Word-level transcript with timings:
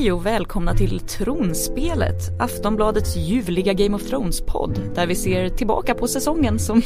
Hej 0.00 0.12
och 0.12 0.26
välkomna 0.26 0.74
till 0.74 1.00
Tronspelet, 1.00 2.40
Aftonbladets 2.40 3.16
ljuvliga 3.16 3.72
Game 3.72 3.96
of 3.96 4.02
Thrones-podd 4.02 4.80
där 4.94 5.06
vi 5.06 5.14
ser 5.14 5.48
tillbaka 5.48 5.94
på 5.94 6.08
säsongen 6.08 6.58
som 6.58 6.82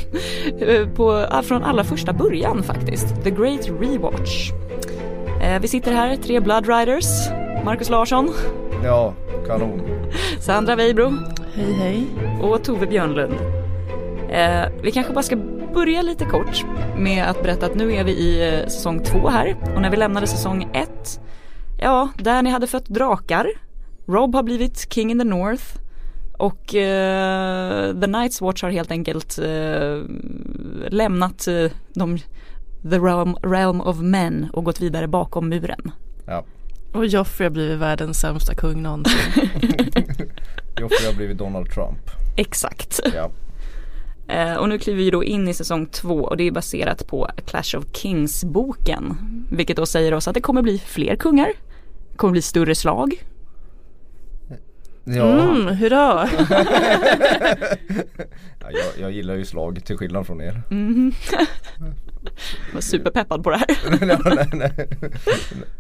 på, 0.97 1.27
från 1.43 1.63
allra 1.63 1.85
första 1.85 2.13
början 2.13 2.63
faktiskt, 2.63 3.25
The 3.25 3.31
Great 3.31 3.69
Rewatch. 3.81 4.51
Eh, 5.43 5.61
vi 5.61 5.69
sitter 5.69 5.93
här, 5.93 6.17
tre 6.17 6.41
Blood 6.41 6.69
Riders, 6.69 7.05
Marcus 7.65 7.91
Larsson. 7.91 8.31
Ja, 8.85 9.15
kanon. 9.47 9.81
Sandra 10.41 10.77
Weibro. 10.77 11.13
Hej 11.55 11.73
hej. 11.73 12.07
Och 12.43 12.65
Tove 12.65 12.87
Björnlund. 12.87 13.35
Eh, 14.31 14.63
vi 14.83 14.93
kanske 14.93 15.13
bara 15.13 15.23
ska 15.23 15.37
börja 15.75 16.03
lite 16.03 16.25
kort 16.25 16.65
med 16.97 17.25
att 17.25 17.43
berätta 17.43 17.67
att 17.67 17.75
nu 17.75 17.93
är 17.93 18.05
vi 18.05 18.13
i 18.13 18.55
eh, 18.55 18.67
säsong 18.69 19.05
två 19.05 19.29
här 19.29 19.57
och 19.75 19.83
när 19.83 19.91
vi 19.91 19.97
lämnade 19.97 20.27
säsong 20.27 20.69
ett 20.73 21.21
Ja, 21.85 22.09
där 22.17 22.43
ni 22.43 22.51
hade 22.51 22.67
fött 22.67 22.87
drakar. 22.87 23.49
Rob 24.07 24.35
har 24.35 24.43
blivit 24.43 24.93
King 24.93 25.11
in 25.11 25.19
the 25.19 25.25
North. 25.25 25.65
Och 26.39 26.75
uh, 26.75 28.01
The 28.01 28.07
Night's 28.07 28.43
Watch 28.43 28.63
har 28.63 28.71
helt 28.71 28.91
enkelt 28.91 29.39
uh, 29.39 30.05
lämnat 30.89 31.49
uh, 31.49 31.71
de, 31.95 32.19
the 32.91 32.99
realm, 32.99 33.37
realm 33.43 33.81
of 33.81 34.01
men 34.01 34.51
och 34.53 34.65
gått 34.65 34.81
vidare 34.81 35.09
bakom 35.09 35.49
muren. 35.49 35.93
Ja. 36.27 36.45
Och 36.93 37.07
Joffrey 37.07 37.47
har 37.47 37.51
blivit 37.51 37.79
världens 37.79 38.21
sämsta 38.21 38.55
kung 38.55 38.83
någonsin. 38.83 39.21
Joffrey 40.81 41.07
har 41.07 41.15
blivit 41.17 41.39
Donald 41.39 41.71
Trump. 41.71 42.11
Exakt. 42.37 43.01
Ja. 43.15 43.31
Eh, 44.29 44.55
och 44.55 44.69
nu 44.69 44.79
kliver 44.79 44.99
vi 44.99 45.11
då 45.11 45.25
in 45.25 45.49
i 45.49 45.55
säsong 45.55 45.87
två 45.87 46.15
och 46.15 46.37
det 46.37 46.45
är 46.45 46.51
baserat 46.51 47.07
på 47.07 47.29
Clash 47.47 47.79
of 47.79 47.85
Kings-boken. 47.93 49.17
Vilket 49.51 49.77
då 49.77 49.87
säger 49.87 50.15
oss 50.15 50.29
att 50.29 50.35
det 50.35 50.41
kommer 50.41 50.63
bli 50.63 50.79
fler 50.79 51.17
kungar, 51.17 51.53
kommer 52.17 52.33
bli 52.33 52.43
större 52.43 52.75
slag. 52.75 53.25
Ja. 55.05 55.41
Mm, 55.41 55.77
hurra! 55.77 56.29
ja, 58.61 58.71
jag, 58.71 59.01
jag, 59.01 59.13
gillar 59.13 59.35
ju 59.35 59.45
slag 59.45 59.85
till 59.85 59.97
skillnad 59.97 60.27
från 60.27 60.41
er. 60.41 60.63
Mm. 60.71 61.13
Jag 62.67 62.75
var 62.75 62.81
superpeppad 62.81 63.45
på 63.45 63.51
det 63.51 63.57
här. 63.57 63.77
nej, 64.37 64.49
nej, 64.53 64.89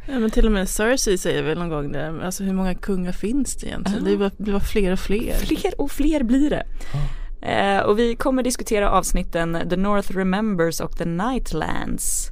Ja, 0.07 0.19
men 0.19 0.31
till 0.31 0.47
och 0.47 0.53
med 0.53 0.69
Cersei 0.69 1.19
säger 1.19 1.43
väl 1.43 1.59
någon 1.59 1.69
gång 1.69 1.93
det. 1.93 2.21
Alltså 2.23 2.45
hur 2.45 2.53
många 2.53 2.75
kungar 2.75 3.13
finns 3.13 3.57
det 3.57 3.67
egentligen? 3.67 4.05
Det 4.05 4.17
blir 4.37 4.53
bara 4.53 4.61
fler 4.61 4.93
och 4.93 4.99
fler. 4.99 5.35
Fler 5.35 5.81
och 5.81 5.91
fler 5.91 6.23
blir 6.23 6.51
det. 6.51 6.67
Eh, 7.47 7.79
och 7.79 7.99
vi 7.99 8.17
kommer 8.17 8.43
diskutera 8.43 8.91
avsnitten 8.91 9.59
The 9.71 9.77
North 9.77 10.13
Remembers 10.13 10.81
och 10.81 10.97
The 10.97 11.05
Nightlands. 11.05 12.31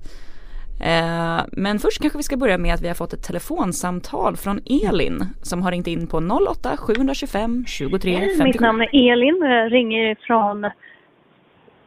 Eh, 0.85 1.41
men 1.53 1.79
först 1.79 2.01
kanske 2.01 2.19
vi 2.19 2.23
ska 2.23 2.37
börja 2.37 2.59
med 2.59 2.75
att 2.75 2.83
vi 2.83 2.89
har 2.89 2.95
fått 2.95 3.13
ett 3.13 3.23
telefonsamtal 3.23 4.37
från 4.37 4.61
Elin 4.87 5.19
som 5.43 5.63
har 5.63 5.71
ringt 5.71 5.87
in 5.87 6.07
på 6.07 6.17
08 6.51 6.77
725 6.77 7.65
23 7.67 8.13
57. 8.13 8.45
Mitt 8.45 8.61
namn 8.61 8.83
är 8.83 9.13
Elin, 9.13 9.43
jag 9.43 9.73
ringer 9.73 10.17
från 10.27 10.71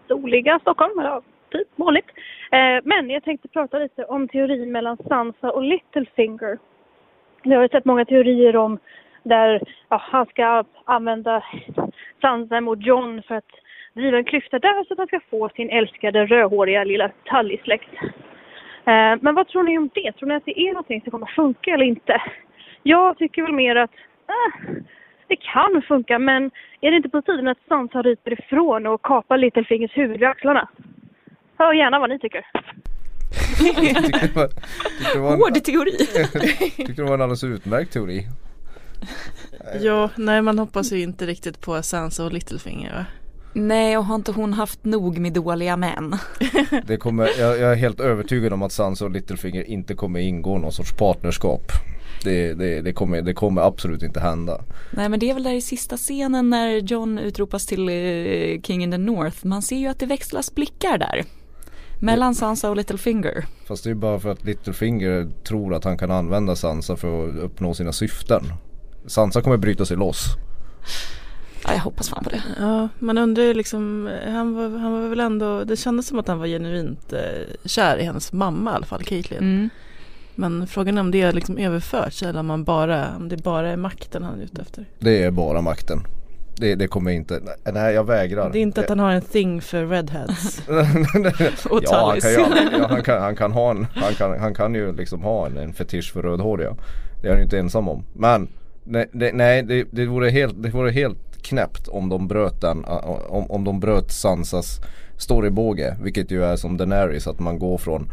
soliga 0.08 0.60
Stockholm, 0.60 0.94
ja, 0.98 1.22
typ 1.52 1.68
vanligt. 1.76 2.10
Eh, 2.52 2.82
men 2.84 3.10
jag 3.10 3.24
tänkte 3.24 3.48
prata 3.48 3.80
lite 3.80 4.04
om 4.04 4.28
teorin 4.28 4.72
mellan 4.72 4.98
Sansa 5.08 5.52
och 5.52 5.64
Littlefinger. 5.64 6.58
Vi 7.44 7.56
har 7.56 7.62
ju 7.62 7.70
sett 7.70 7.86
många 7.86 8.06
teorier 8.06 8.56
om 8.56 8.80
där 9.24 9.62
ja, 9.90 10.02
han 10.12 10.26
ska 10.26 10.64
använda 10.86 11.44
Sansa 12.22 12.62
mot 12.62 12.86
John 12.86 13.22
för 13.28 13.36
att 13.36 13.52
driva 13.94 14.18
en 14.18 14.26
klyfta 14.26 14.60
där 14.60 14.84
så 14.84 14.94
att 14.94 14.98
han 14.98 15.08
ska 15.08 15.20
få 15.30 15.50
sin 15.50 15.70
älskade 15.70 16.26
rödhåriga 16.26 16.84
lilla 16.84 17.12
Tully-släkt. 17.30 17.90
Eh, 18.88 19.16
men 19.22 19.36
vad 19.36 19.48
tror 19.48 19.64
ni 19.64 19.78
om 19.78 19.90
det? 19.94 20.12
Tror 20.12 20.30
ni 20.30 20.36
att 20.36 20.46
det 20.46 20.60
är 20.60 20.74
någonting 20.74 21.02
som 21.02 21.12
kommer 21.12 21.32
funka 21.36 21.72
eller 21.72 21.86
inte? 21.86 22.22
Jag 22.84 23.18
tycker 23.18 23.42
väl 23.42 23.52
mer 23.52 23.76
att 23.76 23.92
eh, 24.28 24.74
det 25.28 25.36
kan 25.36 25.82
funka, 25.88 26.20
men 26.20 26.52
är 26.82 26.92
det 26.92 26.98
inte 26.98 27.10
på 27.10 27.22
tiden 27.22 27.48
att 27.48 27.58
Sansa 27.68 28.02
ryter 28.02 28.34
ifrån 28.34 28.86
och 28.86 29.02
kapar 29.02 29.38
Littlefingers 29.38 29.98
huvud 29.98 30.20
vid 30.20 30.28
axlarna? 30.28 30.70
Hör 31.58 31.74
gärna 31.74 32.00
vad 32.00 32.10
ni 32.10 32.20
tycker. 32.20 32.46
Hård 35.16 35.64
teori. 35.64 35.98
tyckte 36.76 37.02
det 37.02 37.04
var 37.04 37.14
en 37.14 37.22
alldeles 37.22 37.44
utmärkt 37.44 37.94
teori. 37.94 38.28
Ja, 39.82 40.10
nej 40.18 40.42
man 40.42 40.60
hoppas 40.60 40.92
ju 40.92 41.02
inte 41.02 41.26
riktigt 41.26 41.62
på 41.62 41.82
Sansa 41.82 42.26
och 42.26 42.34
Littlefinger 42.34 42.94
va? 42.94 43.06
Nej, 43.58 43.98
och 43.98 44.06
har 44.06 44.16
inte 44.16 44.32
hon 44.32 44.54
haft 44.54 44.86
nog 44.86 45.18
med 45.18 45.34
dåliga 45.34 45.78
män? 45.78 46.18
det 46.88 46.98
kommer, 46.98 47.30
jag, 47.40 47.60
jag, 47.60 47.72
är 47.72 47.76
helt 47.76 48.00
övertygad 48.00 48.54
om 48.54 48.62
att 48.62 48.72
Sansa 48.72 49.06
och 49.06 49.12
Littlefinger 49.12 49.64
inte 49.64 49.96
kommer 49.96 50.20
ingå 50.20 50.58
någon 50.58 50.72
sorts 50.72 50.94
partnerskap. 50.94 51.72
Det, 52.24 52.54
det, 52.54 52.82
det, 52.82 52.94
kommer, 52.94 53.22
det 53.22 53.34
kommer 53.34 53.62
absolut 53.62 54.04
inte 54.04 54.20
hända. 54.20 54.62
Nej 54.92 55.10
men 55.10 55.20
det 55.20 55.30
är 55.30 55.34
väl 55.34 55.44
där 55.44 55.54
i 55.54 55.62
sista 55.62 55.98
scenen 55.98 56.50
när 56.50 56.70
John 56.70 57.20
utropas 57.20 57.66
till 57.66 57.90
uh, 57.90 58.62
King 58.62 58.84
in 58.84 58.92
the 58.92 58.98
North. 58.98 59.46
Man 59.46 59.62
ser 59.62 59.78
ju 59.78 59.88
att 59.88 60.00
det 60.00 60.06
växlas 60.06 60.56
blickar 60.56 60.98
där. 60.98 61.24
Mellan 62.00 62.36
Sansa 62.36 62.70
och 62.70 62.76
Littlefinger. 62.76 63.46
Fast 63.68 63.84
det 63.84 63.90
är 63.90 63.94
bara 63.94 64.20
för 64.20 64.32
att 64.32 64.44
Littlefinger 64.44 65.32
tror 65.48 65.74
att 65.74 65.84
han 65.84 65.98
kan 65.98 66.12
använda 66.12 66.56
Sansa 66.56 66.96
för 66.96 67.30
att 67.30 67.36
uppnå 67.36 67.74
sina 67.74 67.92
syften. 67.92 68.44
Sansa 69.08 69.42
kommer 69.42 69.58
bryta 69.58 69.86
sig 69.86 69.98
loss. 69.98 70.26
Ja, 71.68 71.74
jag 71.74 71.80
hoppas 71.80 72.10
fan 72.10 72.24
på 72.24 72.30
det. 72.30 72.44
Ja, 72.60 72.90
man 73.00 73.18
undrar 73.18 73.44
ju 73.44 73.54
liksom, 73.54 74.10
han 74.28 74.56
var, 74.56 74.80
han 74.80 74.92
var 74.92 75.10
väl 75.10 75.20
ändå, 75.20 75.64
det 75.64 75.78
kändes 75.78 76.08
som 76.08 76.20
att 76.20 76.28
han 76.28 76.40
var 76.40 76.48
genuint 76.48 77.14
eh, 77.14 77.20
kär 77.66 77.98
i 77.98 78.04
hennes 78.04 78.34
mamma 78.34 78.72
i 78.72 78.74
alla 78.74 78.86
fall, 78.86 79.04
Caitlyn. 79.04 79.40
Mm. 79.40 79.70
Men 80.36 80.68
frågan 80.68 80.98
är 80.98 81.02
om 81.02 81.12
det 81.12 81.22
är 81.22 81.34
liksom 81.34 81.58
överförts 81.58 82.24
eller 82.24 82.40
om, 82.40 82.46
man 82.46 82.64
bara, 82.64 83.16
om 83.16 83.30
det 83.30 83.44
bara 83.44 83.70
är 83.70 83.78
makten 83.78 84.24
han 84.24 84.40
är 84.40 84.44
ute 84.44 84.62
efter. 84.62 84.86
Det 85.00 85.24
är 85.24 85.32
bara 85.32 85.62
makten. 85.62 86.00
Det, 86.58 86.76
det 86.76 86.88
kommer 86.88 87.12
inte, 87.12 87.42
nej 87.74 87.94
jag 87.94 88.04
vägrar. 88.04 88.50
Det 88.52 88.60
är 88.60 88.62
inte 88.62 88.82
att 88.82 88.90
han 88.90 89.00
har 89.00 89.12
en 89.12 89.22
thing 89.22 89.62
för 89.62 89.86
redheads. 89.86 90.62
och 91.70 91.80
ja, 91.84 92.10
han 92.10 92.22
kan, 92.22 92.32
ju, 92.32 92.38
ja, 92.80 92.88
han, 92.90 93.04
kan, 93.04 93.22
han 93.22 93.36
kan 93.36 93.52
ha 93.52 93.72
en, 93.72 93.88
han 93.96 94.14
kan, 94.14 94.40
han 94.40 94.54
kan 94.54 94.76
ju 94.76 94.96
liksom 94.96 95.22
ha 95.22 95.46
en, 95.46 95.58
en 95.58 95.74
fetisch 95.74 96.14
för 96.14 96.22
rödhåriga. 96.22 96.76
Det 97.22 97.28
är 97.28 97.32
han 97.32 97.40
ju 97.40 97.44
inte 97.44 97.60
ensam 97.60 97.90
om. 97.90 98.04
Men 98.14 98.48
nej, 98.84 99.10
det, 99.12 99.34
nej 99.34 99.64
det, 99.64 99.88
det, 99.92 100.06
vore 100.06 100.30
helt, 100.30 100.64
det 100.64 100.70
vore 100.70 100.92
helt 100.92 101.35
knäppt 101.46 101.88
om 101.88 102.10
de 102.10 102.28
bröt 102.28 102.62
den, 102.62 102.86
om, 102.86 103.52
om 103.52 103.64
de 103.64 103.80
bröt 103.80 104.12
Sansas 104.12 104.82
storybåge. 105.18 105.98
Vilket 106.02 106.32
ju 106.32 106.44
är 106.44 106.56
som 106.56 106.78
Daenerys 106.78 107.28
att 107.28 107.40
man 107.40 107.60
går 107.60 107.78
från 107.78 108.10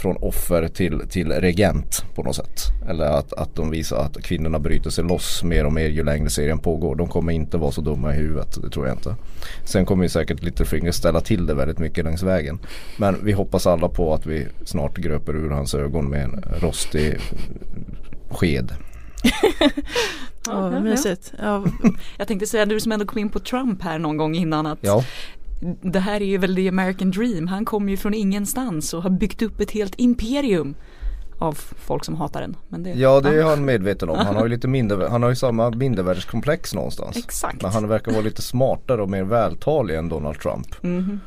från 0.00 0.16
offer 0.16 0.68
till, 0.68 1.02
till 1.08 1.32
regent 1.32 2.04
på 2.14 2.22
något 2.22 2.36
sätt. 2.36 2.60
Eller 2.88 3.06
att, 3.06 3.32
att 3.32 3.56
de 3.56 3.70
visar 3.70 3.96
att 3.96 4.22
kvinnorna 4.22 4.58
bryter 4.58 4.90
sig 4.90 5.04
loss 5.04 5.42
mer 5.44 5.66
och 5.66 5.72
mer 5.72 5.88
ju 5.88 6.04
längre 6.04 6.30
serien 6.30 6.58
pågår. 6.58 6.96
De 6.96 7.08
kommer 7.08 7.32
inte 7.32 7.58
vara 7.58 7.70
så 7.70 7.80
dumma 7.80 8.14
i 8.14 8.16
huvudet, 8.16 8.58
det 8.62 8.70
tror 8.70 8.86
jag 8.86 8.96
inte. 8.96 9.14
Sen 9.64 9.86
kommer 9.86 10.02
ju 10.02 10.08
säkert 10.08 10.42
Littlefinger 10.42 10.92
ställa 10.92 11.20
till 11.20 11.46
det 11.46 11.54
väldigt 11.54 11.78
mycket 11.78 12.04
längs 12.04 12.22
vägen. 12.22 12.58
Men 12.96 13.24
vi 13.24 13.32
hoppas 13.32 13.66
alla 13.66 13.88
på 13.88 14.14
att 14.14 14.26
vi 14.26 14.46
snart 14.64 14.96
gröper 14.96 15.36
ur 15.36 15.50
hans 15.50 15.74
ögon 15.74 16.10
med 16.10 16.24
en 16.24 16.44
rostig 16.60 17.18
sked. 18.30 18.72
Ja, 20.46 20.68
oh, 20.68 20.80
mysigt. 20.80 21.32
Ja. 21.38 21.64
Jag 22.16 22.28
tänkte 22.28 22.46
säga 22.46 22.66
du 22.66 22.80
som 22.80 22.92
ändå 22.92 23.06
kom 23.06 23.18
in 23.18 23.28
på 23.28 23.38
Trump 23.38 23.82
här 23.82 23.98
någon 23.98 24.16
gång 24.16 24.34
innan 24.34 24.66
att 24.66 24.78
ja. 24.80 25.04
det 25.82 26.00
här 26.00 26.20
är 26.20 26.26
ju 26.26 26.38
väl 26.38 26.56
the 26.56 26.68
American 26.68 27.10
dream. 27.10 27.46
Han 27.46 27.64
kommer 27.64 27.90
ju 27.90 27.96
från 27.96 28.14
ingenstans 28.14 28.94
och 28.94 29.02
har 29.02 29.10
byggt 29.10 29.42
upp 29.42 29.60
ett 29.60 29.70
helt 29.70 29.94
imperium 29.96 30.74
av 31.38 31.52
folk 31.78 32.04
som 32.04 32.16
hatar 32.16 32.40
den. 32.40 32.56
Men 32.68 32.82
det, 32.82 32.90
ja 32.90 33.20
det 33.20 33.40
är 33.40 33.42
han 33.42 33.64
medveten 33.64 34.08
om. 34.08 34.18
Han 34.18 34.36
har 34.36 34.42
ju 34.42 34.48
lite 34.48 34.68
mindre, 34.78 35.08
han 35.08 35.22
har 35.22 35.30
ju 35.30 35.36
samma 35.36 35.70
mindervärdeskomplex 35.70 36.74
någonstans. 36.74 37.16
Exakt. 37.16 37.62
Men 37.62 37.70
han 37.70 37.88
verkar 37.88 38.12
vara 38.12 38.22
lite 38.22 38.42
smartare 38.42 39.02
och 39.02 39.10
mer 39.10 39.24
vältalig 39.24 39.96
än 39.96 40.08
Donald 40.08 40.38
Trump. 40.38 40.84
Mm 40.84 41.02
-hmm. 41.02 41.18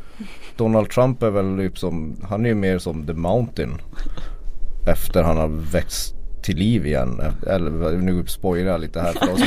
Donald 0.58 0.90
Trump 0.90 1.24
är 1.24 1.30
väl 1.30 1.58
typ 1.58 1.78
som, 1.78 2.16
han 2.24 2.46
är 2.46 2.50
ju 2.50 2.56
mer 2.56 2.80
som 2.80 3.06
the 3.06 3.14
mountain. 3.14 3.82
Efter 4.88 5.24
han 5.24 5.38
har 5.38 5.48
växt 5.48 6.13
till 6.44 6.58
liv 6.58 6.86
igen. 6.86 7.22
Eller 7.48 7.98
nu 7.98 8.26
spoilar 8.26 8.72
jag 8.72 8.82
lite 8.82 9.02
här 9.02 9.14
för 9.14 9.34
oss 9.34 9.42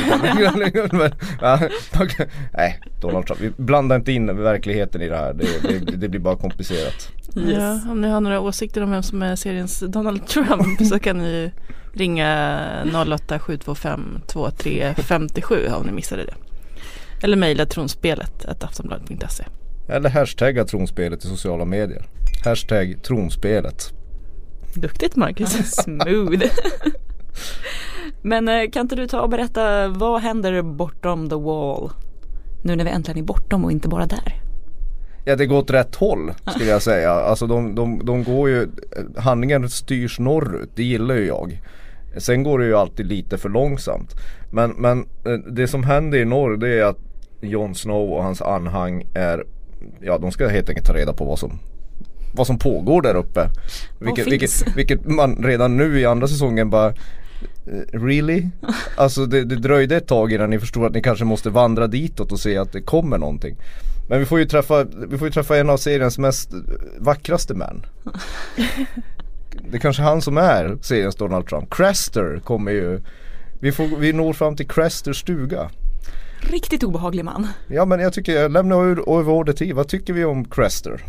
Nej, 2.53 2.79
Donald 3.01 3.25
Trump. 3.25 3.41
Vi 3.41 3.49
blandar 3.57 3.95
inte 3.95 4.11
in 4.11 4.43
verkligheten 4.43 5.01
i 5.01 5.09
det 5.09 5.17
här. 5.17 5.33
Det, 5.33 5.45
det, 5.85 5.97
det 5.97 6.09
blir 6.09 6.19
bara 6.19 6.35
komplicerat. 6.35 7.11
Yes. 7.35 7.57
Ja, 7.57 7.91
om 7.91 8.01
ni 8.01 8.07
har 8.07 8.21
några 8.21 8.39
åsikter 8.39 8.83
om 8.83 8.91
vem 8.91 9.03
som 9.03 9.21
är 9.21 9.35
seriens 9.35 9.79
Donald 9.79 10.27
Trump 10.27 10.85
så 10.89 10.99
kan 10.99 11.17
ni 11.17 11.51
ringa 11.93 12.59
08 13.13 13.39
725 13.39 14.21
2357 14.27 15.67
om 15.67 15.85
ni 15.85 15.91
missade 15.91 16.25
det. 16.25 16.33
Eller 17.23 17.37
mejla 17.37 17.65
tronspelet 17.65 18.45
aftonbladet.se. 18.63 19.43
Eller 19.89 20.09
hashtagga 20.09 20.65
tronspelet 20.65 21.25
i 21.25 21.27
sociala 21.27 21.65
medier. 21.65 22.05
Hashtag 22.45 23.03
tronspelet. 23.03 23.96
Duktigt 24.77 25.15
Marcus. 25.15 25.75
Smooth. 25.83 26.45
Men 28.21 28.47
eh, 28.47 28.69
kan 28.69 28.81
inte 28.81 28.95
du 28.95 29.07
ta 29.07 29.21
och 29.21 29.29
berätta 29.29 29.87
vad 29.87 30.21
händer 30.21 30.61
bortom 30.61 31.29
the 31.29 31.35
wall? 31.35 31.91
Nu 32.63 32.75
när 32.75 32.83
vi 32.83 32.89
äntligen 32.89 33.17
är 33.17 33.23
bortom 33.23 33.65
och 33.65 33.71
inte 33.71 33.87
bara 33.87 34.05
där. 34.05 34.41
Ja 35.25 35.35
det 35.35 35.45
går 35.45 35.57
åt 35.57 35.71
rätt 35.71 35.95
håll 35.95 36.33
skulle 36.47 36.69
jag 36.69 36.81
säga. 36.91 37.11
Alltså 37.11 37.47
de, 37.47 37.75
de, 37.75 38.05
de 38.05 38.23
går 38.23 38.49
ju, 38.49 38.67
handlingen 39.17 39.69
styrs 39.69 40.19
norrut, 40.19 40.69
det 40.75 40.83
gillar 40.83 41.15
ju 41.15 41.25
jag. 41.25 41.61
Sen 42.17 42.43
går 42.43 42.59
det 42.59 42.65
ju 42.65 42.75
alltid 42.75 43.05
lite 43.05 43.37
för 43.37 43.49
långsamt. 43.49 44.15
Men, 44.51 44.71
men 44.71 44.99
eh, 44.99 45.33
det 45.33 45.67
som 45.67 45.83
händer 45.83 46.17
i 46.17 46.25
norr 46.25 46.57
det 46.57 46.79
är 46.79 46.83
att 46.83 46.99
Jon 47.41 47.75
Snow 47.75 48.11
och 48.11 48.23
hans 48.23 48.41
anhang 48.41 49.03
är 49.13 49.43
Ja 50.01 50.17
de 50.17 50.31
ska 50.31 50.47
helt 50.47 50.69
enkelt 50.69 50.87
ta 50.87 50.93
reda 50.93 51.13
på 51.13 51.25
vad 51.25 51.39
som 51.39 51.59
Vad 52.37 52.47
som 52.47 52.59
pågår 52.59 53.01
där 53.01 53.15
uppe. 53.15 53.49
Vilket, 53.99 54.27
vilket, 54.27 54.77
vilket 54.77 55.05
man 55.05 55.43
redan 55.43 55.77
nu 55.77 55.99
i 55.99 56.05
andra 56.05 56.27
säsongen 56.27 56.69
bara 56.69 56.87
eh, 56.87 57.99
Really? 57.99 58.47
Alltså 58.97 59.25
det, 59.25 59.43
det 59.43 59.55
dröjde 59.55 59.97
ett 59.97 60.07
tag 60.07 60.33
innan 60.33 60.49
ni 60.49 60.59
förstod 60.59 60.85
att 60.85 60.93
ni 60.93 61.01
kanske 61.01 61.25
måste 61.25 61.49
vandra 61.49 61.87
ditåt 61.87 62.31
och 62.31 62.39
se 62.39 62.57
att 62.57 62.71
det 62.71 62.81
kommer 62.81 63.17
någonting. 63.17 63.55
Men 64.09 64.19
vi 64.19 64.25
får 64.25 64.39
ju 64.39 64.45
träffa, 64.45 64.85
vi 65.09 65.17
får 65.17 65.27
ju 65.27 65.33
träffa 65.33 65.57
en 65.57 65.69
av 65.69 65.77
seriens 65.77 66.17
mest 66.17 66.49
vackraste 66.99 67.53
män. 67.53 67.85
Det 69.71 69.77
är 69.77 69.79
kanske 69.79 70.03
han 70.03 70.21
som 70.21 70.37
är 70.37 70.77
seriens 70.81 71.15
Donald 71.15 71.47
Trump. 71.47 71.73
Crester 71.73 72.41
kommer 72.43 72.71
ju 72.71 72.99
Vi, 73.59 73.71
får, 73.71 73.97
vi 73.97 74.13
når 74.13 74.33
fram 74.33 74.55
till 74.55 74.67
Cresters 74.67 75.19
stuga. 75.19 75.69
Riktigt 76.39 76.83
obehaglig 76.83 77.25
man. 77.25 77.47
Ja 77.67 77.85
men 77.85 77.99
jag 77.99 78.13
tycker, 78.13 78.41
jag 78.41 78.51
lämnar 78.51 78.81
över 79.19 79.29
ordet 79.29 79.57
till. 79.57 79.73
Vad 79.73 79.87
tycker 79.87 80.13
vi 80.13 80.25
om 80.25 80.45
Crester? 80.45 81.03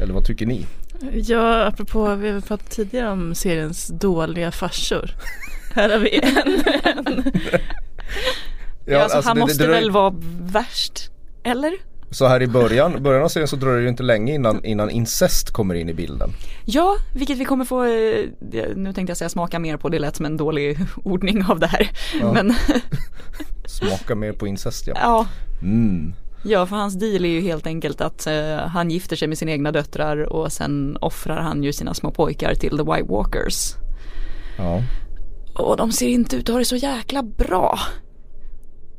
Eller 0.00 0.14
vad 0.14 0.24
tycker 0.24 0.46
ni? 0.46 0.66
Ja, 1.12 1.64
apropå, 1.64 2.14
vi 2.14 2.30
har 2.30 2.40
pratat 2.40 2.70
tidigare 2.70 3.10
om 3.10 3.34
seriens 3.34 3.88
dåliga 3.88 4.52
farsor. 4.52 5.10
Här 5.74 5.90
har 5.90 5.98
vi 5.98 6.18
en. 6.18 6.36
en. 6.84 7.32
Ja, 8.86 9.02
alltså, 9.02 9.16
alltså 9.16 9.30
han 9.30 9.36
det, 9.36 9.40
måste 9.40 9.58
det, 9.58 9.66
det, 9.66 9.72
väl 9.72 9.90
vara 9.90 10.14
värst, 10.40 11.10
eller? 11.42 11.72
Så 12.10 12.26
här 12.26 12.42
i 12.42 12.46
början, 12.46 13.02
början 13.02 13.22
av 13.22 13.28
serien 13.28 13.48
så 13.48 13.56
dröjer 13.56 13.82
det 13.82 13.88
inte 13.88 14.02
länge 14.02 14.34
innan, 14.34 14.64
innan 14.64 14.90
incest 14.90 15.50
kommer 15.50 15.74
in 15.74 15.88
i 15.88 15.94
bilden. 15.94 16.30
Ja, 16.64 16.96
vilket 17.14 17.38
vi 17.38 17.44
kommer 17.44 17.64
få, 17.64 17.84
eh, 17.84 18.26
nu 18.76 18.92
tänkte 18.92 19.10
jag 19.10 19.16
säga 19.16 19.28
smaka 19.28 19.58
mer 19.58 19.76
på, 19.76 19.88
det 19.88 19.98
lät 19.98 20.16
som 20.16 20.26
en 20.26 20.36
dålig 20.36 20.78
ordning 21.04 21.44
av 21.44 21.60
det 21.60 21.66
här. 21.66 21.90
Ja. 22.20 22.32
Men 22.32 22.54
smaka 23.66 24.14
mer 24.14 24.32
på 24.32 24.46
incest 24.46 24.86
ja. 24.86 24.94
Ja. 24.96 25.26
Mm. 25.62 26.14
Ja, 26.42 26.66
för 26.66 26.76
hans 26.76 26.94
deal 26.94 27.24
är 27.24 27.28
ju 27.28 27.40
helt 27.40 27.66
enkelt 27.66 28.00
att 28.00 28.26
uh, 28.26 28.56
han 28.56 28.90
gifter 28.90 29.16
sig 29.16 29.28
med 29.28 29.38
sina 29.38 29.50
egna 29.50 29.72
döttrar 29.72 30.32
och 30.32 30.52
sen 30.52 30.96
offrar 31.00 31.40
han 31.40 31.62
ju 31.62 31.72
sina 31.72 31.94
små 31.94 32.10
pojkar 32.10 32.54
till 32.54 32.78
the 32.78 32.82
White 32.82 33.08
Walkers. 33.08 33.74
Ja. 34.58 34.82
Och 35.54 35.76
de 35.76 35.92
ser 35.92 36.08
inte 36.08 36.36
ut 36.36 36.48
att 36.48 36.52
ha 36.52 36.58
det 36.58 36.64
så 36.64 36.76
jäkla 36.76 37.22
bra. 37.22 37.78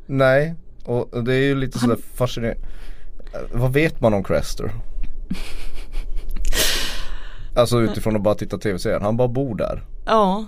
Nej, 0.06 0.54
och 0.84 1.24
det 1.24 1.34
är 1.34 1.42
ju 1.42 1.54
lite 1.54 1.78
han... 1.78 1.88
sådär 1.88 2.02
fascinerande. 2.14 2.60
Vad 3.52 3.72
vet 3.72 4.00
man 4.00 4.14
om 4.14 4.24
Crester? 4.24 4.72
alltså 7.54 7.80
utifrån 7.80 8.16
att 8.16 8.22
bara 8.22 8.34
titta 8.34 8.58
tv-serien. 8.58 9.02
Han 9.02 9.16
bara 9.16 9.28
bor 9.28 9.54
där. 9.54 9.82
Ja. 10.06 10.44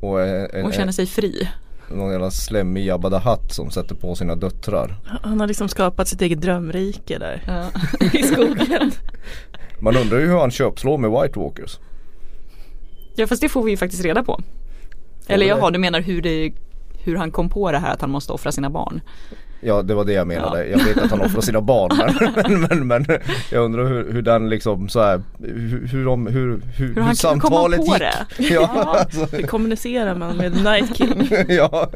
Och, 0.00 0.20
är, 0.20 0.64
och 0.64 0.74
känner 0.74 0.92
sig 0.92 1.06
fri. 1.06 1.48
Någon 1.90 2.12
jävla 2.12 2.30
slemmig 2.30 2.84
Jabba 2.86 3.10
the 3.10 3.28
Hutt 3.28 3.52
som 3.52 3.70
sätter 3.70 3.94
på 3.94 4.14
sina 4.14 4.36
döttrar. 4.36 4.96
Han 5.22 5.40
har 5.40 5.46
liksom 5.46 5.68
skapat 5.68 6.08
sitt 6.08 6.22
eget 6.22 6.40
drömrike 6.40 7.18
där. 7.18 7.42
Ja. 7.46 7.66
I 8.18 8.22
skogen. 8.22 8.92
Man 9.80 9.96
undrar 9.96 10.18
ju 10.18 10.26
hur 10.26 10.38
han 10.38 10.50
köpslår 10.50 10.98
med 10.98 11.10
White 11.10 11.38
Walkers. 11.38 11.78
Ja 13.14 13.26
fast 13.26 13.42
det 13.42 13.48
får 13.48 13.62
vi 13.62 13.70
ju 13.70 13.76
faktiskt 13.76 14.04
reda 14.04 14.22
på. 14.22 14.40
Eller 15.26 15.46
jaha, 15.46 15.70
du 15.70 15.78
menar 15.78 16.00
hur, 16.00 16.22
det, 16.22 16.52
hur 17.04 17.16
han 17.16 17.30
kom 17.30 17.48
på 17.48 17.72
det 17.72 17.78
här 17.78 17.92
att 17.92 18.00
han 18.00 18.10
måste 18.10 18.32
offra 18.32 18.52
sina 18.52 18.70
barn. 18.70 19.00
Ja 19.60 19.82
det 19.82 19.94
var 19.94 20.04
det 20.04 20.12
jag 20.12 20.26
menade. 20.26 20.66
Ja. 20.66 20.78
Jag 20.78 20.84
vet 20.84 20.98
att 20.98 21.10
han 21.10 21.20
offrar 21.20 21.40
sina 21.40 21.60
barn 21.60 21.90
men, 21.96 22.60
men, 22.60 22.86
men, 22.88 23.06
men, 23.06 23.18
jag 23.52 23.64
undrar 23.64 23.84
hur, 23.84 24.12
hur 24.12 24.22
den 24.22 24.48
liksom 24.48 24.88
så 24.88 25.00
här, 25.00 25.22
hur, 25.38 25.86
hur, 25.86 26.04
de, 26.04 26.26
hur, 26.26 26.60
hur, 26.76 26.94
hur, 26.94 27.02
hur 27.02 27.14
samtalet 27.14 27.80
gick. 27.80 27.98
Det? 27.98 28.26
Ja, 28.38 28.70
ja. 28.74 28.98
Alltså. 28.98 29.36
Hur 29.36 29.42
kommunicerar 29.42 30.14
man 30.14 30.36
med 30.36 30.52
Night 30.52 30.96
King? 30.96 31.28
ja. 31.48 31.90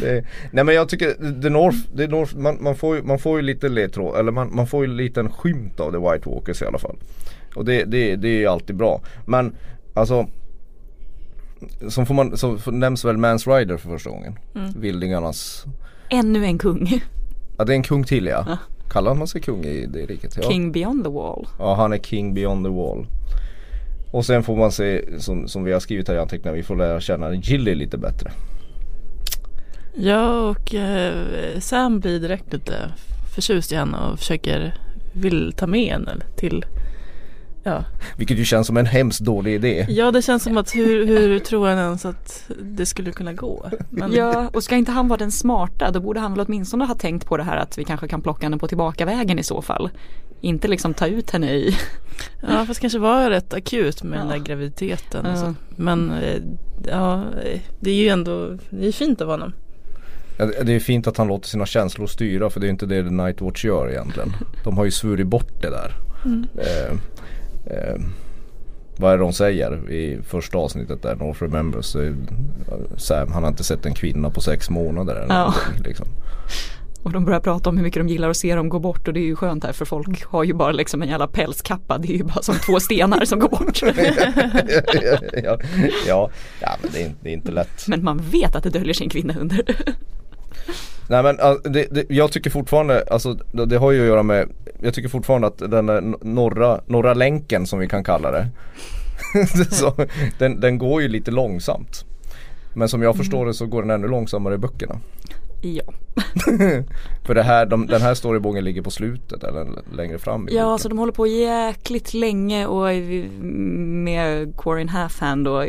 Det, 0.00 0.24
nej 0.50 0.64
men 0.64 0.74
jag 0.74 0.88
tycker 0.88 1.40
The 1.42 1.48
North, 1.48 1.78
The 1.96 2.06
North 2.06 2.36
man, 2.36 2.58
man, 2.60 2.76
får 2.76 2.96
ju, 2.96 3.02
man 3.02 3.18
får 3.18 3.36
ju 3.38 3.42
lite 3.42 3.68
ledtråd, 3.68 4.20
eller 4.20 4.32
man, 4.32 4.54
man 4.56 4.66
får 4.66 4.84
ju 4.84 4.90
en 4.90 4.96
liten 4.96 5.30
skymt 5.30 5.80
av 5.80 5.92
The 5.92 5.98
White 5.98 6.30
Walkers 6.30 6.62
i 6.62 6.66
alla 6.66 6.78
fall. 6.78 6.96
Och 7.54 7.64
det, 7.64 7.84
det, 7.84 8.16
det 8.16 8.44
är 8.44 8.48
alltid 8.48 8.76
bra. 8.76 9.00
Men 9.26 9.56
alltså 9.94 10.26
som 11.88 12.06
får 12.06 12.14
man, 12.14 12.36
så 12.36 12.58
nämns 12.70 13.04
väl 13.04 13.16
Mans 13.16 13.46
Rider 13.46 13.76
för 13.76 13.88
första 13.88 14.10
gången. 14.10 14.38
Mm. 14.54 14.80
Vildingarnas 14.80 15.64
Ännu 16.08 16.44
en 16.44 16.58
kung. 16.58 17.00
Ja 17.58 17.64
det 17.64 17.72
är 17.72 17.76
en 17.76 17.82
kung 17.82 18.04
till 18.04 18.26
ja. 18.26 18.44
ja. 18.48 18.58
Kallar 18.90 19.14
man 19.14 19.26
sig 19.26 19.40
kung 19.40 19.64
i 19.64 19.86
det 19.86 20.06
riket? 20.06 20.36
Ja. 20.36 20.50
King 20.50 20.72
beyond 20.72 21.04
the 21.04 21.10
wall. 21.10 21.46
Ja 21.58 21.74
han 21.74 21.92
är 21.92 21.98
king 21.98 22.34
beyond 22.34 22.66
the 22.66 22.70
wall. 22.70 23.06
Och 24.10 24.26
sen 24.26 24.42
får 24.42 24.56
man 24.56 24.72
se 24.72 25.20
som, 25.20 25.48
som 25.48 25.64
vi 25.64 25.72
har 25.72 25.80
skrivit 25.80 26.08
här 26.08 26.14
i 26.14 26.18
anteckningarna, 26.18 26.56
vi 26.56 26.62
får 26.62 26.76
lära 26.76 27.00
känna 27.00 27.34
Gilly 27.34 27.74
lite 27.74 27.98
bättre. 27.98 28.30
Ja 29.94 30.48
och 30.48 30.74
eh, 30.74 31.58
Sam 31.58 32.00
blir 32.00 32.20
direkt 32.20 32.52
lite 32.52 32.74
förtjust 33.34 33.72
i 33.72 33.76
henne 33.76 33.98
och 33.98 34.18
försöker 34.18 34.74
vill 35.12 35.52
ta 35.56 35.66
med 35.66 35.92
henne 35.92 36.16
till 36.36 36.64
Ja. 37.64 37.84
Vilket 38.16 38.38
ju 38.38 38.44
känns 38.44 38.66
som 38.66 38.76
en 38.76 38.86
hemskt 38.86 39.20
dålig 39.20 39.54
idé. 39.54 39.86
Ja 39.88 40.10
det 40.10 40.22
känns 40.22 40.42
som 40.42 40.56
att 40.56 40.74
hur, 40.74 41.06
hur 41.06 41.38
tror 41.38 41.68
han 41.68 41.78
ens 41.78 42.04
att 42.04 42.50
det 42.62 42.86
skulle 42.86 43.12
kunna 43.12 43.32
gå? 43.32 43.70
Men... 43.90 44.12
Ja 44.12 44.50
och 44.52 44.64
ska 44.64 44.76
inte 44.76 44.92
han 44.92 45.08
vara 45.08 45.18
den 45.18 45.32
smarta 45.32 45.90
då 45.90 46.00
borde 46.00 46.20
han 46.20 46.34
väl 46.34 46.46
åtminstone 46.48 46.84
ha 46.84 46.94
tänkt 46.94 47.26
på 47.26 47.36
det 47.36 47.42
här 47.42 47.56
att 47.56 47.78
vi 47.78 47.84
kanske 47.84 48.08
kan 48.08 48.22
plocka 48.22 48.46
henne 48.46 48.58
på 48.58 48.68
tillbakavägen 48.68 49.38
i 49.38 49.42
så 49.42 49.62
fall. 49.62 49.90
Inte 50.40 50.68
liksom 50.68 50.94
ta 50.94 51.06
ut 51.06 51.30
henne 51.30 51.52
i 51.52 51.76
Ja 52.48 52.66
fast 52.66 52.80
kanske 52.80 52.98
var 52.98 53.30
rätt 53.30 53.54
akut 53.54 54.02
med 54.02 54.18
ja. 54.18 54.20
den 54.20 54.28
där 54.28 54.38
graviditeten. 54.38 55.26
Ja. 55.26 55.54
Men 55.76 56.10
eh, 56.10 56.42
ja 56.88 57.24
det 57.80 57.90
är 57.90 57.94
ju 57.94 58.08
ändå, 58.08 58.58
det 58.70 58.86
är 58.86 58.92
fint 58.92 59.20
av 59.20 59.28
honom. 59.28 59.52
Ja, 60.38 60.46
det 60.46 60.72
är 60.72 60.80
fint 60.80 61.06
att 61.06 61.16
han 61.16 61.28
låter 61.28 61.48
sina 61.48 61.66
känslor 61.66 62.06
styra 62.06 62.50
för 62.50 62.60
det 62.60 62.66
är 62.66 62.70
inte 62.70 62.86
det 62.86 63.02
The 63.02 63.10
Nightwatch 63.10 63.64
gör 63.64 63.90
egentligen. 63.90 64.32
De 64.64 64.76
har 64.76 64.84
ju 64.84 64.90
svurit 64.90 65.26
bort 65.26 65.62
det 65.62 65.70
där. 65.70 65.94
Mm. 66.24 66.46
Eh, 66.56 66.98
eh, 67.66 67.96
vad 68.96 69.12
är 69.12 69.18
det 69.18 69.24
de 69.24 69.32
säger 69.32 69.90
i 69.90 70.22
första 70.22 70.58
avsnittet 70.58 71.02
där 71.02 71.16
North 71.16 71.42
Remembers 71.42 71.96
Sam 72.96 73.32
han 73.32 73.42
har 73.42 73.50
inte 73.50 73.64
sett 73.64 73.86
en 73.86 73.94
kvinna 73.94 74.30
på 74.30 74.40
sex 74.40 74.70
månader 74.70 75.14
eller 75.14 75.34
ja. 75.34 75.54
liksom. 75.84 76.06
Och 77.04 77.12
de 77.12 77.24
börjar 77.24 77.40
prata 77.40 77.70
om 77.70 77.76
hur 77.76 77.84
mycket 77.84 78.00
de 78.00 78.08
gillar 78.08 78.30
att 78.30 78.36
se 78.36 78.54
dem 78.54 78.68
gå 78.68 78.78
bort 78.78 79.08
och 79.08 79.14
det 79.14 79.20
är 79.20 79.24
ju 79.24 79.36
skönt 79.36 79.64
här 79.64 79.72
för 79.72 79.84
folk 79.84 80.24
har 80.24 80.44
ju 80.44 80.54
bara 80.54 80.72
liksom 80.72 81.02
en 81.02 81.08
jävla 81.08 81.26
pälskappa. 81.26 81.98
Det 81.98 82.08
är 82.08 82.16
ju 82.16 82.24
bara 82.24 82.42
som 82.42 82.54
två 82.54 82.80
stenar 82.80 83.24
som 83.24 83.38
går 83.38 83.48
bort. 83.48 83.82
ja, 85.44 85.58
ja, 86.06 86.30
ja, 86.60 86.76
men 86.82 86.90
det 86.92 87.02
är, 87.02 87.12
det 87.20 87.28
är 87.28 87.32
inte 87.32 87.52
lätt. 87.52 87.88
Men 87.88 88.04
man 88.04 88.18
vet 88.18 88.56
att 88.56 88.62
det 88.62 88.70
döljer 88.70 88.94
sig 88.94 89.04
en 89.04 89.10
kvinna 89.10 89.34
under. 89.40 89.64
Nej 91.08 91.22
men 91.22 91.36
det, 91.72 91.86
det, 91.90 92.04
jag 92.08 92.32
tycker 92.32 92.50
fortfarande, 92.50 93.04
alltså 93.10 93.38
det, 93.52 93.76
har 93.76 93.92
ju 93.92 94.00
att 94.00 94.06
göra 94.06 94.22
med 94.22 94.48
Jag 94.82 94.94
tycker 94.94 95.08
fortfarande 95.08 95.46
att 95.46 95.58
den 95.58 96.16
norra, 96.22 96.80
norra 96.86 97.14
länken 97.14 97.66
som 97.66 97.78
vi 97.78 97.88
kan 97.88 98.04
kalla 98.04 98.30
det 98.30 98.48
så, 99.70 99.94
den, 100.38 100.60
den 100.60 100.78
går 100.78 101.02
ju 101.02 101.08
lite 101.08 101.30
långsamt. 101.30 102.04
Men 102.74 102.88
som 102.88 103.02
jag 103.02 103.16
förstår 103.16 103.46
det 103.46 103.54
så 103.54 103.66
går 103.66 103.82
den 103.82 103.90
ännu 103.90 104.08
långsammare 104.08 104.54
i 104.54 104.58
böckerna 104.58 105.00
Ja. 105.64 105.82
För 107.26 107.34
det 107.34 107.42
här, 107.42 107.66
de, 107.66 107.86
den 107.86 108.02
här 108.02 108.14
storybågen 108.14 108.64
ligger 108.64 108.82
på 108.82 108.90
slutet 108.90 109.44
eller 109.44 109.66
längre 109.96 110.18
fram 110.18 110.48
i 110.48 110.54
Ja, 110.56 110.78
så 110.78 110.88
de 110.88 110.98
håller 110.98 111.12
på 111.12 111.26
jäkligt 111.26 112.14
länge 112.14 112.66
och 112.66 112.94
med 114.04 114.56
Quarin 114.56 114.88
Halfhand 114.88 115.48
och 115.48 115.64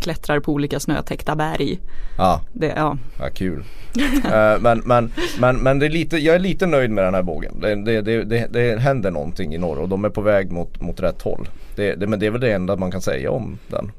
klättrar 0.00 0.40
på 0.40 0.52
olika 0.52 0.80
snötäckta 0.80 1.36
berg. 1.36 1.80
Ja, 2.18 2.40
det, 2.52 2.72
ja. 2.76 2.98
ja 3.18 3.28
kul. 3.34 3.64
uh, 3.98 4.60
men, 4.60 4.82
men, 4.84 5.12
men, 5.40 5.56
men 5.56 5.78
det 5.78 5.86
är 5.86 5.90
lite, 5.90 6.16
jag 6.16 6.34
är 6.34 6.38
lite 6.38 6.66
nöjd 6.66 6.90
med 6.90 7.04
den 7.04 7.14
här 7.14 7.22
bågen. 7.22 7.60
Det, 7.60 7.74
det, 7.74 8.00
det, 8.00 8.24
det, 8.24 8.46
det 8.50 8.80
händer 8.80 9.10
någonting 9.10 9.54
i 9.54 9.58
norr 9.58 9.78
och 9.78 9.88
de 9.88 10.04
är 10.04 10.10
på 10.10 10.20
väg 10.20 10.50
mot, 10.50 10.80
mot 10.80 11.00
rätt 11.00 11.22
håll. 11.22 11.48
Det, 11.76 11.94
det, 11.94 12.06
men 12.06 12.20
det 12.20 12.26
är 12.26 12.30
väl 12.30 12.40
det 12.40 12.52
enda 12.52 12.76
man 12.76 12.90
kan 12.90 13.02
säga 13.02 13.30
om 13.30 13.58
den. 13.68 13.92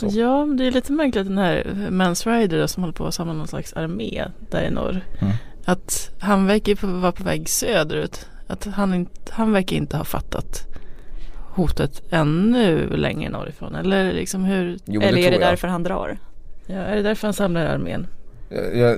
Så. 0.00 0.18
Ja, 0.18 0.46
det 0.58 0.66
är 0.66 0.70
lite 0.70 0.92
märkligt 0.92 1.26
den 1.26 1.38
här 1.38 1.88
Mans 1.90 2.26
Rider 2.26 2.66
som 2.66 2.82
håller 2.82 2.94
på 2.94 3.06
att 3.06 3.14
samla 3.14 3.32
någon 3.32 3.48
slags 3.48 3.72
armé 3.72 4.24
där 4.50 4.62
i 4.62 4.70
norr. 4.70 5.00
Mm. 5.20 5.32
Att 5.64 6.10
han 6.20 6.46
verkar 6.46 6.86
vara 7.00 7.12
på 7.12 7.24
väg 7.24 7.48
söderut. 7.48 8.26
Att 8.46 8.64
han, 8.64 8.94
inte, 8.94 9.32
han 9.32 9.52
verkar 9.52 9.76
inte 9.76 9.96
ha 9.96 10.04
fattat 10.04 10.66
hotet 11.50 12.02
ännu 12.10 12.96
längre 12.96 13.30
norrifrån. 13.30 13.74
Eller 13.74 14.12
liksom 14.12 14.44
hur? 14.44 14.78
Jo, 14.84 15.00
Eller 15.00 15.18
är 15.18 15.30
det 15.30 15.38
därför 15.38 15.68
han 15.68 15.82
drar? 15.82 16.18
Ja, 16.66 16.76
är 16.76 16.96
det 16.96 17.02
därför 17.02 17.26
han 17.26 17.34
samlar 17.34 17.66
armén? 17.66 18.06
Ja, 18.74 18.96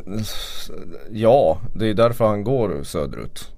ja, 1.11 1.61
det 1.75 1.87
är 1.87 1.94
därför 1.94 2.25
han 2.25 2.44
går 2.44 2.82
söderut. 2.82 3.51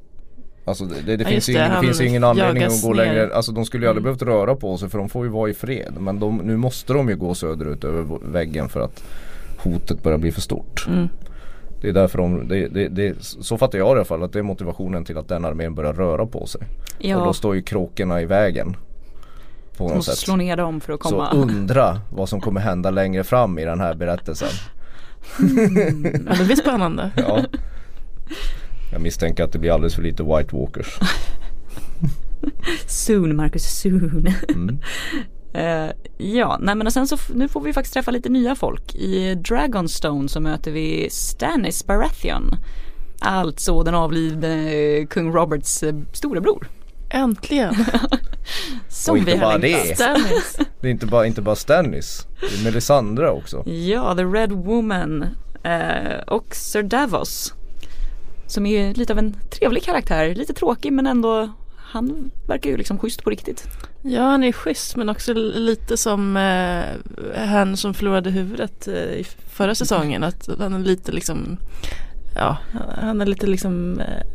Alltså 0.64 0.84
det, 0.84 0.94
det, 1.00 1.16
det 1.16 1.22
ja, 1.24 1.28
finns, 1.28 1.48
ju, 1.48 1.52
det, 1.52 1.78
finns 1.80 2.00
ingen 2.00 2.24
anledning 2.24 2.62
att 2.62 2.82
gå 2.82 2.88
ner. 2.88 2.94
längre. 2.94 3.34
Alltså 3.34 3.52
de 3.52 3.64
skulle 3.64 3.84
ju 3.84 3.88
aldrig 3.88 4.06
mm. 4.06 4.16
behövt 4.16 4.34
röra 4.34 4.56
på 4.56 4.78
sig 4.78 4.88
för 4.88 4.98
de 4.98 5.08
får 5.08 5.24
ju 5.24 5.30
vara 5.30 5.50
i 5.50 5.54
fred. 5.54 5.94
Men 5.98 6.20
de, 6.20 6.36
nu 6.36 6.56
måste 6.56 6.92
de 6.92 7.08
ju 7.08 7.16
gå 7.16 7.34
söderut 7.34 7.84
över 7.84 8.18
väggen 8.32 8.68
för 8.68 8.80
att 8.80 9.04
hotet 9.58 10.02
börjar 10.02 10.18
bli 10.18 10.32
för 10.32 10.40
stort. 10.40 10.86
Mm. 10.88 11.08
Det 11.80 11.88
är 11.88 11.92
därför 11.92 12.18
de, 12.18 12.48
det, 12.48 12.68
det, 12.68 12.88
det, 12.88 13.16
så 13.20 13.58
fattar 13.58 13.78
jag 13.78 13.88
i 13.88 13.90
alla 13.90 14.04
fall 14.04 14.22
att 14.22 14.32
det 14.32 14.38
är 14.38 14.42
motivationen 14.42 15.04
till 15.04 15.18
att 15.18 15.28
den 15.28 15.44
armén 15.44 15.74
börjar 15.74 15.92
röra 15.92 16.26
på 16.26 16.46
sig. 16.46 16.60
Ja. 16.98 17.16
Och 17.16 17.26
då 17.26 17.32
står 17.32 17.54
ju 17.54 17.62
kråkorna 17.62 18.20
i 18.20 18.26
vägen. 18.26 18.76
på 19.76 19.88
De 19.88 19.94
måste 19.96 20.10
sätt. 20.10 20.18
slå 20.20 20.36
ner 20.36 20.56
dem 20.56 20.80
för 20.80 20.92
att 20.92 21.02
Så 21.02 21.08
komma. 21.08 21.30
undra 21.32 22.00
vad 22.12 22.28
som 22.28 22.40
kommer 22.40 22.60
hända 22.60 22.90
längre 22.90 23.24
fram 23.24 23.58
i 23.58 23.64
den 23.64 23.80
här 23.80 23.94
berättelsen. 23.94 24.48
Ja, 26.26 26.34
det 26.38 26.44
blir 26.44 26.56
spännande. 26.56 27.10
Ja. 27.16 27.44
Jag 28.94 29.00
misstänker 29.02 29.44
att 29.44 29.52
det 29.52 29.58
blir 29.58 29.70
alldeles 29.70 29.94
för 29.94 30.02
lite 30.02 30.22
White 30.22 30.56
Walkers. 30.56 30.98
Soon 32.86 33.36
Marcus, 33.36 33.80
soon. 33.80 34.26
Mm. 34.48 34.78
Eh, 35.56 35.90
ja, 36.18 36.58
nej 36.60 36.74
men 36.74 36.86
och 36.86 36.92
sen 36.92 37.06
så 37.08 37.16
nu 37.34 37.48
får 37.48 37.60
vi 37.60 37.72
faktiskt 37.72 37.94
träffa 37.94 38.10
lite 38.10 38.28
nya 38.28 38.54
folk. 38.54 38.94
I 38.94 39.34
Dragonstone 39.34 40.28
så 40.28 40.40
möter 40.40 40.70
vi 40.70 41.08
Stannis 41.10 41.86
Baratheon. 41.86 42.56
Alltså 43.20 43.82
den 43.82 43.94
avlidne 43.94 44.72
eh, 44.74 45.06
kung 45.06 45.32
Roberts 45.32 45.82
eh, 45.82 45.94
storebror. 46.12 46.68
Äntligen. 47.10 47.74
Som 48.88 49.12
Och 49.12 49.18
inte 49.18 49.30
vi 49.30 49.36
har 49.36 49.44
bara 49.46 49.56
längtat. 49.56 49.88
det. 49.88 49.94
Stannis. 49.94 50.58
Det 50.80 50.88
är 50.88 50.90
inte 50.90 51.06
bara, 51.06 51.26
inte 51.26 51.42
bara 51.42 51.56
Stannis. 51.56 52.26
Det 52.40 52.60
är 52.60 52.64
Melisandre 52.64 53.30
också. 53.30 53.68
Ja, 53.68 54.14
The 54.14 54.24
Red 54.24 54.52
Woman 54.52 55.22
eh, 55.62 56.18
och 56.26 56.54
Sir 56.54 56.82
Davos. 56.82 57.54
Som 58.46 58.66
är 58.66 58.80
ju 58.86 58.92
lite 58.94 59.12
av 59.12 59.18
en 59.18 59.36
trevlig 59.58 59.82
karaktär, 59.82 60.34
lite 60.34 60.52
tråkig 60.54 60.92
men 60.92 61.06
ändå 61.06 61.48
han 61.76 62.30
verkar 62.48 62.70
ju 62.70 62.76
liksom 62.76 62.98
schysst 62.98 63.24
på 63.24 63.30
riktigt. 63.30 63.64
Ja 64.02 64.22
han 64.22 64.44
är 64.44 64.52
schysst 64.52 64.96
men 64.96 65.08
också 65.08 65.32
lite 65.34 65.96
som 65.96 66.36
eh, 66.36 66.82
han 67.46 67.76
som 67.76 67.94
förlorade 67.94 68.30
huvudet 68.30 68.88
eh, 68.88 68.94
i 68.94 69.26
förra 69.50 69.74
säsongen. 69.74 70.24
Att 70.24 70.48
han 70.58 70.74
är 70.74 70.78
lite 70.78 71.12
liksom 71.12 71.56
Ja 72.34 72.56
han 73.00 73.20
är 73.20 73.26
lite 73.26 73.46
liksom 73.46 74.00
eh, 74.00 74.26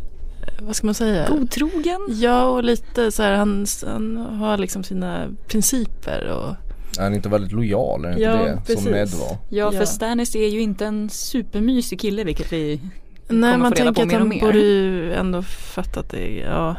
Vad 0.61 0.75
ska 0.75 0.87
man 0.87 0.93
säga? 0.93 1.27
Godtrogen. 1.29 1.99
Ja 2.09 2.43
och 2.43 2.63
lite 2.63 3.11
så 3.11 3.23
här 3.23 3.33
han, 3.33 3.65
han 3.87 4.17
har 4.17 4.57
liksom 4.57 4.83
sina 4.83 5.25
principer 5.47 6.27
och 6.27 6.55
Är 6.99 7.03
han 7.03 7.15
inte 7.15 7.29
väldigt 7.29 7.51
lojal? 7.51 8.05
Är 8.05 8.11
det 8.11 8.19
Ja, 8.21 8.33
inte 8.39 8.51
det? 8.51 8.61
precis. 8.65 8.83
Som 8.83 8.91
Ned 8.91 9.09
var. 9.09 9.37
Ja, 9.49 9.71
för 9.71 9.79
Ja. 9.79 9.85
Stannis 9.85 10.35
är 10.35 10.47
ju 10.47 10.61
inte 10.61 10.85
en 10.85 11.09
supermysig 11.09 11.99
kille 11.99 12.23
vilket 12.23 12.53
vi 12.53 12.79
Nej 13.29 13.57
man 13.57 13.73
tänker 13.73 14.03
att 14.03 14.11
han 14.11 14.29
borde 14.39 14.59
ju 14.59 15.13
ändå 15.13 15.41
fatta 15.41 15.99
att 15.99 16.09
det 16.09 16.37
Ja 16.37 16.75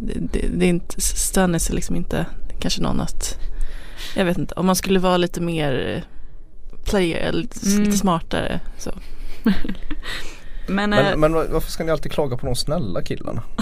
det, 0.00 0.14
det, 0.32 0.48
det 0.58 0.64
är 0.64 0.68
inte 0.68 1.00
Stannis 1.00 1.70
är 1.70 1.74
liksom 1.74 1.96
inte 1.96 2.26
Kanske 2.60 2.82
någon 2.82 3.00
att 3.00 3.38
Jag 4.16 4.24
vet 4.24 4.38
inte 4.38 4.54
om 4.54 4.66
man 4.66 4.76
skulle 4.76 4.98
vara 4.98 5.16
lite 5.16 5.40
mer 5.40 5.94
eh, 5.96 6.02
Player, 6.84 7.16
eller 7.28 7.42
lite, 7.42 7.66
Mm. 7.70 7.82
lite 7.84 7.98
smartare 7.98 8.60
så. 8.78 8.90
Men, 10.68 10.90
Men, 10.90 11.20
men 11.20 11.32
varför 11.32 11.70
ska 11.70 11.84
ni 11.84 11.90
alltid 11.92 12.12
klaga 12.12 12.36
på 12.36 12.46
de 12.46 12.54
snälla 12.56 13.02
killarna? 13.02 13.42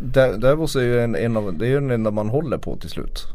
Där- 0.00 0.38
Davos 0.38 0.76
är 0.76 0.80
ju 0.80 1.00
en, 1.00 1.16
en 1.16 1.36
av, 1.36 1.58
det 1.58 1.66
är 1.66 1.68
ju 1.68 1.74
den 1.74 1.90
enda 1.90 2.10
man 2.10 2.28
håller 2.28 2.58
på 2.58 2.76
till 2.76 2.90
slut. 2.90 3.26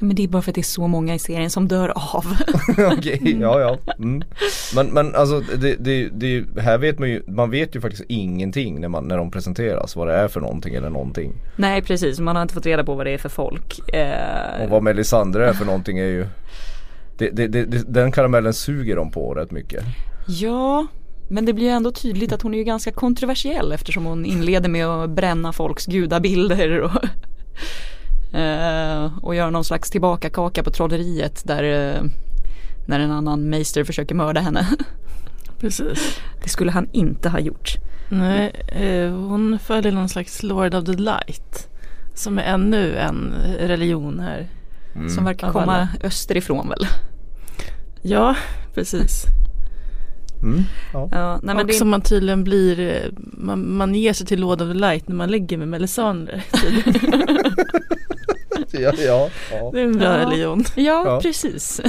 Men 0.00 0.16
det 0.16 0.24
är 0.24 0.28
bara 0.28 0.42
för 0.42 0.50
att 0.50 0.54
det 0.54 0.60
är 0.60 0.62
så 0.62 0.86
många 0.86 1.14
i 1.14 1.18
serien 1.18 1.50
som 1.50 1.68
dör 1.68 1.88
av. 1.88 2.26
Okej, 2.92 3.38
ja 3.40 3.60
ja. 3.60 3.92
Mm. 3.98 4.22
Men, 4.74 4.86
men 4.86 5.14
alltså 5.14 5.40
det, 5.40 5.76
det, 5.78 6.08
det, 6.08 6.60
här 6.60 6.78
vet 6.78 6.98
man 6.98 7.08
ju, 7.08 7.22
man 7.26 7.50
vet 7.50 7.76
ju 7.76 7.80
faktiskt 7.80 8.04
ingenting 8.08 8.80
när, 8.80 8.88
man, 8.88 9.08
när 9.08 9.16
de 9.16 9.30
presenteras 9.30 9.96
vad 9.96 10.08
det 10.08 10.14
är 10.14 10.28
för 10.28 10.40
någonting 10.40 10.74
eller 10.74 10.90
någonting. 10.90 11.32
Nej 11.56 11.82
precis, 11.82 12.20
man 12.20 12.36
har 12.36 12.42
inte 12.42 12.54
fått 12.54 12.66
reda 12.66 12.84
på 12.84 12.94
vad 12.94 13.06
det 13.06 13.10
är 13.10 13.18
för 13.18 13.28
folk. 13.28 13.94
Eh, 13.94 14.62
Och 14.64 14.70
vad 14.70 14.82
Melisandre 14.82 15.48
är 15.48 15.52
för 15.52 15.64
någonting 15.64 15.98
är 15.98 16.04
ju 16.04 16.26
det, 17.18 17.84
Den 17.94 18.12
karamellen 18.12 18.52
suger 18.52 18.96
de 18.96 19.10
på 19.10 19.34
rätt 19.34 19.50
mycket. 19.50 19.84
Ja, 20.28 20.86
men 21.28 21.44
det 21.44 21.52
blir 21.52 21.64
ju 21.64 21.70
ändå 21.70 21.90
tydligt 21.90 22.32
att 22.32 22.42
hon 22.42 22.54
är 22.54 22.58
ju 22.58 22.64
ganska 22.64 22.92
kontroversiell 22.92 23.72
eftersom 23.72 24.04
hon 24.04 24.26
inleder 24.26 24.68
med 24.68 24.86
att 24.86 25.10
bränna 25.10 25.52
folks 25.52 25.86
gudabilder 25.86 26.80
och, 26.80 26.90
och 29.20 29.34
göra 29.34 29.50
någon 29.50 29.64
slags 29.64 29.90
tillbakakaka 29.90 30.62
på 30.62 30.70
trolleriet 30.70 31.42
där 31.44 31.62
eh, 31.62 32.02
när 32.86 33.00
en 33.00 33.12
annan 33.12 33.50
meister 33.50 33.84
försöker 33.84 34.14
mörda 34.14 34.40
henne. 34.40 34.66
Precis. 35.60 36.20
Det 36.42 36.48
skulle 36.48 36.70
han 36.70 36.88
inte 36.92 37.28
ha 37.28 37.40
gjort. 37.40 37.76
Nej, 38.08 38.52
eh, 38.68 39.10
hon 39.10 39.58
följer 39.58 39.92
någon 39.92 40.08
slags 40.08 40.42
Lord 40.42 40.74
of 40.74 40.84
the 40.84 40.92
Light. 40.92 41.68
Som 42.14 42.38
är 42.38 42.42
ännu 42.42 42.96
en 42.96 43.34
religion 43.58 44.20
här. 44.20 44.48
Mm. 44.94 45.08
Som 45.08 45.24
verkar 45.24 45.52
komma 45.52 45.76
alla. 45.76 45.88
österifrån 46.02 46.68
väl. 46.68 46.86
Ja, 48.02 48.36
precis. 48.74 49.24
Mm. 50.42 50.62
Ja. 50.92 51.08
Ja, 51.12 51.32
nej, 51.42 51.54
men 51.54 51.56
och 51.56 51.66
det, 51.66 51.72
som 51.72 51.88
man 51.88 52.00
tydligen 52.00 52.44
blir, 52.44 52.80
eh, 52.80 53.10
man, 53.16 53.76
man 53.76 53.94
ger 53.94 54.12
sig 54.12 54.26
till 54.26 54.40
Lord 54.40 54.62
of 54.62 54.68
the 54.68 54.74
Light 54.74 55.08
när 55.08 55.16
man 55.16 55.30
ligger 55.30 55.58
med 55.58 55.68
Melisandre. 55.68 56.42
Ja, 58.82 58.92
ja, 58.98 59.30
ja. 59.52 59.70
Det 59.72 59.80
är 59.80 59.84
en 59.84 59.98
bra 59.98 60.04
Ja. 60.18 60.26
religion. 60.26 60.64
ja, 60.74 60.82
Ja. 61.06 61.20
precis. 61.22 61.80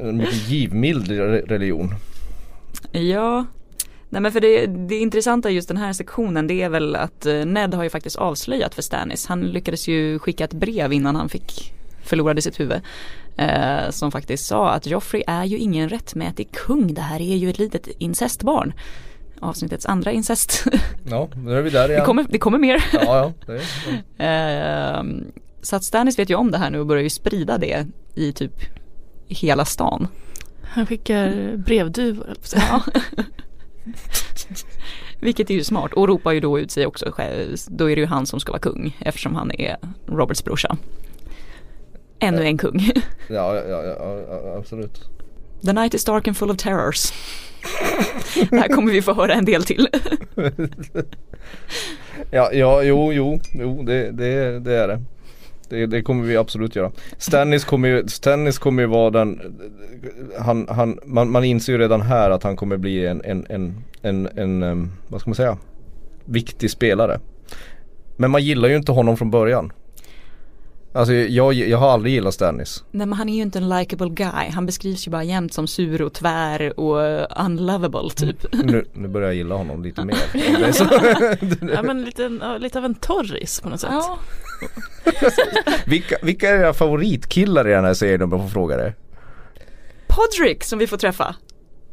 En 0.00 0.16
mycket 0.16 0.48
givmild 0.48 1.08
re- 1.10 1.46
religion. 1.48 1.94
Ja, 2.92 3.46
nej 4.08 4.22
men 4.22 4.32
för 4.32 4.40
det, 4.40 4.66
det 4.66 4.94
intressanta 4.98 5.50
i 5.50 5.54
just 5.54 5.68
den 5.68 5.76
här 5.76 5.92
sektionen 5.92 6.46
det 6.46 6.62
är 6.62 6.68
väl 6.68 6.96
att 6.96 7.26
eh, 7.26 7.34
Ned 7.44 7.74
har 7.74 7.82
ju 7.84 7.90
faktiskt 7.90 8.16
avslöjat 8.16 8.74
för 8.74 8.82
Stannis. 8.82 9.26
Han 9.26 9.40
lyckades 9.42 9.88
ju 9.88 10.18
skicka 10.18 10.44
ett 10.44 10.52
brev 10.52 10.92
innan 10.92 11.16
han 11.16 11.28
fick 11.28 11.72
förlorade 12.04 12.42
sitt 12.42 12.60
huvud. 12.60 12.80
Eh, 13.36 13.90
som 13.90 14.12
faktiskt 14.12 14.46
sa 14.46 14.70
att 14.70 14.86
Joffrey 14.86 15.22
är 15.26 15.44
ju 15.44 15.58
ingen 15.58 15.88
rättmätig 15.88 16.48
kung. 16.52 16.94
Det 16.94 17.00
här 17.00 17.20
är 17.20 17.36
ju 17.36 17.50
ett 17.50 17.58
litet 17.58 17.88
incestbarn. 17.98 18.72
Avsnittets 19.40 19.86
andra 19.86 20.12
incest. 20.12 20.64
Ja, 21.10 21.28
nu 21.36 21.54
är 21.58 21.62
vi 21.62 21.70
där 21.70 21.88
det, 21.88 21.94
igen. 21.94 22.06
kommer, 22.06 22.26
det 22.28 22.38
kommer 22.38 22.58
mer. 22.58 22.84
Ja, 22.92 23.00
ja. 23.04 23.32
Det 23.46 23.60
är, 24.24 24.98
Eh, 24.98 25.02
så 25.62 25.76
att 25.76 25.84
Stannis 25.84 26.18
vet 26.18 26.30
ju 26.30 26.34
om 26.34 26.50
det 26.50 26.58
här 26.58 26.70
nu 26.70 26.80
och 26.80 26.86
börjar 26.86 27.02
ju 27.02 27.10
sprida 27.10 27.58
det 27.58 27.86
i 28.14 28.32
typ 28.32 28.52
hela 29.26 29.64
stan. 29.64 30.08
Han 30.62 30.86
skickar 30.86 31.56
brevduvor. 31.56 32.34
Ja. 32.54 32.82
Vilket 35.20 35.50
är 35.50 35.54
ju 35.54 35.64
smart 35.64 35.92
och 35.92 36.08
ropar 36.08 36.32
ju 36.32 36.40
då 36.40 36.58
ut 36.58 36.70
sig 36.70 36.86
också 36.86 37.10
själv. 37.10 37.56
Då 37.66 37.90
är 37.90 37.96
det 37.96 38.00
ju 38.00 38.06
han 38.06 38.26
som 38.26 38.40
ska 38.40 38.52
vara 38.52 38.60
kung 38.60 38.96
eftersom 38.98 39.34
han 39.34 39.50
är 39.50 39.76
Roberts 40.06 40.44
brorsa. 40.44 40.76
Ännu 42.18 42.42
en 42.42 42.58
kung. 42.58 42.80
ja, 43.28 43.54
ja, 43.54 43.62
ja, 43.68 43.84
ja, 43.84 44.20
ja, 44.28 44.56
absolut. 44.58 45.08
The 45.64 45.72
night 45.72 45.94
is 45.94 46.04
dark 46.04 46.28
and 46.28 46.36
full 46.36 46.50
of 46.50 46.56
terrors. 46.56 47.12
Det 48.50 48.56
här 48.56 48.68
kommer 48.68 48.92
vi 48.92 49.02
få 49.02 49.14
höra 49.14 49.34
en 49.34 49.44
del 49.44 49.64
till. 49.64 49.88
Ja, 52.30 52.52
ja, 52.52 52.82
jo, 52.82 53.12
jo, 53.12 53.40
jo, 53.52 53.82
det, 53.82 54.10
det, 54.10 54.60
det 54.60 54.72
är 54.72 54.88
det. 54.88 55.02
Det, 55.68 55.86
det 55.86 56.02
kommer 56.02 56.24
vi 56.24 56.36
absolut 56.36 56.76
göra. 56.76 56.92
Stannis 57.18 57.64
kommer 57.64 57.88
ju, 57.88 58.08
Stannis 58.08 58.58
kommer 58.58 58.82
ju 58.82 58.88
vara 58.88 59.10
den, 59.10 59.58
han, 60.38 60.66
han, 60.68 60.98
man, 61.04 61.30
man 61.30 61.44
inser 61.44 61.72
ju 61.72 61.78
redan 61.78 62.02
här 62.02 62.30
att 62.30 62.42
han 62.42 62.56
kommer 62.56 62.76
bli 62.76 63.06
en, 63.06 63.22
en, 63.24 63.46
en, 63.48 63.82
en, 64.02 64.26
en, 64.36 64.92
vad 65.08 65.20
ska 65.20 65.30
man 65.30 65.34
säga, 65.34 65.58
viktig 66.24 66.70
spelare. 66.70 67.20
Men 68.16 68.30
man 68.30 68.44
gillar 68.44 68.68
ju 68.68 68.76
inte 68.76 68.92
honom 68.92 69.16
från 69.16 69.30
början. 69.30 69.72
Alltså 70.92 71.14
jag, 71.14 71.52
jag 71.54 71.78
har 71.78 71.90
aldrig 71.90 72.14
gillat 72.14 72.34
Stannis. 72.34 72.84
Nej 72.90 73.06
men 73.06 73.18
han 73.18 73.28
är 73.28 73.34
ju 73.34 73.42
inte 73.42 73.58
en 73.58 73.68
likable 73.68 74.08
guy. 74.08 74.50
Han 74.50 74.66
beskrivs 74.66 75.06
ju 75.06 75.10
bara 75.10 75.24
jämt 75.24 75.52
som 75.52 75.66
sur 75.66 76.02
och 76.02 76.12
tvär 76.12 76.80
och 76.80 77.26
unlovable 77.44 78.10
typ. 78.16 78.46
Nu, 78.52 78.84
nu 78.92 79.08
börjar 79.08 79.28
jag 79.28 79.36
gilla 79.36 79.54
honom 79.54 79.82
lite 79.82 80.04
mer. 80.04 80.16
Ja 81.72 81.82
men 81.82 82.02
lite, 82.04 82.58
lite 82.58 82.78
av 82.78 82.84
en 82.84 82.94
torris 82.94 83.60
på 83.60 83.68
något 83.68 83.80
sätt. 83.80 83.90
Ja, 83.92 84.18
vilka, 85.86 86.16
vilka 86.22 86.50
är 86.50 86.54
era 86.54 86.74
favoritkillar 86.74 87.68
i 87.68 87.72
den 87.72 87.84
här 87.84 87.94
serien 87.94 88.22
om 88.22 88.32
jag 88.32 88.40
får 88.40 88.48
fråga 88.48 88.76
det? 88.76 88.94
Podrick 90.06 90.64
som 90.64 90.78
vi 90.78 90.86
får 90.86 90.96
träffa. 90.96 91.34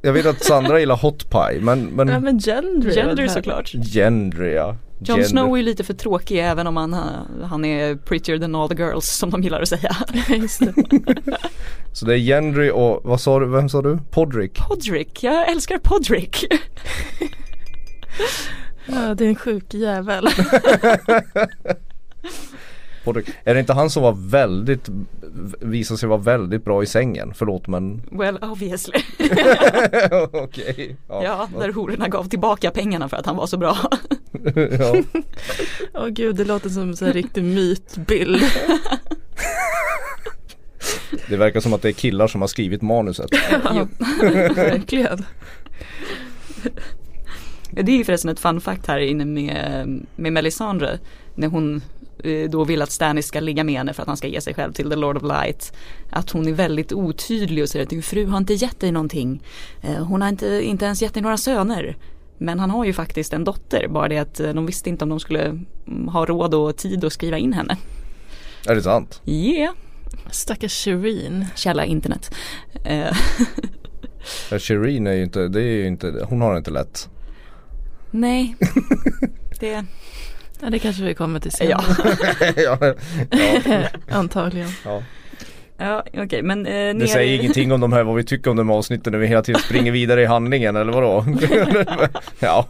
Jag 0.02 0.14
vet 0.14 0.26
att 0.26 0.44
Sandra 0.44 0.80
gillar 0.80 0.96
Hot 0.96 1.30
Pie 1.30 1.60
men, 1.62 1.86
men 1.86 2.08
Ja 2.08 2.20
men 2.20 2.40
Gendry. 2.40 2.94
Gendry 2.94 3.30
såklart. 3.30 3.72
Gendry 3.72 4.54
ja. 4.54 4.78
Jon. 5.00 5.24
Snow 5.24 5.54
är 5.54 5.58
ju 5.58 5.64
lite 5.64 5.84
för 5.84 5.94
tråkig 5.94 6.40
även 6.40 6.68
om 6.68 6.78
han, 6.78 6.94
han 7.44 7.66
är 7.66 7.96
prettier 7.96 8.40
than 8.40 8.56
all 8.56 8.70
the 8.70 8.76
girls 8.76 9.06
som 9.06 9.30
de 9.30 9.44
gillar 9.44 9.62
att 9.62 9.68
säga. 9.68 9.96
Det. 10.30 10.48
Så 11.94 12.06
det 12.06 12.14
är 12.14 12.18
Gendry 12.18 12.70
och 12.70 13.02
vad 13.04 13.22
sa 13.22 13.40
du, 13.40 13.46
vem 13.46 13.70
sa 13.70 13.82
du? 13.82 13.98
Podrick? 14.12 14.60
Podrick, 14.68 15.24
jag 15.24 15.50
älskar 15.50 15.78
Podrick. 15.78 16.46
Ja, 18.86 19.16
det 19.16 19.26
är 19.26 19.30
en 19.30 19.36
sjuk 19.36 19.74
jävel. 19.74 20.28
Är 23.44 23.54
det 23.54 23.60
inte 23.60 23.74
han 23.74 23.90
som 23.90 24.04
var 24.04 24.14
väldigt, 24.14 24.90
visade 25.60 25.98
sig 25.98 26.10
vara 26.10 26.20
väldigt 26.20 26.66
bra 26.66 26.84
i 26.84 26.86
sängen? 26.86 27.34
Förlåt 27.36 27.68
men 27.68 28.02
Well 28.12 28.38
obviously. 28.42 29.00
okej. 30.32 30.96
Ja, 31.08 31.50
där 31.60 31.74
hororna 31.74 32.08
gav 32.08 32.30
tillbaka 32.30 32.72
pengarna 32.72 33.10
för 33.10 33.18
att 33.18 33.26
han 33.26 33.36
var 33.36 33.48
så 33.48 33.58
bra. 33.58 33.78
ja. 34.80 34.96
Åh 35.94 36.08
gud, 36.08 36.36
det 36.36 36.46
låter 36.46 36.70
som 36.70 36.90
en 37.02 37.14
riktig 37.14 37.44
mytbild. 37.44 38.44
Det 41.28 41.38
verkar 41.38 41.60
som 41.60 41.74
att 41.74 41.82
det 41.82 41.90
är 41.90 41.94
killar 41.94 42.28
som 42.28 42.42
har 42.42 42.48
skrivit 42.48 42.82
manuset. 42.82 43.30
Ja, 43.64 43.88
verkligen. 44.56 45.26
Det 47.72 47.92
är 47.92 47.98
ju 47.98 48.04
förresten 48.04 48.32
ett 48.32 48.40
fun 48.40 48.62
fact 48.62 48.88
här 48.88 48.98
inne 48.98 49.26
med, 49.26 49.88
med 50.16 50.34
Melisandre. 50.34 51.00
När 51.36 51.48
hon 51.48 51.82
då 52.50 52.64
vill 52.64 52.82
att 52.82 52.92
Stannis 52.92 53.28
ska 53.28 53.40
ligga 53.40 53.64
med 53.64 53.76
henne 53.78 53.94
för 53.94 54.02
att 54.02 54.08
han 54.08 54.18
ska 54.18 54.28
ge 54.28 54.42
sig 54.42 54.54
själv 54.54 54.74
till 54.74 54.90
The 54.90 54.96
Lord 54.96 55.18
of 55.18 55.24
Light. 55.24 55.74
Att 56.10 56.30
hon 56.30 56.48
är 56.48 56.54
väldigt 56.54 56.94
otydlig 56.94 57.64
och 57.64 57.70
säger 57.70 57.84
att 57.84 57.90
din 57.90 58.04
fru 58.04 58.26
har 58.26 58.38
inte 58.38 58.54
gett 58.54 58.80
dig 58.80 58.92
någonting. 58.92 59.44
Eh, 59.82 60.04
hon 60.06 60.22
har 60.22 60.30
inte, 60.30 60.62
inte 60.64 60.86
ens 60.86 61.02
gett 61.02 61.14
dig 61.14 61.24
några 61.24 61.38
söner. 61.38 61.98
Men 62.38 62.60
han 62.60 62.70
har 62.70 62.86
ju 62.86 62.94
faktiskt 62.94 63.34
en 63.34 63.44
dotter, 63.44 63.88
bara 63.88 64.08
det 64.08 64.18
att 64.18 64.40
eh, 64.40 64.54
de 64.54 64.66
visste 64.66 64.90
inte 64.90 65.04
om 65.06 65.10
de 65.10 65.20
skulle 65.20 65.46
mm, 65.46 66.08
ha 66.08 66.26
råd 66.26 66.54
och 66.54 66.78
tid 66.78 67.06
att 67.06 67.14
skriva 67.14 67.38
in 67.38 67.54
henne. 67.54 67.78
Är 68.68 68.76
det 68.76 68.82
sant? 68.82 69.22
Yeah, 69.26 69.74
Stackars 70.32 70.84
Shireen. 70.84 71.46
källa 71.56 71.86
internet. 71.86 72.36
Eh, 72.86 73.18
Ja, 74.52 74.60
Shireen 74.60 75.08
är 75.08 75.14
ju 75.14 75.24
inte, 75.24 75.48
det 75.48 75.62
är 75.62 75.76
ju 75.76 75.88
inte, 75.88 76.26
hon 76.30 76.42
har 76.42 76.52
det 76.52 76.58
inte 76.58 76.72
lätt. 76.72 77.10
nej, 78.12 78.56
det, 79.60 79.86
Ja 80.62 80.70
det 80.70 80.80
kanske 80.80 81.04
vi 81.04 81.14
kommer 81.14 81.40
till 81.40 81.52
sen. 81.52 81.70
ja. 81.70 81.84
ja, 82.56 82.78
ja, 83.66 83.88
Antagligen. 84.10 84.70
ja. 84.86 85.02
Ja, 85.78 86.04
okej, 86.18 86.42
men 86.42 86.66
eh, 86.66 86.96
Det 86.96 87.08
säger 87.08 87.40
ingenting 87.40 87.72
om 87.72 87.80
de 87.82 87.94
här, 87.94 88.04
vad 88.04 88.16
vi 88.16 88.24
tycker 88.24 88.52
om 88.52 88.58
de 88.58 88.70
här 88.70 88.76
avsnitten 88.78 89.12
när 89.14 89.20
vi 89.20 89.28
hela 89.28 89.42
tiden 89.42 89.62
springer 89.62 89.92
vidare 89.92 90.22
i 90.22 90.26
handlingen 90.26 90.76
eller 90.76 90.94
vadå? 90.94 91.26
ja. 92.40 92.68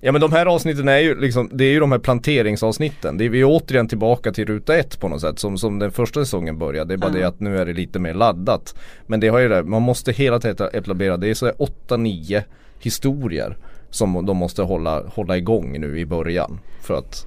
Ja 0.00 0.12
men 0.12 0.20
de 0.20 0.32
här 0.32 0.46
avsnitten 0.46 0.88
är 0.88 0.98
ju 0.98 1.20
liksom, 1.20 1.50
det 1.52 1.64
är 1.64 1.70
ju 1.70 1.80
de 1.80 1.92
här 1.92 1.98
planteringsavsnitten. 1.98 3.18
Det 3.18 3.24
är 3.24 3.28
vi 3.28 3.40
är 3.40 3.44
återigen 3.44 3.88
tillbaka 3.88 4.32
till 4.32 4.46
ruta 4.46 4.76
ett 4.76 5.00
på 5.00 5.08
något 5.08 5.20
sätt 5.20 5.38
som, 5.38 5.58
som 5.58 5.78
den 5.78 5.90
första 5.92 6.20
säsongen 6.24 6.58
började. 6.58 6.88
Det 6.88 6.94
är 6.94 6.98
bara 6.98 7.12
Ja. 7.12 7.18
det 7.18 7.24
att 7.24 7.40
nu 7.40 7.58
är 7.58 7.66
det 7.66 7.72
lite 7.72 7.98
mer 7.98 8.14
laddat. 8.14 8.74
Men 9.06 9.20
det 9.20 9.28
har 9.28 9.38
ju 9.38 9.48
det, 9.48 9.62
man 9.62 9.82
måste 9.82 10.12
hela 10.12 10.40
tiden 10.40 10.68
etablera, 10.72 11.16
det 11.16 11.28
är 11.30 11.34
så 11.34 11.46
här 11.46 11.54
8-9 11.88 12.42
historier 12.78 13.56
som 13.94 14.26
de 14.26 14.36
måste 14.36 14.62
hålla, 14.62 15.02
hålla 15.06 15.36
igång 15.36 15.80
nu 15.80 15.98
i 15.98 16.06
början. 16.06 16.60
För 16.80 16.94
att 16.94 17.26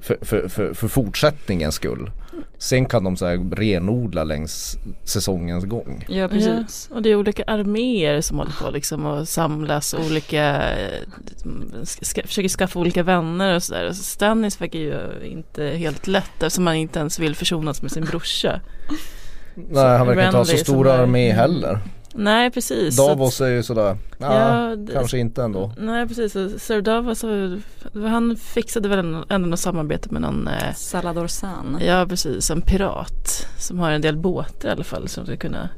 för, 0.00 0.18
för, 0.22 0.48
för, 0.48 0.74
för 0.74 0.88
fortsättningens 0.88 1.74
skull. 1.74 2.10
Sen 2.58 2.86
kan 2.86 3.04
de 3.04 3.16
så 3.16 3.26
här 3.26 3.54
renodla 3.56 4.24
längs 4.24 4.78
säsongens 5.04 5.64
gång. 5.64 6.04
Ja, 6.08 6.28
precis. 6.28 6.86
Ja, 6.90 6.96
och 6.96 7.02
det 7.02 7.10
är 7.10 7.14
olika 7.16 7.44
arméer 7.46 8.20
som 8.20 8.38
håller 8.38 8.52
på 8.62 8.70
liksom 8.70 9.06
och 9.06 9.28
samlas 9.28 9.94
olika, 9.94 10.62
ska, 11.82 12.22
försöker 12.22 12.48
skaffa 12.48 12.78
olika 12.80 13.02
vänner 13.02 13.54
och 13.54 13.62
sådär. 13.62 13.88
Så 13.92 14.02
Stannis 14.02 14.60
verkar 14.60 14.78
ju 14.78 15.00
inte 15.24 15.64
helt 15.64 16.06
lätt 16.06 16.42
eftersom 16.42 16.66
han 16.66 16.76
inte 16.76 16.98
ens 16.98 17.18
vill 17.18 17.34
försonas 17.34 17.82
med 17.82 17.90
sin 17.90 18.04
brorsa. 18.04 18.60
Nej 19.54 19.98
han 19.98 20.06
verkar 20.06 20.26
inte 20.26 20.36
ha 20.36 20.44
så 20.44 20.56
stora 20.56 20.94
är- 20.94 20.98
armé 20.98 21.32
heller. 21.32 21.78
Nej 22.14 22.50
precis. 22.50 22.96
så 22.96 23.08
Davos 23.08 23.40
är 23.40 23.46
ju 23.48 23.62
sådär, 23.62 23.96
ja, 24.18 24.34
Ja, 24.68 24.76
det- 24.76 24.92
kanske 24.92 25.18
inte 25.18 25.42
ändå. 25.42 25.72
Nej 25.78 26.08
precis, 26.08 26.32
Sir 26.64 26.80
Davos 26.80 27.18
så, 27.18 27.58
han 28.08 28.36
fixade 28.36 28.88
väl 28.88 28.98
ändå 28.98 29.24
ändå 29.28 29.48
något 29.48 29.60
samarbete 29.60 30.08
med 30.12 30.22
någon 30.22 30.48
eh, 30.48 30.74
Salador 30.74 31.26
San. 31.26 31.78
Ja 31.86 32.06
precis, 32.08 32.50
en 32.50 32.60
pirat 32.60 33.46
som 33.58 33.78
har 33.78 33.90
en 33.90 34.00
del 34.02 34.16
båtar 34.16 34.68
i 34.68 34.72
alla 34.72 34.84
fall 34.84 35.08
som 35.08 35.26
ska 35.26 35.36
kunna 35.36 35.68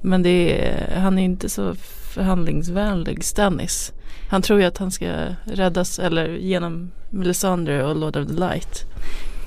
Men 0.00 0.22
det 0.22 0.66
är, 0.68 1.00
han 1.00 1.18
är 1.18 1.24
inte 1.24 1.48
så 1.48 1.74
förhandlingsvänlig 2.14 3.24
Stannis 3.24 3.92
Han 4.30 4.42
tror 4.42 4.60
ju 4.60 4.66
att 4.66 4.78
han 4.78 4.90
ska 4.90 5.06
räddas 5.44 5.98
eller 5.98 6.28
genom 6.28 6.90
Melisandre 7.10 7.84
och 7.86 7.96
Lord 7.96 8.16
of 8.16 8.26
the 8.28 8.34
Light 8.34 8.84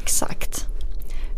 Exakt. 0.04 0.66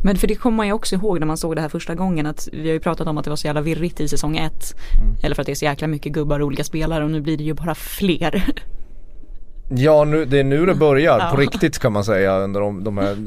Men 0.07 0.15
för 0.17 0.27
det 0.27 0.35
kommer 0.35 0.57
man 0.57 0.67
ju 0.67 0.73
också 0.73 0.95
ihåg 0.95 1.19
när 1.19 1.27
man 1.27 1.37
såg 1.37 1.55
det 1.55 1.61
här 1.61 1.69
första 1.69 1.95
gången 1.95 2.25
att 2.25 2.47
vi 2.51 2.67
har 2.67 2.73
ju 2.73 2.79
pratat 2.79 3.07
om 3.07 3.17
att 3.17 3.23
det 3.23 3.29
var 3.29 3.37
så 3.37 3.47
jävla 3.47 3.61
virrigt 3.61 3.99
i 3.99 4.07
säsong 4.07 4.37
ett. 4.37 4.75
Eller 5.23 5.35
för 5.35 5.41
att 5.41 5.45
det 5.45 5.51
är 5.53 5.55
så 5.55 5.65
jäkla 5.65 5.87
mycket 5.87 6.11
gubbar 6.11 6.39
och 6.39 6.45
olika 6.47 6.63
spelare 6.63 7.03
och 7.03 7.11
nu 7.11 7.21
blir 7.21 7.37
det 7.37 7.43
ju 7.43 7.53
bara 7.53 7.75
fler. 7.75 8.43
Ja 9.69 10.03
nu, 10.03 10.25
det 10.25 10.39
är 10.39 10.43
nu 10.43 10.65
det 10.65 10.75
börjar 10.75 11.19
Ja. 11.19 11.29
på 11.31 11.37
riktigt 11.37 11.79
kan 11.79 11.93
man 11.93 12.03
säga 12.03 12.37
under 12.39 12.61
de, 12.61 12.83
de 12.83 12.97
här, 12.97 13.17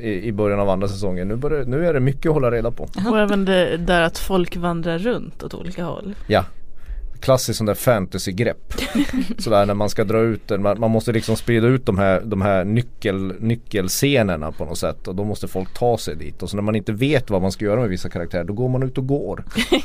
i, 0.00 0.22
i 0.28 0.32
början 0.32 0.60
av 0.60 0.68
andra 0.68 0.88
säsongen. 0.88 1.28
Nu, 1.28 1.36
börjar, 1.36 1.64
nu 1.64 1.86
är 1.86 1.94
det 1.94 2.00
mycket 2.00 2.26
att 2.26 2.34
hålla 2.34 2.50
reda 2.50 2.70
på. 2.70 2.88
Och 3.10 3.18
även 3.20 3.44
det 3.44 3.76
där 3.76 4.02
att 4.02 4.18
folk 4.18 4.56
vandrar 4.56 4.98
runt 4.98 5.42
åt 5.42 5.54
olika 5.54 5.84
håll 5.84 6.14
Ja. 6.26 6.44
Klassiskt 7.20 7.56
sån 7.58 7.66
där 7.66 7.74
fantasy-grepp. 7.74 8.74
Sådär 9.38 9.66
när 9.66 9.74
man 9.74 9.90
ska 9.90 10.04
dra 10.04 10.20
ut 10.20 10.48
den, 10.48 10.62
man, 10.62 10.80
man 10.80 10.90
måste 10.90 11.12
liksom 11.12 11.36
sprida 11.36 11.66
ut 11.66 11.86
de 11.86 11.98
här, 11.98 12.22
de 12.24 12.42
här 12.42 12.64
nyckel, 12.64 13.34
nyckelscenerna 13.40 14.52
på 14.52 14.64
något 14.64 14.78
sätt 14.78 15.08
och 15.08 15.14
då 15.14 15.24
måste 15.24 15.48
folk 15.48 15.74
ta 15.78 15.98
sig 15.98 16.16
dit 16.16 16.42
och 16.42 16.50
så 16.50 16.56
när 16.56 16.62
man 16.62 16.74
inte 16.76 16.92
vet 16.92 17.30
vad 17.30 17.42
man 17.42 17.52
ska 17.52 17.64
göra 17.64 17.80
med 17.80 17.88
vissa 17.88 18.08
karaktärer 18.08 18.44
då 18.44 18.52
går 18.52 18.68
man 18.68 18.82
ut 18.82 18.98
och 18.98 19.06
går. 19.06 19.44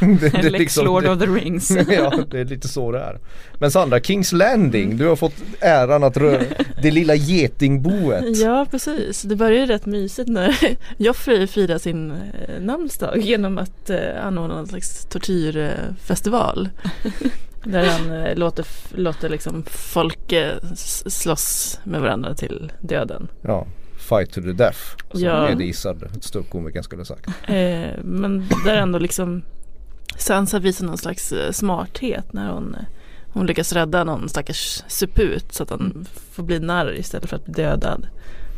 det, 0.00 0.28
det 0.28 0.38
är 0.38 0.50
Lex 0.50 0.60
liksom- 0.60 0.84
Lord 0.84 1.06
of 1.06 1.18
the 1.18 1.26
Rings. 1.26 1.70
ja, 1.88 2.24
det 2.30 2.40
är 2.40 2.44
lite 2.44 2.68
så 2.68 2.92
det 2.92 3.00
är. 3.00 3.18
Men 3.58 3.70
Sandra, 3.70 4.00
Kings 4.00 4.32
Landing, 4.32 4.96
du 4.96 5.06
har 5.06 5.16
fått 5.16 5.34
äran 5.60 6.04
att 6.04 6.16
röra 6.16 6.42
det 6.82 6.90
lilla 6.90 7.14
getingboet. 7.14 8.36
Ja 8.36 8.66
precis, 8.70 9.22
det 9.22 9.36
börjar 9.36 9.60
ju 9.60 9.66
rätt 9.66 9.86
mysigt 9.86 10.28
när 10.28 10.76
Joffrey 10.96 11.46
firar 11.46 11.78
sin 11.78 12.10
eh, 12.10 12.16
namnsdag 12.60 13.18
genom 13.18 13.58
att 13.58 13.90
eh, 13.90 14.26
anordna 14.26 14.58
en 14.58 14.66
slags 14.66 15.04
tortyrfestival. 15.04 16.68
Där 17.64 17.86
han 17.86 18.10
eh, 18.26 18.36
låter, 18.36 18.66
låter 18.94 19.28
liksom 19.28 19.62
folk 19.66 20.32
eh, 20.32 20.56
slåss 21.06 21.80
med 21.84 22.00
varandra 22.00 22.34
till 22.34 22.72
döden. 22.80 23.28
Ja, 23.42 23.66
Fight 24.08 24.32
to 24.32 24.40
the 24.42 24.52
death. 24.52 24.78
Som 25.10 25.20
Ja. 25.20 25.48
Ed 25.50 25.60
Izzard, 25.60 26.08
ståuppkomikern 26.20 26.82
skulle 26.82 27.04
sagt. 27.04 27.26
Eh, 27.26 27.90
men 28.02 28.48
där 28.64 28.76
ändå 28.76 28.98
liksom 28.98 29.42
Sansa 30.18 30.58
visar 30.58 30.86
någon 30.86 30.98
slags 30.98 31.32
eh, 31.32 31.50
smarthet 31.52 32.32
när 32.32 32.52
hon, 32.52 32.76
hon 33.32 33.46
lyckas 33.46 33.72
rädda 33.72 34.04
någon 34.04 34.28
stackars 34.28 34.82
suput 34.88 35.52
så 35.54 35.62
att 35.62 35.70
han 35.70 36.06
får 36.32 36.42
bli 36.42 36.60
narr 36.60 36.94
istället 36.98 37.28
för 37.30 37.36
att 37.36 37.44
bli 37.44 37.54
dödad. 37.54 38.06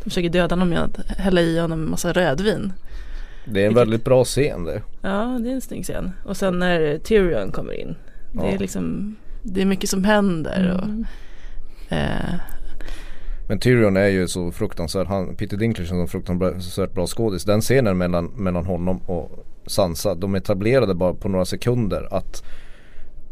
De 0.03 0.09
försöker 0.09 0.29
döda 0.29 0.55
honom 0.55 0.71
genom 0.71 0.85
att 0.89 1.17
hälla 1.17 1.41
i 1.41 1.59
honom 1.59 1.83
en 1.83 1.89
massa 1.89 2.13
rödvin. 2.13 2.73
Det 3.45 3.59
är 3.59 3.63
en 3.63 3.69
Vilket- 3.69 3.81
väldigt 3.81 4.05
bra 4.05 4.23
scen 4.25 4.63
det. 4.63 4.81
Ja, 5.01 5.39
det 5.43 5.49
är 5.49 5.53
en 5.53 5.61
snygg 5.61 5.83
scen. 5.83 6.11
Och 6.23 6.37
sen 6.37 6.59
när 6.59 6.97
Tyrion 6.97 7.51
kommer 7.51 7.73
in. 7.73 7.95
Det 8.41 8.47
är 8.53 8.57
liksom 8.59 9.15
Det 9.43 9.61
är 9.61 9.65
mycket 9.65 9.89
som 9.89 10.03
händer. 10.03 10.73
Och, 10.77 10.83
Mm. 10.83 11.05
eh, 11.89 12.35
Men 13.47 13.59
Tyrion 13.59 13.97
är 13.97 14.07
ju 14.07 14.27
så 14.27 14.51
fruktansvärt, 14.51 15.07
han, 15.07 15.35
Peter 15.35 15.57
Dinklage 15.57 15.91
är 15.91 15.95
en 15.95 16.07
så 16.07 16.11
fruktansvärt 16.11 16.93
bra 16.93 17.07
skådis. 17.07 17.43
Den 17.43 17.61
scenen 17.61 17.97
mellan, 17.97 18.25
mellan 18.25 18.65
honom 18.65 18.97
och 18.97 19.45
Sansa, 19.67 20.15
de 20.15 20.35
etablerade 20.35 20.95
bara 20.95 21.13
på 21.13 21.29
några 21.29 21.45
sekunder 21.45 22.07
att 22.11 22.43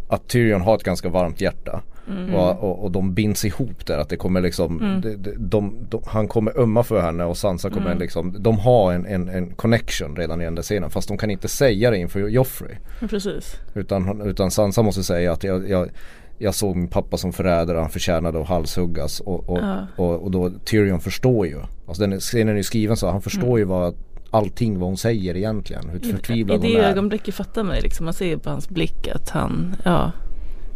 att 0.08 0.28
Tyrion 0.28 0.62
har 0.62 0.76
ett 0.76 0.84
ganska 0.84 1.10
varmt 1.10 1.42
hjärta. 1.42 1.82
Mm. 2.08 2.36
Och, 2.36 2.64
och, 2.64 2.84
och 2.84 2.92
de 2.92 3.14
binds 3.14 3.46
ihop 3.46 3.86
där. 3.86 3.98
Att 3.98 4.10
det 4.10 4.18
kommer 4.18 4.42
liksom, 4.42 4.80
Mm. 4.82 5.02
det, 5.02 5.16
det, 5.16 5.34
de, 5.38 5.76
de, 5.90 6.02
han 6.06 6.28
kommer 6.28 6.60
ömma 6.60 6.84
för 6.84 7.02
henne 7.02 7.24
och 7.24 7.38
Sansa 7.38 7.70
kommer 7.70 7.86
Mm. 7.88 7.98
liksom, 8.00 8.36
de 8.40 8.60
har 8.60 8.94
en, 8.94 9.06
en, 9.06 9.30
en 9.30 9.50
connection 9.56 10.16
redan 10.16 10.42
i 10.42 10.44
den 10.44 10.56
där 10.56 10.64
scenen. 10.64 10.90
Fast 10.90 11.08
de 11.08 11.18
kan 11.18 11.30
inte 11.32 11.48
säga 11.48 11.92
det 11.92 11.98
inför 11.98 12.28
Joffrey. 12.28 12.76
Precis. 13.00 13.56
Utan, 13.74 14.22
utan 14.22 14.52
Sansa 14.52 14.82
måste 14.82 15.04
säga 15.04 15.32
att 15.32 15.44
jag, 15.44 15.70
jag, 15.70 15.90
jag 16.38 16.56
såg 16.56 16.76
min 16.76 16.88
pappa 16.88 17.18
som 17.18 17.34
förrädare, 17.34 17.78
han 17.78 17.90
förtjänade 17.90 18.42
att 18.42 18.48
halshuggas. 18.48 19.20
Och, 19.20 19.50
och, 19.50 19.60
Ja. 19.60 19.88
och, 19.96 20.24
och 20.24 20.32
då 20.32 20.50
Tyrion 20.66 21.00
förstår 21.00 21.48
ju. 21.48 21.60
Alltså 21.88 22.08
den 22.08 22.20
scenen 22.20 22.50
är 22.54 22.58
ju 22.58 22.64
skriven 22.64 22.98
så, 22.98 23.10
han 23.10 23.22
förstår 23.22 23.44
Mm. 23.48 23.58
ju 23.58 23.64
vad 23.64 23.96
allting 24.32 24.80
vad 24.80 24.90
hon 24.90 24.98
säger 24.98 25.38
egentligen. 25.38 25.90
Hur 25.90 26.06
I, 26.06 26.10
I 26.10 26.12
förtvivlad 26.12 26.62
det 26.62 26.68
hon 26.68 26.78
är. 26.78 26.84
ögonblicket 26.90 27.36
fattar 27.36 27.76
ju 27.76 27.82
liksom. 27.82 28.06
Man 28.06 28.14
ser 28.14 28.38
på 28.38 28.50
hans 28.50 28.70
blick 28.70 29.08
att 29.08 29.30
han, 29.30 29.76
ja. 29.84 30.12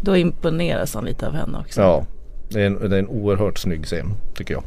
Då 0.01 0.17
imponeras 0.17 0.93
han 0.93 1.05
lite 1.05 1.27
av 1.27 1.33
henne 1.33 1.57
också. 1.59 1.81
Ja, 1.81 2.05
det 2.49 2.61
är, 2.61 2.65
en, 2.65 2.89
det 2.89 2.95
är 2.95 2.99
en 2.99 3.07
oerhört 3.07 3.57
snygg 3.57 3.85
scen 3.85 4.13
tycker 4.35 4.53
jag. 4.53 4.63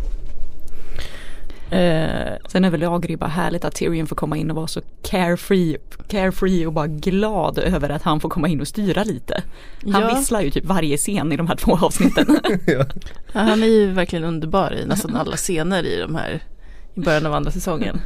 Eh, 1.70 2.32
Sen 2.48 2.64
överlag 2.64 3.04
är 3.04 3.08
det 3.08 3.12
ju 3.12 3.16
bara 3.16 3.30
härligt 3.30 3.64
att 3.64 3.74
Tyrion 3.74 4.06
får 4.06 4.16
komma 4.16 4.36
in 4.36 4.50
och 4.50 4.56
vara 4.56 4.66
så 4.66 4.80
carefree, 5.02 5.76
carefree 6.08 6.66
och 6.66 6.72
bara 6.72 6.86
glad 6.86 7.58
över 7.58 7.88
att 7.88 8.02
han 8.02 8.20
får 8.20 8.28
komma 8.28 8.48
in 8.48 8.60
och 8.60 8.68
styra 8.68 9.04
lite. 9.04 9.42
Han 9.92 10.02
ja, 10.02 10.14
visslar 10.14 10.40
ju 10.40 10.50
typ 10.50 10.64
varje 10.64 10.96
scen 10.96 11.32
i 11.32 11.36
de 11.36 11.46
här 11.46 11.56
två 11.56 11.78
avsnitten. 11.82 12.26
ja, 12.66 12.84
han 13.32 13.62
är 13.62 13.66
ju 13.66 13.92
verkligen 13.92 14.24
underbar 14.24 14.74
i 14.74 14.86
nästan 14.86 15.16
alla 15.16 15.36
scener 15.36 15.86
i 15.86 16.00
de 16.00 16.14
här 16.14 16.42
i 16.94 17.00
början 17.00 17.26
av 17.26 17.34
andra 17.34 17.50
säsongen. 17.50 18.00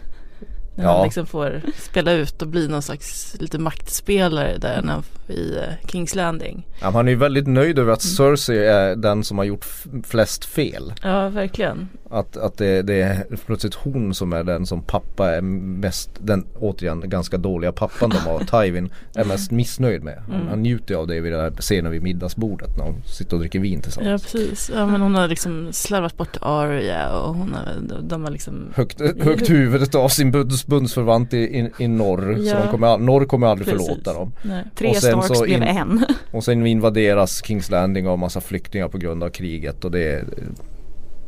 När 0.74 0.84
Ja. 0.84 0.96
han 0.96 1.04
liksom 1.04 1.26
får 1.26 1.62
spela 1.76 2.12
ut 2.12 2.42
och 2.42 2.48
bli 2.48 2.68
någon 2.68 2.82
slags 2.82 3.37
lite 3.40 3.58
maktspelare 3.58 4.58
där 4.58 4.82
han, 4.87 5.02
i 5.28 5.56
eh, 5.56 5.88
Kings 5.90 6.14
Landing. 6.14 6.66
Ja, 6.80 6.90
han 6.90 7.06
är 7.08 7.12
ju 7.12 7.18
väldigt 7.18 7.46
nöjd 7.46 7.78
över 7.78 7.92
att 7.92 8.02
Cersei 8.02 8.58
är 8.66 8.96
den 8.96 9.24
som 9.24 9.38
har 9.38 9.44
gjort 9.44 9.66
flest 10.04 10.44
fel. 10.44 10.92
Ja, 11.02 11.28
verkligen. 11.28 11.88
Att, 12.10 12.37
att 12.37 12.58
det, 12.58 12.82
det 12.82 13.00
är 13.02 13.26
plötsligt 13.46 13.74
hon 13.74 14.14
som 14.14 14.32
är 14.32 14.44
den 14.44 14.66
som 14.66 14.82
pappa 14.82 15.30
är 15.34 15.40
mest, 15.40 16.10
den 16.18 16.46
återigen 16.58 17.02
ganska 17.10 17.37
dåliga 17.37 17.72
pappan 17.72 18.10
de 18.10 18.16
har, 18.16 18.62
Tywin, 18.64 18.90
är 19.14 19.24
mest 19.24 19.50
missnöjd 19.50 20.02
med. 20.02 20.22
Han, 20.26 20.34
Mm. 20.34 20.48
han 20.48 20.62
njuter 20.62 20.94
av 20.94 21.06
det 21.06 21.20
vid 21.20 21.32
den 21.32 21.40
här 21.40 21.50
scenen 21.60 21.92
vid 21.92 22.02
middagsbordet 22.02 22.76
när 22.78 22.84
de 22.84 23.02
sitter 23.06 23.37
och 23.37 23.40
dricker 23.40 23.58
vin 23.60 23.74
Ja, 23.78 23.82
tillsammans. 23.82 24.22
precis. 24.22 24.70
Ja, 24.74 24.87
men 24.87 25.00
hon 25.00 25.14
har 25.14 25.28
liksom 25.28 25.68
slarvat 25.72 26.16
bort 26.16 26.37
Arya 26.40 27.18
och 27.18 27.34
hon 27.34 27.54
har, 27.54 28.00
de, 28.02 28.24
har 28.24 28.30
liksom 28.30 28.68
Högt, 28.74 29.00
högt 29.00 29.50
huvudet 29.50 29.94
av 29.94 30.08
sin 30.08 30.30
bunds, 30.66 30.94
bundsförvant 30.94 31.35
i, 31.35 31.37
i, 31.38 31.70
i 31.79 31.88
norr. 31.88 32.35
Så 32.37 32.42
Ja. 32.46 32.59
de 32.62 32.68
kommer, 32.70 32.98
norr 32.98 33.24
kommer 33.24 33.46
aldrig 33.46 33.68
Precis. 33.68 33.87
förlåta 33.88 34.12
dem. 34.14 34.33
Nej. 34.42 34.64
Tre 34.74 34.88
Och 34.88 34.96
sen 34.96 35.22
Starks 35.22 35.38
så 35.38 35.44
blev 35.44 35.57
in- 35.57 35.62
en. 35.62 36.05
Och 36.31 36.44
sen 36.44 36.66
invaderas 36.66 37.44
Kings 37.44 37.70
Landing 37.70 38.09
av 38.09 38.18
massa 38.18 38.40
flyktingar 38.40 38.88
på 38.88 38.98
grund 38.98 39.22
av 39.24 39.29
kriget 39.31 39.85
och 39.85 39.90
det 39.90 40.12
är 40.12 40.24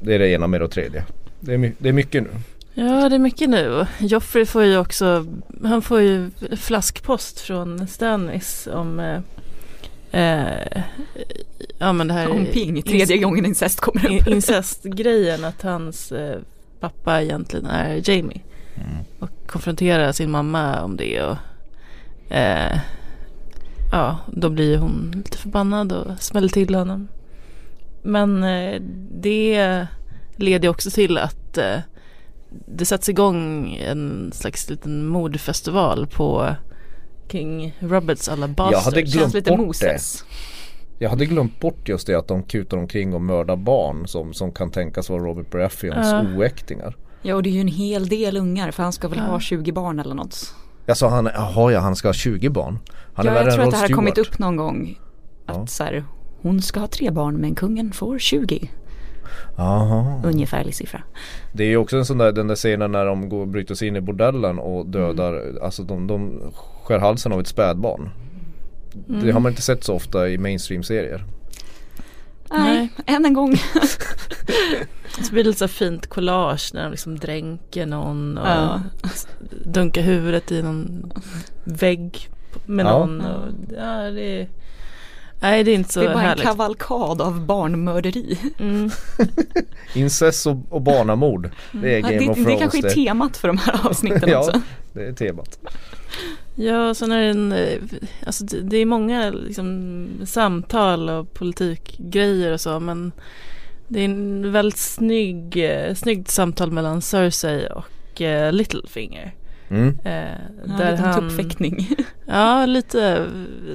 det, 0.01 0.15
är 0.15 0.19
det 0.19 0.29
ena 0.29 0.47
med 0.47 0.61
det 0.61 0.69
tredje. 0.69 1.05
Det 1.41 1.55
är, 1.55 1.73
det 1.79 1.89
är 1.89 1.93
mycket 1.93 2.23
nu. 2.23 2.29
Ja, 2.75 3.09
det 3.09 3.15
är 3.15 3.19
mycket 3.19 3.51
nu. 3.51 3.87
Joffrey 3.99 4.47
får 4.47 4.65
ju 4.65 4.79
också, 4.79 5.27
han 5.65 5.83
får 5.83 6.01
ju 6.01 6.31
flaskpost 6.57 7.41
från 7.41 7.87
Stannis 7.89 8.69
om 8.73 9.01
eh, 9.01 9.21
eh, 10.23 10.83
ja 11.79 11.93
men 11.93 12.09
det 12.09 12.15
här 12.15 12.31
Om 12.31 12.47
ping, 12.53 12.83
tredje 12.83 13.17
gången 13.19 13.47
incest 13.47 13.81
kommer 13.81 14.21
upp. 14.21 14.29
incestgrejen 14.29 15.45
att 15.45 15.63
hans 15.63 16.13
eh, 16.13 16.39
pappa 16.81 17.23
egentligen 17.23 17.67
är 17.67 18.11
Jamie. 18.11 18.41
Mm. 18.77 19.05
Och 19.21 19.31
konfronterar 19.47 20.13
sin 20.13 20.31
mamma 20.31 20.83
om 20.83 20.97
det 20.97 21.23
och 21.23 21.37
eh, 22.37 22.79
ja, 23.93 24.19
då 24.33 24.51
blir 24.51 24.79
hon 24.79 25.13
lite 25.17 25.39
förbannad 25.39 25.93
och 25.93 26.23
smäller 26.23 26.49
till 26.49 26.75
honom. 26.75 27.09
Men 28.03 28.43
eh, 28.45 28.81
det 29.11 29.87
leder 30.37 30.69
också 30.69 30.91
till 30.91 31.19
att 31.19 31.59
eh, 31.59 31.79
det 32.67 32.85
sätts 32.85 33.09
igång 33.09 33.75
en 33.83 34.31
slags 34.35 34.71
liten 34.71 35.07
mordfestival 35.07 36.07
på 36.07 36.55
King 37.31 37.75
Roberts 37.79 38.29
alla 38.29 38.41
Jag 38.41 38.49
hade 38.49 38.55
bastards. 38.55 38.95
glömt 39.13 39.13
Känns 39.23 39.35
lite 39.35 39.51
bort 39.51 39.61
Moses. 39.61 40.25
Jag 40.99 41.11
hade 41.11 41.27
glömt 41.27 41.61
bort 41.61 41.89
just 41.89 42.07
det 42.07 42.15
att 42.15 42.29
de 42.29 42.43
kutar 42.43 42.77
omkring 42.77 43.15
och 43.15 43.21
mördar 43.23 43.57
barn 43.57 44.09
som, 44.09 44.35
som 44.35 44.53
kan 44.53 44.71
tänkas 44.71 45.11
vara 45.11 45.23
Robert 45.23 45.51
Baratheons 45.51 46.07
Ja. 46.11 46.25
oäktingar. 46.37 46.97
Ja 47.27 47.35
och 47.35 47.43
det 47.43 47.49
är 47.51 47.53
ju 47.53 47.61
en 47.61 47.69
hel 47.69 48.09
del 48.09 48.37
ungar 48.37 48.71
för 48.71 48.83
han 48.83 48.93
ska 48.93 49.09
väl 49.09 49.19
Ja. 49.19 49.25
ha 49.25 49.41
20 49.41 49.73
barn 49.73 49.99
eller 49.99 50.15
något. 50.15 50.55
Sa 50.95 51.09
han, 51.09 51.29
jaha 51.35 51.73
ja 51.73 51.81
han 51.81 51.97
ska 51.97 52.09
ha 52.09 52.13
20 52.13 52.41
20 52.41 52.61
Han 52.61 52.77
är 53.27 53.31
ja, 53.31 53.35
värre 53.35 53.45
jag 53.45 53.55
tror 53.55 53.65
att 53.65 53.71
det 53.71 53.77
här 53.77 53.89
har 53.89 53.95
kommit 53.95 54.19
upp 54.19 54.39
någon 54.39 54.57
gång. 54.57 54.99
Att 55.47 55.57
Ja. 55.57 55.67
så 55.67 55.85
här, 55.85 56.05
hon 56.43 56.63
ska 56.63 56.81
ha 56.81 56.87
tre 56.87 57.11
barn 57.11 57.35
men 57.37 57.55
kungen 57.55 57.93
får 57.93 58.19
20. 58.19 58.71
Jaha. 59.57 60.21
Ungefärlig 60.25 60.75
siffra. 60.75 61.03
Det 61.53 61.65
är 61.65 61.69
ju 61.69 61.77
också 61.77 61.97
en 61.97 62.05
sån 62.05 62.19
där, 62.19 62.33
den 62.33 62.49
där 62.49 62.55
scenen 62.55 62.93
när 62.93 63.07
de 63.07 63.29
går 63.29 63.47
bryter 63.47 63.75
sig 63.75 63.89
in 63.89 63.97
i 63.97 64.01
bordellen 64.01 64.59
och 64.59 64.87
dödar, 64.87 65.33
Mm. 65.41 65.63
alltså 65.63 65.83
de, 65.83 66.07
de 66.07 66.41
skär 66.85 66.99
halsen 66.99 67.33
av 67.33 67.41
ett 67.41 67.47
spädbarn. 67.47 68.11
Det 69.23 69.31
har 69.31 69.41
man 69.41 69.53
inte 69.53 69.63
sett 69.63 69.85
så 69.85 69.95
ofta 69.95 70.29
i 70.29 70.39
mainstream-serier. 70.39 71.25
Nej, 72.51 72.89
än 73.07 73.25
en 73.25 73.33
gång. 73.33 73.57
Så 75.23 75.33
blir 75.33 75.45
det 75.45 75.49
lite 75.51 75.59
så 75.59 75.69
fint 75.69 76.07
collage 76.07 76.71
när 76.75 76.83
de 76.83 76.91
liksom 76.91 77.19
dränker 77.19 77.87
någon 77.87 78.39
och 78.39 78.49
Ja. 78.49 78.81
dunkar 79.65 80.03
huvudet 80.03 80.53
i 80.53 80.63
någon 80.63 81.13
vägg 81.65 82.29
med 82.67 82.87
Ja. 82.87 82.99
någon. 82.99 83.21
Och, 83.21 83.49
ja, 83.77 84.11
det 84.11 84.41
är, 84.41 84.49
nej, 85.41 85.65
det 85.65 85.71
är 85.71 85.75
inte 85.75 85.93
så 85.93 86.01
det 86.01 86.07
är 86.07 86.15
bara 86.15 86.23
härligt. 86.23 86.45
en 86.45 86.51
kavalkad 86.51 87.21
av 87.21 87.47
barnmörderi. 87.47 88.39
Mm. 88.59 88.91
Incest 89.95 90.47
och, 90.47 90.57
och 90.69 90.83
barnamord. 90.83 91.51
Det 91.73 91.95
är 91.95 91.99
Ja, 91.99 92.09
Game 92.09 92.19
det, 92.19 92.29
of 92.31 92.37
det 92.37 92.45
Thrones 92.45 92.61
kanske 92.61 92.79
är 92.79 92.83
det. 92.83 92.91
temat 92.91 93.37
för 93.37 93.49
de 93.49 93.59
här 93.59 93.81
avsnitten 93.87 94.29
Ja. 94.29 94.39
också. 94.39 94.61
Det 94.93 95.07
är 95.07 95.13
temat. 95.13 95.59
Ja, 96.55 96.95
sen 96.95 97.13
är 97.13 97.21
det 97.21 97.27
en, 97.29 97.53
eh, 97.53 97.79
alltså 98.27 98.45
det, 98.45 98.61
det 98.61 98.77
är 98.77 98.87
många 98.87 99.31
liksom, 99.31 100.09
samtal 100.27 101.09
och 101.11 101.35
politikgrejer 101.35 102.53
och 102.53 102.61
så 102.61 102.81
men 102.81 103.13
det 103.89 104.01
är 104.01 104.05
en 104.05 104.53
väldigt 104.53 104.79
snygg, 104.79 105.57
eh, 105.65 105.95
snyggt 105.95 106.31
samtal 106.31 106.71
mellan 106.71 107.03
Cersei 107.03 107.69
och 107.75 108.21
eh, 108.23 108.53
Littlefinger. 108.53 109.35
Mm. 109.69 109.99
Eh, 110.05 110.41
Ja, 110.67 110.73
där 110.79 110.97
han, 110.97 111.21
tuppfäktning. 111.21 111.89
Ja, 112.27 112.67
lite 112.67 113.27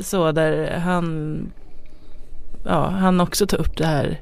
så 0.01 0.31
där 0.31 0.77
han, 0.77 1.51
ja, 2.65 2.89
han 2.89 3.19
också 3.21 3.47
tar 3.47 3.57
upp 3.57 3.77
det 3.77 3.85
här 3.85 4.19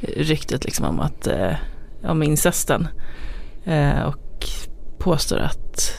ryktet 0.00 0.64
liksom 0.64 0.84
om 0.84 1.00
att, 1.00 1.26
eh, 1.26 1.54
om 2.02 2.22
incesten. 2.22 2.88
Eh, 3.64 4.02
och 4.02 4.46
påstår 4.98 5.38
att 5.38 5.92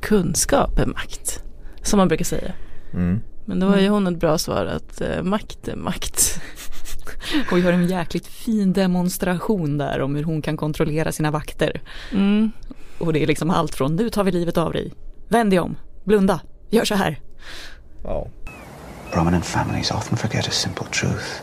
kunskap 0.00 0.78
är 0.78 0.86
makt. 0.86 1.44
Som 1.82 1.96
man 1.96 2.08
brukar 2.08 2.24
säga. 2.24 2.52
Mm. 2.92 3.20
Men 3.44 3.60
då 3.60 3.66
har 3.66 3.78
ju 3.78 3.88
hon 3.88 4.06
ett 4.06 4.20
bra 4.20 4.38
svar 4.38 4.66
att 4.66 5.00
eh, 5.00 5.22
makt 5.22 5.68
är 5.68 5.76
makt. 5.76 6.40
Och 7.50 7.58
gör 7.58 7.72
en 7.72 7.88
jäkligt 7.88 8.26
fin 8.26 8.72
demonstration 8.72 9.78
där 9.78 10.00
om 10.00 10.14
hur 10.14 10.24
hon 10.24 10.42
kan 10.42 10.56
kontrollera 10.56 11.12
sina 11.12 11.30
vakter. 11.30 11.80
Mm. 12.12 12.50
Och 12.98 13.12
det 13.12 13.22
är 13.22 13.26
liksom 13.26 13.50
allt 13.50 13.74
från 13.74 13.96
nu 13.96 14.10
tar 14.10 14.24
vi 14.24 14.32
livet 14.32 14.56
av 14.56 14.72
dig, 14.72 14.92
vänd 15.28 15.50
dig 15.50 15.60
om, 15.60 15.76
blunda, 16.04 16.40
gör 16.70 16.84
så 16.84 16.94
här. 16.94 17.20
Ja. 18.04 18.26
Prominent 19.12 19.46
families 19.46 19.90
often 19.90 20.18
forget 20.18 20.48
a 20.48 20.50
simple 20.50 20.86
truth. 20.86 21.42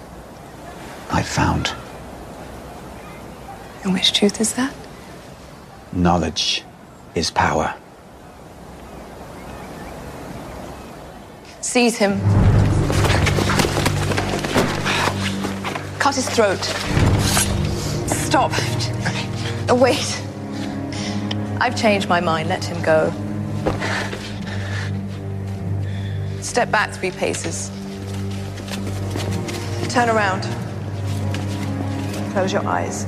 I 1.19 1.23
found 1.23 1.69
And 3.83 3.93
which 3.93 4.13
truth 4.13 4.41
is 4.41 4.53
that? 4.53 4.69
knowledge 5.91 6.63
is 7.15 7.31
power. 7.31 7.73
Seize 11.61 11.97
him. 11.97 12.19
Cut 15.99 16.15
his 16.15 16.29
throat. 16.29 16.63
Stop. 18.07 18.51
Wait. 19.69 20.28
I've 21.61 21.75
changed 21.75 22.07
my 22.07 22.21
mind. 22.21 22.49
Let 22.49 22.63
him 22.63 22.81
go. 22.81 23.11
Step 26.41 26.71
back 26.71 26.91
three 26.91 27.11
paces. 27.11 27.69
Turn 29.89 30.09
around. 30.09 30.43
Close 32.31 32.53
your 32.53 32.65
eyes. 32.65 33.05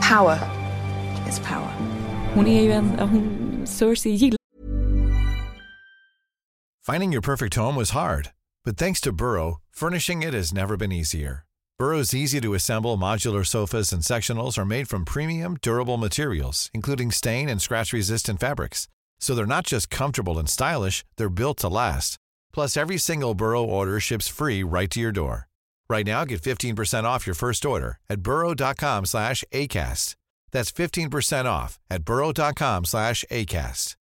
Power 0.00 0.38
is 1.28 1.38
power. 1.40 1.70
Hon 2.34 2.46
är 2.46 2.62
ju 2.62 2.72
en, 2.72 2.98
hon, 2.98 3.62
Cersei 3.66 4.16
gillar 4.16 4.36
Finding 6.82 7.12
your 7.12 7.22
perfect 7.22 7.54
home 7.54 7.76
was 7.76 7.90
hard, 7.90 8.30
but 8.64 8.76
thanks 8.76 9.00
to 9.02 9.12
Burrow, 9.12 9.60
furnishing 9.70 10.22
it 10.22 10.34
has 10.34 10.52
never 10.52 10.76
been 10.76 10.92
easier. 10.92 11.44
Burrow's 11.80 12.12
easy 12.12 12.42
to 12.42 12.52
assemble 12.52 12.98
modular 12.98 13.46
sofas 13.46 13.90
and 13.90 14.02
sectionals 14.02 14.58
are 14.58 14.66
made 14.66 14.86
from 14.86 15.06
premium, 15.06 15.56
durable 15.62 15.96
materials, 15.96 16.70
including 16.74 17.10
stain 17.10 17.48
and 17.48 17.62
scratch 17.62 17.94
resistant 17.94 18.38
fabrics. 18.38 18.86
So 19.18 19.34
they're 19.34 19.56
not 19.56 19.66
just 19.66 19.88
comfortable 19.88 20.38
and 20.38 20.46
stylish, 20.46 21.06
they're 21.16 21.30
built 21.30 21.56
to 21.60 21.70
last. 21.70 22.18
Plus, 22.52 22.76
every 22.76 22.98
single 22.98 23.32
Burrow 23.32 23.64
order 23.64 23.98
ships 23.98 24.28
free 24.28 24.62
right 24.62 24.90
to 24.90 25.00
your 25.00 25.10
door. 25.10 25.48
Right 25.88 26.06
now, 26.06 26.26
get 26.26 26.42
15% 26.42 27.04
off 27.04 27.26
your 27.26 27.34
first 27.34 27.64
order 27.64 27.98
at 28.10 28.20
burrow.com 28.20 29.06
slash 29.06 29.42
ACAST. 29.50 30.16
That's 30.50 30.70
15% 30.70 31.46
off 31.46 31.78
at 31.88 32.04
burrow.com 32.04 32.84
slash 32.84 33.24
ACAST. 33.30 33.96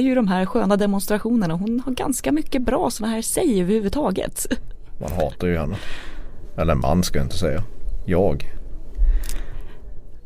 ju 0.00 0.14
de 0.14 0.28
här 0.28 0.46
sköna 0.46 0.76
demonstrationerna. 0.76 1.54
Hon 1.54 1.80
har 1.80 1.92
ganska 1.92 2.32
mycket 2.32 2.62
bra 2.62 2.90
sådana 2.90 3.14
här 3.14 3.22
säg 3.22 3.60
överhuvudtaget. 3.60 4.46
Man 5.00 5.12
hatar 5.12 5.46
ju 5.48 5.56
henne. 5.58 5.76
Eller 6.58 6.74
man 6.74 7.02
ska 7.02 7.18
jag 7.18 7.24
inte 7.26 7.38
säga. 7.38 7.62
Jag. 8.06 8.52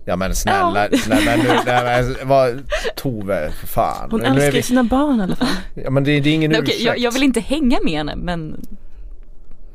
Ja 0.04 0.16
men 0.16 0.34
snälla, 0.34 0.88
Ja. 0.92 0.98
nej 1.08 1.22
men 1.26 1.38
nu, 1.38 1.48
nej 1.66 1.84
men 2.04 2.28
vad, 2.28 2.62
Tove, 2.96 3.50
för 3.50 3.66
fan. 3.66 4.08
Hon 4.10 4.20
Nu 4.20 4.26
älskar 4.26 4.52
vi- 4.52 4.62
sina 4.62 4.84
barn 4.84 5.20
i 5.20 5.22
alla 5.22 5.36
fall. 5.36 5.48
Ja 5.74 5.90
men 5.90 6.04
det, 6.04 6.20
det 6.20 6.30
är 6.30 6.34
ingen 6.34 6.50
Nej, 6.50 6.60
ursäkt. 6.60 6.76
okej, 6.76 6.86
jag, 6.86 6.98
jag 6.98 7.12
vill 7.12 7.22
inte 7.22 7.40
hänga 7.40 7.78
med 7.84 7.92
henne 7.92 8.16
men 8.16 8.60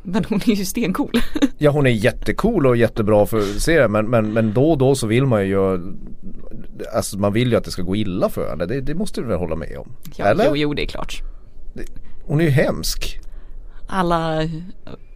men 0.04 0.26
hon 0.26 0.40
är 0.46 0.56
ju 0.56 0.66
stencool. 0.66 1.12
Ja 1.58 1.72
hon 1.72 1.86
är 1.88 1.92
jättecool 1.92 2.68
och 2.68 2.78
jättebra 2.78 3.26
för 3.26 3.42
serien 3.42 3.92
men, 3.92 4.10
men, 4.10 4.34
men 4.34 4.54
då 4.54 4.72
och 4.72 4.78
då 4.78 4.96
så 4.96 5.08
vill 5.08 5.26
man 5.26 5.48
ju 5.48 5.80
Alltså 6.96 7.18
man 7.20 7.34
vill 7.34 7.52
ju 7.52 7.58
att 7.58 7.64
det 7.64 7.72
ska 7.72 7.82
gå 7.82 7.96
illa 7.96 8.30
för 8.30 8.50
henne. 8.50 8.66
Det, 8.66 8.82
det 8.82 8.96
måste 8.96 9.22
du 9.22 9.28
väl 9.28 9.38
hålla 9.38 9.56
med 9.56 9.78
om? 9.78 9.92
Ja, 10.16 10.26
Eller? 10.26 10.46
jo, 10.48 10.56
jo, 10.56 10.74
det 10.74 10.84
är 10.84 10.88
klart. 10.88 11.22
Hon 12.26 12.40
är 12.42 12.46
ju 12.46 12.50
hemsk. 12.52 13.20
Alla, 13.88 14.44
I 14.44 14.64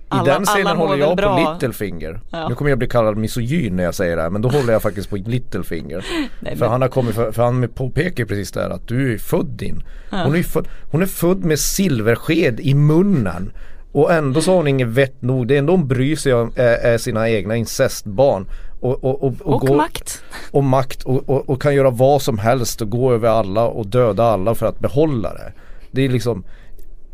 alla, 0.10 0.24
den 0.24 0.46
scenen 0.46 0.78
håller 0.78 0.98
jag 0.98 1.18
bra. 1.18 1.46
på 1.46 1.52
Littlefinger. 1.54 2.20
Ja. 2.32 2.48
Nu 2.50 2.56
kommer 2.56 2.70
jag 2.72 2.78
bli 2.80 2.88
kallad 2.88 3.18
misogyn 3.18 3.76
när 3.76 3.84
jag 3.84 3.96
säger 3.96 4.16
det 4.16 4.22
här 4.22 4.30
men 4.30 4.42
då 4.42 4.50
håller 4.50 4.74
jag 4.74 4.82
faktiskt 4.82 5.10
på 5.10 5.16
Littlefinger. 5.16 6.06
Nej, 6.40 6.56
för 6.56 6.60
men- 6.66 6.72
han 6.72 6.82
har 6.82 6.90
kommit 6.90 7.16
för, 7.16 7.32
för 7.32 7.44
han 7.44 7.70
påpekar 7.76 8.26
precis 8.26 8.52
där 8.52 8.70
att 8.70 8.88
du 8.88 9.14
är 9.14 9.18
född 9.18 9.46
din. 9.46 9.84
Hon, 10.12 10.36
är 10.36 10.44
född, 10.44 10.68
hon 10.92 11.02
är 11.02 11.06
född 11.06 11.44
med 11.44 11.60
silversked 11.60 12.60
i 12.60 12.74
munnen. 12.74 13.52
Och 13.92 14.14
ändå 14.14 14.42
så 14.42 14.52
har 14.52 14.58
hon 14.58 14.68
inget 14.68 14.88
vett 14.88 15.22
nog. 15.22 15.48
Det 15.48 15.56
är 15.56 15.60
ändå 15.60 15.74
hon 15.74 15.88
bryr 15.88 16.16
sig 16.16 16.34
om 16.34 16.52
är, 16.56 16.78
är 16.78 16.98
sina 16.98 17.30
egna 17.30 17.56
incestbarn. 17.56 18.48
Och, 18.82 19.04
och, 19.04 19.24
och, 19.24 19.34
Och 19.42 19.62
går- 19.62 19.78
makt. 19.78 20.24
och 20.52 20.64
makt 20.64 21.04
och, 21.04 21.30
och, 21.30 21.50
och 21.50 21.62
kan 21.62 21.76
göra 21.76 21.90
vad 21.90 22.22
som 22.22 22.38
helst 22.38 22.82
och 22.82 22.90
gå 22.90 23.14
över 23.14 23.30
alla 23.30 23.68
och 23.68 23.88
döda 23.88 24.24
alla 24.24 24.56
för 24.56 24.66
att 24.66 24.80
behålla 24.80 25.34
det. 25.34 25.54
Det 25.92 26.02
är 26.06 26.10
liksom 26.10 26.44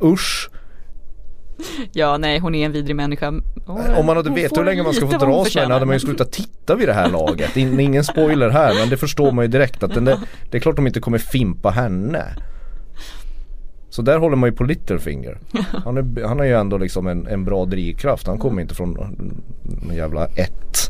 usch. 0.03 0.49
Ja, 1.91 2.17
nej, 2.17 2.39
hon 2.39 2.55
är 2.55 2.65
en 2.65 2.71
vidrig 2.71 2.95
människa. 2.95 3.33
Och, 3.65 3.79
Om 3.97 4.05
man 4.05 4.17
hade 4.17 4.29
vetat 4.29 4.57
hur 4.57 4.65
länge 4.65 4.83
man 4.83 4.93
ska 4.93 5.07
få 5.07 5.17
dras 5.17 5.55
med 5.55 5.63
henne 5.63 5.73
hade 5.73 5.85
man 5.85 5.95
ju 5.95 5.99
slutat 5.99 6.31
titta 6.31 6.75
vid 6.75 6.87
det 6.87 6.93
här 6.93 7.09
laget. 7.09 7.57
In, 7.57 7.79
ingen 7.79 8.03
spoiler 8.03 8.49
här 8.49 8.73
men 8.79 8.89
det 8.89 8.97
förstår 8.97 9.31
man 9.31 9.45
ju 9.45 9.51
direkt 9.51 9.83
att 9.83 9.93
den 9.93 10.05
där, 10.05 10.19
det 10.51 10.57
är 10.57 10.61
klart 10.61 10.75
de 10.75 10.87
inte 10.87 10.99
kommer 10.99 11.17
fimpa 11.17 11.69
henne. 11.69 12.23
Så 13.89 14.01
där 14.01 14.17
håller 14.17 14.35
man 14.35 14.49
ju 14.49 14.55
på 14.55 14.63
Littlefinger. 14.63 15.37
Han, 15.85 15.97
är, 15.97 16.27
han 16.27 16.39
har 16.39 16.45
ju 16.45 16.53
ändå 16.53 16.77
liksom 16.77 17.07
en, 17.07 17.27
en 17.27 17.45
bra 17.45 17.65
drivkraft. 17.65 18.27
Han 18.27 18.37
kommer 18.37 18.61
inte 18.61 18.75
från 18.75 18.97
en 19.89 19.95
jävla 19.95 20.25
ett. 20.25 20.89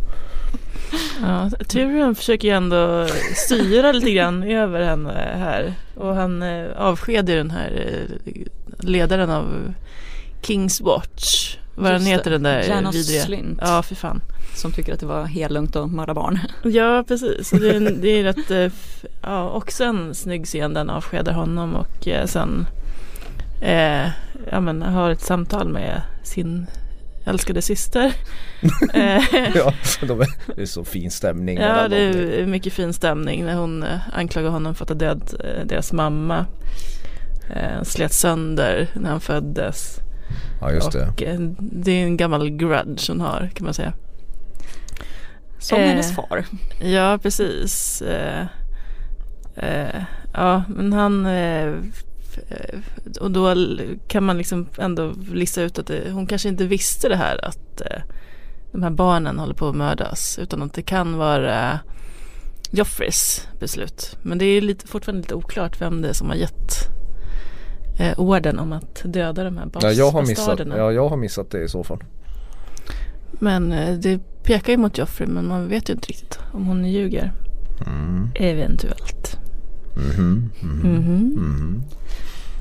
Ja, 1.21 1.49
Tyrion 1.67 2.15
försöker 2.15 2.47
ju 2.47 2.54
ändå 2.54 3.08
styra 3.36 3.91
lite 3.91 4.12
grann 4.12 4.43
över 4.43 4.82
henne 4.82 5.13
här. 5.36 5.73
Och 5.95 6.15
han 6.15 6.41
eh, 6.41 6.65
avskedar 6.78 7.36
den 7.36 7.51
här 7.51 7.71
eh, 7.86 8.32
ledaren 8.80 9.30
av 9.30 9.73
Kings 10.45 10.81
Watch. 10.81 11.58
Vad 11.75 11.91
den 11.91 12.05
heter 12.05 12.31
den 12.31 12.43
där 12.43 12.63
Janos 12.63 12.95
vidriga. 12.95 13.23
Slint. 13.23 13.60
Ja, 13.62 13.84
för 13.84 13.95
fan. 13.95 14.21
Som 14.55 14.71
tycker 14.71 14.93
att 14.93 14.99
det 14.99 15.05
var 15.05 15.25
helt 15.25 15.51
lugnt 15.51 15.75
att 15.75 15.91
mörda 15.91 16.13
barn. 16.13 16.39
Ja, 16.63 17.03
precis. 17.08 17.49
Det, 17.49 17.75
är, 17.75 17.79
det 18.01 18.10
är 18.10 18.23
rätt, 18.23 18.51
eh, 18.51 18.71
ja, 19.21 19.49
också 19.49 19.84
en 19.84 20.15
snygg 20.15 20.45
scen. 20.45 20.73
Den 20.73 20.89
avskedar 20.89 21.34
honom 21.34 21.75
och 21.75 22.08
eh, 22.08 22.25
sen 22.25 22.67
eh, 23.62 24.08
ja, 24.51 24.60
men, 24.62 24.81
har 24.81 25.10
ett 25.10 25.21
samtal 25.21 25.69
med 25.69 26.01
sin 26.23 26.67
älskade 27.25 27.62
syster. 27.62 28.13
eh, 28.93 29.23
Ja, 29.55 29.73
de 30.08 30.21
är, 30.21 30.27
det 30.55 30.62
är 30.62 30.65
så 30.65 30.84
fin 30.84 31.12
stämning 31.12 31.58
Ja, 31.58 31.88
det 31.88 31.97
är 31.97 32.45
mycket 32.45 32.73
fin 32.73 32.93
stämning 32.93 33.45
när 33.45 33.55
hon 33.55 33.86
anklagar 34.13 34.49
honom 34.49 34.75
för 34.75 34.86
att 34.86 34.89
ha 34.89 34.95
dödat 34.95 35.36
deras 35.65 35.93
mamma. 35.93 36.45
Eh, 37.49 37.84
slet 37.84 38.13
sönder 38.13 38.88
när 38.93 39.10
han 39.10 39.21
föddes. 39.21 39.99
Ja 40.62 40.71
just 40.71 40.91
det. 40.91 41.08
Och 41.08 41.24
eh, 41.24 41.39
det 41.58 41.91
är 41.91 42.04
en 42.04 42.17
gammal 42.17 42.50
grudge 42.50 43.10
hon 43.10 43.21
har 43.21 43.50
kan 43.54 43.65
man 43.65 43.74
säga. 43.74 43.93
Som 45.60 45.80
Eh. 45.80 45.88
hennes 45.88 46.15
far. 46.15 46.45
Ja, 46.82 47.19
precis. 47.21 48.02
Eh, 48.02 48.45
eh, 49.56 50.04
ja, 50.34 50.63
men 50.67 50.93
han... 50.93 51.26
Eh, 51.26 51.67
eh, 52.50 52.80
och 53.21 53.32
då 53.32 53.56
kan 54.08 54.24
man 54.24 54.38
liksom 54.38 54.67
ändå 54.78 55.13
lista 55.34 55.62
ut 55.62 55.80
att 55.80 55.88
det, 55.88 56.12
hon 56.12 56.28
kanske 56.28 56.50
inte 56.50 56.65
visste 56.65 57.10
det 57.10 57.15
här 57.15 57.45
att 57.45 57.82
eh, 57.82 58.02
de 58.71 58.84
här 58.84 58.89
barnen 58.89 59.39
håller 59.39 59.54
på 59.54 59.69
att 59.69 59.76
mördas. 59.76 60.39
Utan 60.41 60.62
att 60.62 60.74
det 60.74 60.82
kan 60.82 61.17
vara 61.17 61.80
Joffreys 62.71 63.48
beslut. 63.60 64.17
Men 64.21 64.38
det 64.38 64.45
är 64.45 64.62
lite, 64.62 64.88
fortfarande 64.88 65.21
lite 65.21 65.36
oklart 65.36 65.82
vem 65.82 66.02
det 66.02 66.10
är 66.10 66.13
som 66.13 66.28
har 66.30 66.36
gett 66.36 66.94
eh, 67.97 68.19
orden 68.19 68.60
om 68.60 68.73
att 68.73 69.01
döda 69.05 69.43
de 69.43 69.58
här 69.58 69.65
bas- 69.65 69.84
Ja, 69.84 69.91
jag 69.91 70.12
har 70.12 70.21
missat, 70.21 70.60
ja, 70.77 70.91
jag 70.91 71.10
har 71.10 71.17
missat 71.17 71.49
det 71.51 71.63
i 71.63 71.67
så 71.67 71.84
fall. 71.84 72.03
Men 73.31 73.71
eh, 73.71 73.93
det 73.97 74.19
pekar 74.43 74.71
ju 74.73 74.77
mot 74.77 74.97
Joffrey 74.97 75.27
men 75.29 75.47
man 75.47 75.67
vet 75.67 75.89
ju 75.89 75.93
inte 75.93 76.08
riktigt 76.08 76.39
om 76.51 76.65
hon 76.65 76.86
ljuger. 76.86 77.34
Mm. 77.88 78.29
Eventuellt. 78.36 79.38
Mhm, 79.95 80.49
mhm, 80.62 80.79
Mhm. 80.79 81.34
mhm. 81.36 81.84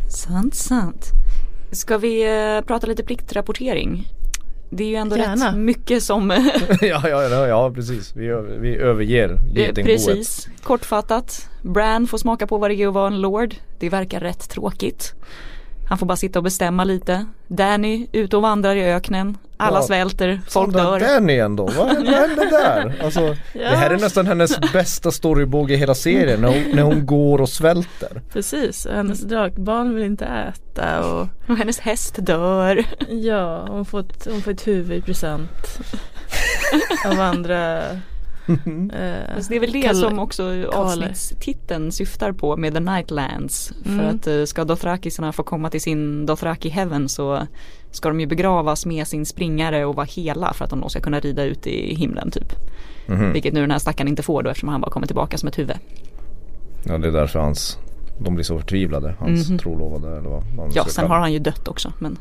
Sant, 0.09 0.55
sant. 0.55 1.11
Ska 1.73 1.99
vi 1.99 2.23
eh, 2.57 2.65
prata 2.67 2.87
lite 2.87 3.03
pliktrapportering? 3.05 4.09
Det 4.71 4.85
är 4.85 4.89
ju 4.89 4.97
ändå 4.97 5.17
Gärna. 5.17 5.49
rätt 5.49 5.57
mycket 5.57 6.03
som 6.03 6.31
ja, 6.81 7.09
ja, 7.09 7.23
ja, 7.23 7.47
ja, 7.47 7.73
precis. 7.75 8.17
Vi, 8.17 8.27
vi 8.61 8.77
överger 8.77 9.39
getingboet. 9.55 10.07
Precis, 10.07 10.49
kortfattat. 10.63 11.49
Bran 11.63 12.07
får 12.07 12.19
smaka 12.19 12.47
på 12.47 12.59
vad 12.59 12.71
det 12.71 12.75
är 12.75 12.89
att 12.89 12.95
vara 12.95 13.07
en 13.07 13.21
lord. 13.21 13.55
Det 13.79 13.89
verkar 13.89 14.21
rätt 14.21 14.49
tråkigt. 14.51 15.15
Han 15.89 15.99
får 15.99 16.07
bara 16.07 16.17
sitta 16.17 16.39
och 16.39 16.43
bestämma 16.43 16.85
lite. 16.85 17.27
Danny 17.49 18.07
ute 18.13 18.37
och 18.37 18.43
vandrar 18.43 18.75
i 18.77 18.85
öknen. 18.93 19.37
Alla 19.57 19.79
Ja. 19.79 19.83
svälter, 19.83 20.41
folk 20.49 20.73
Sandra 20.73 20.91
dör. 20.91 21.01
Danny 21.01 21.39
ändå, 21.39 21.67
vad, 21.79 21.89
hände 21.89 22.51
där? 22.51 22.95
Alltså, 23.05 23.21
Det 23.53 23.65
här 23.77 23.91
är 23.91 23.99
nästan 23.99 24.27
hennes 24.27 24.73
bästa 24.73 25.11
storybåge 25.11 25.75
i 25.75 25.77
hela 25.77 25.95
serien 25.95 26.41
när 26.41 26.49
hon, 26.49 26.63
när 26.77 26.83
hon 26.83 27.07
går 27.07 27.41
och 27.41 27.49
svälter. 27.49 28.23
Precis, 28.33 28.87
hennes 28.93 29.21
drakbarn 29.21 29.95
vill 29.95 30.05
inte 30.05 30.25
äta 30.25 31.05
och 31.11 31.29
Och 31.49 31.57
hennes 31.57 31.79
häst 31.79 32.15
dör. 32.19 32.85
ja, 33.09 33.67
hon 33.71 33.85
får 33.85 34.01
ett, 34.01 34.27
hon 34.31 34.43
får 34.43 34.51
ett 34.51 34.67
huvud 34.67 34.99
i 34.99 35.03
present 35.03 35.79
av 37.07 37.21
andra 37.21 37.83
Alltså 38.47 39.49
det 39.51 39.57
är 39.57 39.61
väl 39.61 39.73
det 39.73 39.83
kall- 39.83 39.95
som 39.95 40.19
också 40.19 40.67
avsnittstiteln 40.73 41.93
syftar 41.93 42.33
på 42.33 42.57
med 42.57 42.75
The 42.75 42.81
Nightlands. 42.81 43.73
För 43.83 43.91
Mm. 43.91 44.17
att 44.17 44.27
eh, 44.27 44.45
ska 44.45 44.65
Dothrakisarna 44.65 45.33
få 45.33 45.43
komma 45.43 45.71
till 45.71 45.81
sin 45.81 46.27
Dothraki 46.27 46.69
Heaven 46.69 47.09
så 47.09 47.47
ska 47.91 48.09
de 48.09 48.21
ju 48.21 48.27
begravas 48.27 48.87
med 48.87 49.07
sin 49.07 49.27
springare 49.27 49.85
och 49.85 49.95
vara 49.95 50.07
hela 50.07 50.53
för 50.53 50.65
att 50.65 50.71
de 50.71 50.81
då 50.81 50.89
ska 50.89 51.01
kunna 51.01 51.21
rida 51.21 51.45
ut 51.45 51.67
i 51.67 51.95
himlen 51.95 52.31
typ. 52.31 52.53
Mhm. 53.07 53.33
Vilket 53.33 53.55
nu 53.55 53.61
den 53.61 53.71
här 53.71 53.79
stackaren 53.79 54.09
inte 54.09 54.23
får 54.23 54.43
då 54.43 54.51
eftersom 54.51 54.69
han 54.69 54.81
bara 54.81 54.91
kommer 54.91 55.07
tillbaka 55.07 55.39
som 55.39 55.49
ett 55.49 55.59
huvud. 55.59 55.77
Ja 56.87 56.99
det 56.99 57.09
är 57.09 57.13
därför 57.13 57.39
hans 57.39 57.79
De 58.19 58.35
blir 58.35 58.45
så 58.45 58.59
förtvivlade, 58.59 59.15
hans 59.19 59.49
Mhm. 59.49 59.59
trolovade 59.59 60.19
eller 60.19 60.29
vad 60.31 60.55
man 60.57 60.71
Ja 60.75 60.85
sen 60.85 61.07
har 61.11 61.19
han 61.19 61.33
ju 61.33 61.39
dött 61.39 61.69
också 61.69 61.93
men 61.99 62.19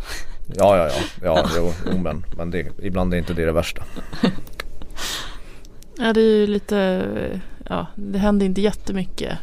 Ja 0.56 0.78
ja 0.78 0.90
ja, 1.22 1.46
ja 1.46 1.72
jo 1.92 1.98
men, 1.98 2.26
men 2.38 2.52
det, 2.52 2.68
ibland 2.84 3.14
är 3.14 3.18
inte 3.18 3.34
det 3.34 3.46
det 3.46 3.52
värsta 3.52 3.84
Ja 5.98 6.14
det 6.14 6.22
är 6.22 6.36
ju 6.38 6.48
lite, 6.48 7.42
ja 7.70 7.88
det 7.96 8.18
händer 8.20 8.46
inte 8.46 8.62
jättemycket 8.62 9.38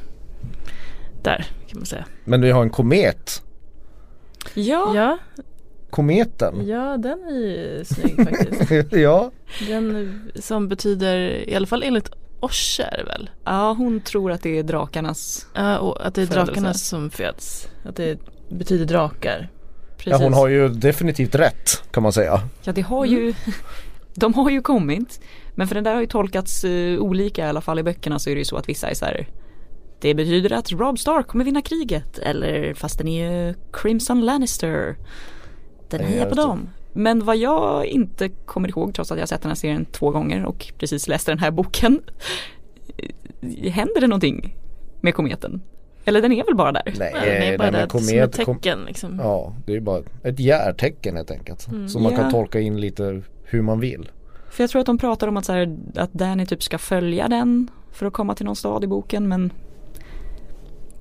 där 1.23 1.47
kan 1.69 1.79
man 1.79 1.87
säga. 1.87 2.05
Men 2.25 2.41
vi 2.43 2.51
har 2.51 2.63
en 2.63 2.71
komet 2.71 3.43
Ja, 4.55 4.93
Ja, 4.95 5.19
Kometen 5.91 6.67
ja 6.69 6.97
den 6.97 7.19
är 7.25 7.31
ju 7.41 7.85
snygg 7.85 8.17
faktiskt. 8.29 8.93
Ja 8.93 9.31
Den 9.69 10.21
som 10.35 10.69
betyder, 10.69 11.19
i 11.51 11.55
alla 11.55 11.67
fall 11.67 11.83
enligt 11.83 12.11
Orsa 12.41 12.83
är 12.83 12.99
det 12.99 13.05
väl? 13.05 13.31
ja 13.45 13.73
hon 13.79 14.01
tror 14.01 14.33
att 14.33 14.43
det 14.43 14.59
är 14.59 14.63
drakarnas 14.63 15.47
Ja, 15.55 15.79
och 15.79 16.07
att 16.07 16.15
det 16.15 16.23
är 16.23 16.27
Födelse. 16.27 16.53
drakarna 16.53 16.75
som 16.75 17.11
föds. 17.11 17.69
Att 17.85 17.97
det 17.97 18.19
betyder 18.51 18.85
drakar. 18.87 19.49
precis. 19.97 20.11
Ja 20.21 20.25
hon 20.25 20.35
har 20.35 20.49
ju 20.49 20.69
definitivt 20.69 21.35
rätt 21.35 21.83
kan 21.91 22.03
man 22.03 22.13
säga 22.13 22.41
Ja 22.63 22.73
det 22.73 22.83
har 22.83 23.05
ju 23.05 23.35
De 24.15 24.35
har 24.35 24.51
ju 24.51 24.63
kommit 24.63 25.21
Men 25.61 25.69
för 25.69 25.75
den 25.75 25.85
där 25.85 25.95
har 25.95 26.01
ju 26.01 26.07
tolkats 26.07 26.65
eh, 26.65 26.99
olika 26.99 27.47
i 27.47 27.49
alla 27.49 27.61
fall 27.61 27.79
i 27.79 27.83
böckerna 27.83 28.19
så 28.19 28.31
är 28.31 28.35
det 28.35 28.39
ju 28.39 28.45
så 28.45 28.57
att 28.57 28.69
vissa 28.69 28.91
är 28.91 28.95
så 28.95 29.05
här 29.05 29.27
Det 30.01 30.15
betyder 30.15 30.53
att 30.53 30.73
Rob 30.73 30.99
Stark 30.99 31.27
kommer 31.27 31.45
vinna 31.45 31.63
kriget 31.63 32.19
eller 32.19 32.75
fast 32.75 32.99
den 32.99 33.09
är 33.09 33.31
ju 33.47 33.55
Crimson 33.73 34.25
Lannister 34.25 34.97
Den 35.91 36.01
Ja, 36.01 36.07
hejar 36.07 36.27
på 36.29 36.35
dem 36.35 36.69
Men 36.93 37.25
vad 37.25 37.37
jag 37.37 37.87
inte 37.87 38.29
kommer 38.29 38.69
ihåg 38.69 38.95
trots 38.95 39.13
att 39.13 39.19
jag 39.19 39.29
sett 39.29 39.43
den 39.43 39.51
här 39.51 39.57
serien 39.57 39.85
två 39.85 40.11
gånger 40.11 40.45
och 40.45 40.73
precis 40.79 41.09
läste 41.09 41.31
den 41.31 41.39
här 41.39 41.51
boken 41.51 42.01
eh, 43.43 43.73
Händer 43.73 44.01
det 44.01 44.07
någonting 44.07 44.57
med 45.01 45.15
kometen? 45.15 45.63
Eller 46.05 46.23
den 46.23 46.33
är 46.33 46.45
väl 46.45 46.55
bara 46.57 46.73
där? 46.73 46.95
Nej, 46.99 47.13
den 47.25 47.43
är 47.43 47.59
bara 47.59 47.71
nej 47.71 47.81
där 47.81 47.89
men 47.93 48.03
som 48.05 48.19
ett 48.19 48.37
komet 48.37 48.63
tecken 48.63 48.85
liksom. 48.87 49.19
Ja 49.23 49.55
det 49.67 49.77
är 49.77 49.81
bara 49.81 50.03
ett 50.25 50.41
järtecken 50.41 51.17
helt 51.17 51.31
enkelt 51.31 51.69
Mm. 51.69 51.89
Som 51.89 52.03
man 52.03 52.13
Ja. 52.13 52.19
kan 52.19 52.31
tolka 52.31 52.61
in 52.61 52.81
lite 52.81 53.23
hur 53.45 53.63
man 53.63 53.81
vill 53.81 54.11
För 54.51 54.63
jag 54.63 54.71
tror 54.71 54.81
att 54.81 54.87
de 54.87 54.99
pratar 54.99 55.29
om 55.29 55.37
att, 55.37 55.45
så 55.45 55.53
här, 55.53 55.77
att 55.97 56.13
Danny 56.13 56.47
typ 56.47 56.63
ska 56.63 56.79
följa 56.79 57.29
den 57.29 57.71
för 57.93 58.07
att 58.07 58.13
komma 58.13 58.35
till 58.35 58.47
någon 58.47 58.57
stad 58.57 58.85
i 58.85 58.87
boken 58.87 59.29
men 59.29 59.53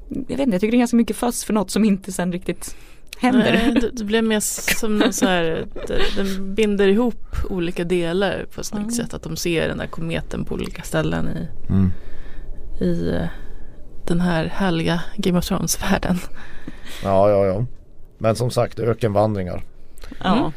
jag 0.10 0.38
vet 0.38 0.40
inte, 0.40 0.52
jag 0.56 0.62
tycker 0.62 0.72
det 0.72 0.78
är 0.78 0.80
ganska 0.80 0.98
mycket 0.98 1.16
fuss 1.18 1.44
för 1.46 1.54
något 1.54 1.72
som 1.72 1.86
inte 1.86 2.12
sen 2.12 2.32
riktigt 2.32 2.76
händer. 3.18 3.52
Nej, 3.54 3.82
det, 3.82 3.90
det 3.92 4.04
blev 4.04 4.24
mer 4.24 4.40
som 4.80 4.98
någon 4.98 5.14
så 5.14 5.26
här, 5.26 5.66
det, 5.88 6.02
den 6.16 6.56
binder 6.56 6.88
ihop 6.88 7.26
olika 7.50 7.84
delar 7.84 8.46
på 8.56 8.62
ett 8.62 8.68
snyggt 8.68 8.84
Mm. 8.84 8.96
sätt. 8.96 9.14
Att 9.14 9.24
de 9.24 9.36
ser 9.36 9.68
den 9.68 9.78
där 9.78 9.88
kometen 9.88 10.46
på 10.46 10.56
olika 10.56 10.82
ställen 10.82 11.28
i, 11.28 11.48
mm. 11.70 11.92
i 12.82 13.10
eh, 13.10 13.28
den 14.08 14.20
här 14.22 14.46
härliga 14.46 15.02
Game 15.16 15.40
of 15.40 15.46
Thrones-världen. 15.46 16.18
Ja 17.04 17.30
ja 17.30 17.46
ja 17.46 17.66
Men 18.18 18.36
som 18.36 18.52
sagt 18.52 18.80
ökenvandringar 18.80 19.64
Ja. 20.24 20.52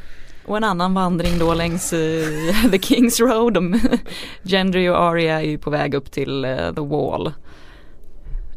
Och 0.46 0.56
en 0.56 0.64
annan 0.64 0.94
vandring 0.94 1.38
då 1.38 1.54
längs 1.54 1.92
eh, 1.92 2.70
The 2.70 2.78
Kings 2.78 3.20
Road. 3.20 3.80
Gendry 4.42 4.88
och 4.88 5.00
Arya 5.02 5.40
är 5.40 5.44
ju 5.46 5.58
på 5.58 5.70
väg 5.70 5.94
upp 5.94 6.10
till 6.12 6.44
eh, 6.44 6.72
The 6.74 6.80
Wall. 6.80 7.32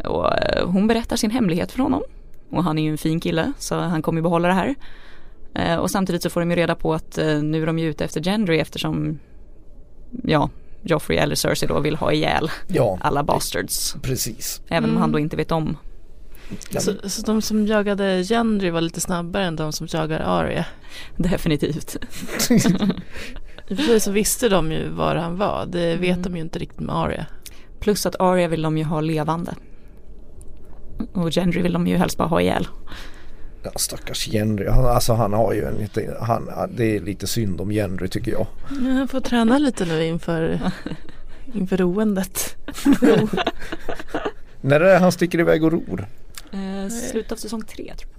Och 0.06 0.34
eh, 0.38 0.67
hon 0.69 0.88
berättar 0.88 1.15
sin 1.15 1.32
hemlighet 1.32 1.71
för 1.71 1.80
honom. 1.80 2.04
Och 2.52 2.63
han 2.63 2.78
är 2.78 2.84
ju 2.84 2.89
en 2.91 2.98
fin 2.98 3.19
kille 3.19 3.54
så 3.58 3.76
han 3.76 4.02
kommer 4.02 4.19
ju 4.19 4.24
behålla 4.24 4.48
det 4.48 4.54
här. 4.54 4.76
Eh, 5.56 5.76
och 5.76 5.91
samtidigt 5.91 6.24
så 6.24 6.30
får 6.30 6.39
de 6.39 6.50
ju 6.50 6.56
reda 6.56 6.76
på 6.76 6.93
att 6.93 7.17
nu 7.41 7.62
är 7.62 7.65
de 7.65 7.80
ju 7.80 7.89
ute 7.89 8.06
efter 8.06 8.21
Gendry 8.21 8.60
eftersom 8.60 9.19
ja, 10.24 10.50
Joffrey 10.82 11.17
eller 11.17 11.36
Cersei 11.36 11.67
då 11.67 11.80
vill 11.80 11.95
ha 11.95 12.12
ihjäl 12.12 12.52
Ja 12.67 12.98
alla 13.02 13.24
bastards. 13.24 13.95
precis 14.02 14.62
Även 14.67 14.84
om 14.84 14.89
Mm. 14.89 15.02
han 15.02 15.12
då 15.12 15.19
inte 15.19 15.38
vet 15.38 15.52
om. 15.52 15.78
Så, 16.79 17.10
så 17.10 17.21
de 17.21 17.41
som 17.41 17.65
jagade 17.67 18.23
Gendry 18.23 18.69
var 18.69 18.81
lite 18.81 19.01
snabbare 19.01 19.45
än 19.45 19.55
de 19.55 19.71
som 19.73 19.88
jagar 19.89 20.19
Arya. 20.25 20.65
Definitivt. 21.17 21.95
I 23.67 23.97
och 23.97 24.01
så 24.01 24.12
visste 24.12 24.49
de 24.49 24.71
ju 24.71 24.89
var 24.89 25.15
han 25.15 25.38
var. 25.38 25.65
Det 25.65 25.95
vet 25.95 26.10
Mm. 26.17 26.21
de 26.21 26.36
ju 26.36 26.41
inte 26.41 26.60
riktigt 26.60 26.79
med 26.79 26.95
Arya. 26.95 27.25
Plus 27.79 28.05
att 28.05 28.15
Arya 28.19 28.47
vill 28.47 28.62
de 28.62 28.77
ju 28.77 28.84
ha 28.84 29.01
levande. 29.01 29.53
Och 31.13 31.31
Gendry 31.31 31.62
vill 31.62 31.73
de 31.73 31.88
ju 31.88 31.95
helst 31.97 32.17
bara 32.17 32.27
ha 32.27 32.41
ihjäl. 32.41 32.67
Ja, 33.63 33.71
stackars 33.75 34.29
Henry, 34.34 34.67
han, 34.69 34.86
alltså 34.86 35.13
han 35.13 35.34
har 35.34 35.53
ju 35.53 35.63
en 35.65 35.73
lite, 35.75 36.17
han, 36.21 36.49
det 36.75 36.95
är 36.95 36.99
lite 36.99 37.27
synd 37.27 37.62
om 37.62 37.69
Henry 37.69 38.08
tycker 38.08 38.31
jag. 38.31 38.47
Ja, 38.69 38.75
Han 38.91 39.08
får 39.08 39.19
träna 39.19 39.58
lite 39.58 39.86
nu 39.86 40.05
inför, 40.05 40.60
inför 41.53 41.77
roendet. 41.77 42.55
När 44.62 44.79
är 44.79 44.93
det 44.93 44.97
han 44.99 45.12
sticker 45.12 45.39
iväg 45.39 45.63
och 45.63 45.71
ror? 45.71 46.08
Eh, 46.55 46.89
slutet 46.89 47.31
av 47.31 47.35
säsong 47.35 47.61
tre 47.61 47.93
tror 47.95 48.11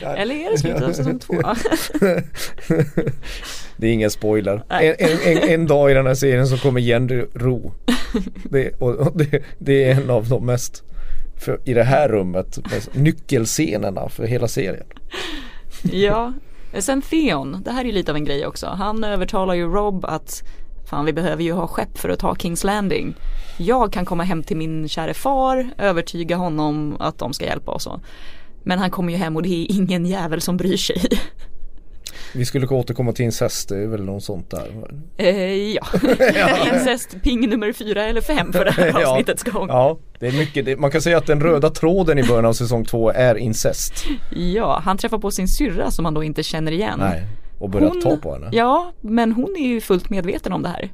jag. 0.00 0.18
Eller 0.18 0.34
är 0.34 0.50
det 0.50 0.58
slutet 0.58 0.82
av 0.82 0.92
säsong 0.92 1.18
två? 1.18 1.34
Det 3.76 3.86
är 3.86 3.92
ingen 3.92 4.10
spoiler. 4.10 4.64
En, 4.68 4.94
en, 4.98 5.18
en, 5.24 5.48
en 5.48 5.66
dag 5.66 5.90
i 5.90 5.94
den 5.94 6.06
här 6.06 6.14
serien 6.14 6.46
så 6.46 6.58
kommer 6.58 6.80
Jenny 6.80 7.24
ro. 7.34 7.72
Det, 8.50 8.70
och, 8.78 8.94
och 8.94 9.18
det, 9.18 9.42
det 9.58 9.84
är 9.84 9.94
en 9.94 10.10
av 10.10 10.28
de 10.28 10.46
mest, 10.46 10.82
för, 11.36 11.60
i 11.64 11.74
det 11.74 11.84
här 11.84 12.08
rummet, 12.08 12.58
nyckelscenerna 12.92 14.08
för 14.08 14.26
hela 14.26 14.48
serien. 14.48 14.86
ja, 15.82 16.32
sen 16.78 17.02
Theon, 17.02 17.62
det 17.64 17.70
här 17.70 17.80
är 17.80 17.84
ju 17.84 17.92
lite 17.92 18.12
av 18.12 18.16
en 18.16 18.24
grej 18.24 18.46
också. 18.46 18.66
Han 18.66 19.04
övertalar 19.04 19.54
ju 19.54 19.68
Rob 19.68 20.04
att 20.04 20.42
fan 20.86 21.04
vi 21.04 21.12
behöver 21.12 21.42
ju 21.42 21.52
ha 21.52 21.66
skepp 21.66 21.98
för 21.98 22.08
att 22.08 22.18
ta 22.18 22.36
Kings 22.36 22.64
Landing. 22.64 23.14
Jag 23.58 23.92
kan 23.92 24.04
komma 24.04 24.24
hem 24.24 24.42
till 24.42 24.56
min 24.56 24.88
käre 24.88 25.14
far, 25.14 25.70
övertyga 25.78 26.36
honom 26.36 26.96
att 27.00 27.18
de 27.18 27.32
ska 27.32 27.44
hjälpa 27.44 27.72
oss. 27.72 27.88
Men 28.62 28.78
han 28.78 28.90
kommer 28.90 29.12
ju 29.12 29.18
hem 29.18 29.36
och 29.36 29.42
det 29.42 29.48
är 29.48 29.72
ingen 29.76 30.06
jävel 30.06 30.40
som 30.40 30.56
bryr 30.56 30.76
sig. 30.76 31.02
Vi 32.34 32.44
skulle 32.44 32.66
återkomma 32.66 33.12
till 33.12 33.24
incest, 33.24 33.68
det 33.68 33.82
är 33.82 33.86
väl 33.86 34.04
något 34.04 34.24
sånt 34.24 34.50
där. 34.50 34.70
Eh, 35.16 35.28
ja, 35.74 35.82
incest 36.74 37.22
ping 37.22 37.48
nummer 37.48 37.72
fyra 37.72 38.04
eller 38.04 38.20
fem 38.20 38.52
för 38.52 38.64
det 38.64 38.70
här 38.70 38.86
Ja. 39.00 39.08
avsnittets 39.10 39.42
gång. 39.42 39.68
Ja, 39.68 39.98
det 40.18 40.26
är 40.26 40.32
mycket, 40.32 40.64
det, 40.64 40.76
man 40.76 40.90
kan 40.90 41.00
säga 41.02 41.18
att 41.18 41.26
den 41.26 41.40
röda 41.40 41.70
tråden 41.70 42.18
i 42.18 42.22
början 42.22 42.44
av 42.44 42.52
säsong 42.52 42.84
två 42.84 43.10
är 43.10 43.34
incest. 43.34 44.04
Ja, 44.54 44.80
han 44.84 44.98
träffar 44.98 45.18
på 45.18 45.30
sin 45.30 45.48
syrra 45.48 45.90
som 45.90 46.04
han 46.04 46.14
då 46.14 46.24
inte 46.24 46.42
känner 46.42 46.72
igen. 46.72 46.98
Nej, 46.98 47.22
och 47.58 47.70
börjar 47.70 47.88
Hon- 47.88 48.00
ta 48.02 48.16
på 48.16 48.32
henne. 48.32 48.48
Ja, 48.52 48.92
men 49.00 49.32
hon 49.32 49.56
är 49.58 49.66
ju 49.68 49.80
fullt 49.80 50.10
medveten 50.10 50.52
om 50.52 50.62
det 50.62 50.68
här. 50.68 50.92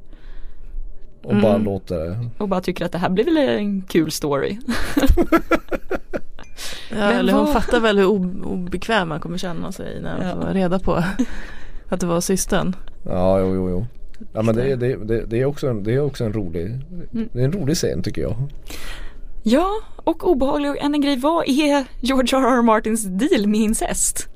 Och 1.23 1.35
bara 1.35 1.57
låter. 1.57 2.29
Och 2.37 2.49
bara 2.49 2.61
tycker 2.61 2.85
att 2.85 2.91
det 2.91 2.97
här 2.97 3.09
blir 3.09 3.25
väl 3.25 3.37
en 3.37 3.81
kul 3.81 4.11
story. 4.11 4.57
Ja, 6.89 6.95
Men 6.97 7.15
eller 7.19 7.33
hon 7.33 7.45
vad- 7.45 7.53
fattar 7.53 7.79
väl 7.79 7.97
hur 7.97 8.05
ob- 8.05 8.43
obekväm 8.45 9.09
man 9.09 9.19
kommer 9.19 9.37
känna 9.37 9.71
sig 9.71 10.01
när 10.01 10.17
hon 10.17 10.27
Ja. 10.27 10.41
får 10.47 10.53
reda 10.53 10.79
på 10.79 11.03
att 11.89 11.99
det 11.99 12.05
var 12.05 12.21
systern. 12.21 12.75
Ja, 13.05 13.39
jo, 13.39 13.55
jo, 13.55 13.69
jo. 13.69 13.85
Ja 14.33 14.41
men 14.41 14.55
det, 14.55 14.75
det, 14.75 14.95
det, 14.95 15.25
det, 15.25 15.41
är 15.41 15.45
också 15.45 15.67
en, 15.67 15.83
det 15.83 15.93
är 15.93 15.99
också 16.01 16.23
en 16.23 16.33
rolig, 16.33 16.71
det 17.11 17.39
är 17.41 17.45
en 17.45 17.51
rolig 17.51 17.75
scen 17.75 18.03
tycker 18.03 18.21
jag. 18.21 18.35
Ja, 19.43 19.69
och 19.95 20.27
obehaglig 20.31 20.71
och 20.71 20.77
en 20.77 21.01
grej, 21.01 21.17
vad 21.17 21.43
är 21.49 21.85
George 22.01 22.37
R.R. 22.37 22.61
Martins 22.61 23.03
deal 23.03 23.47
med 23.47 23.59
incest? 23.59 24.29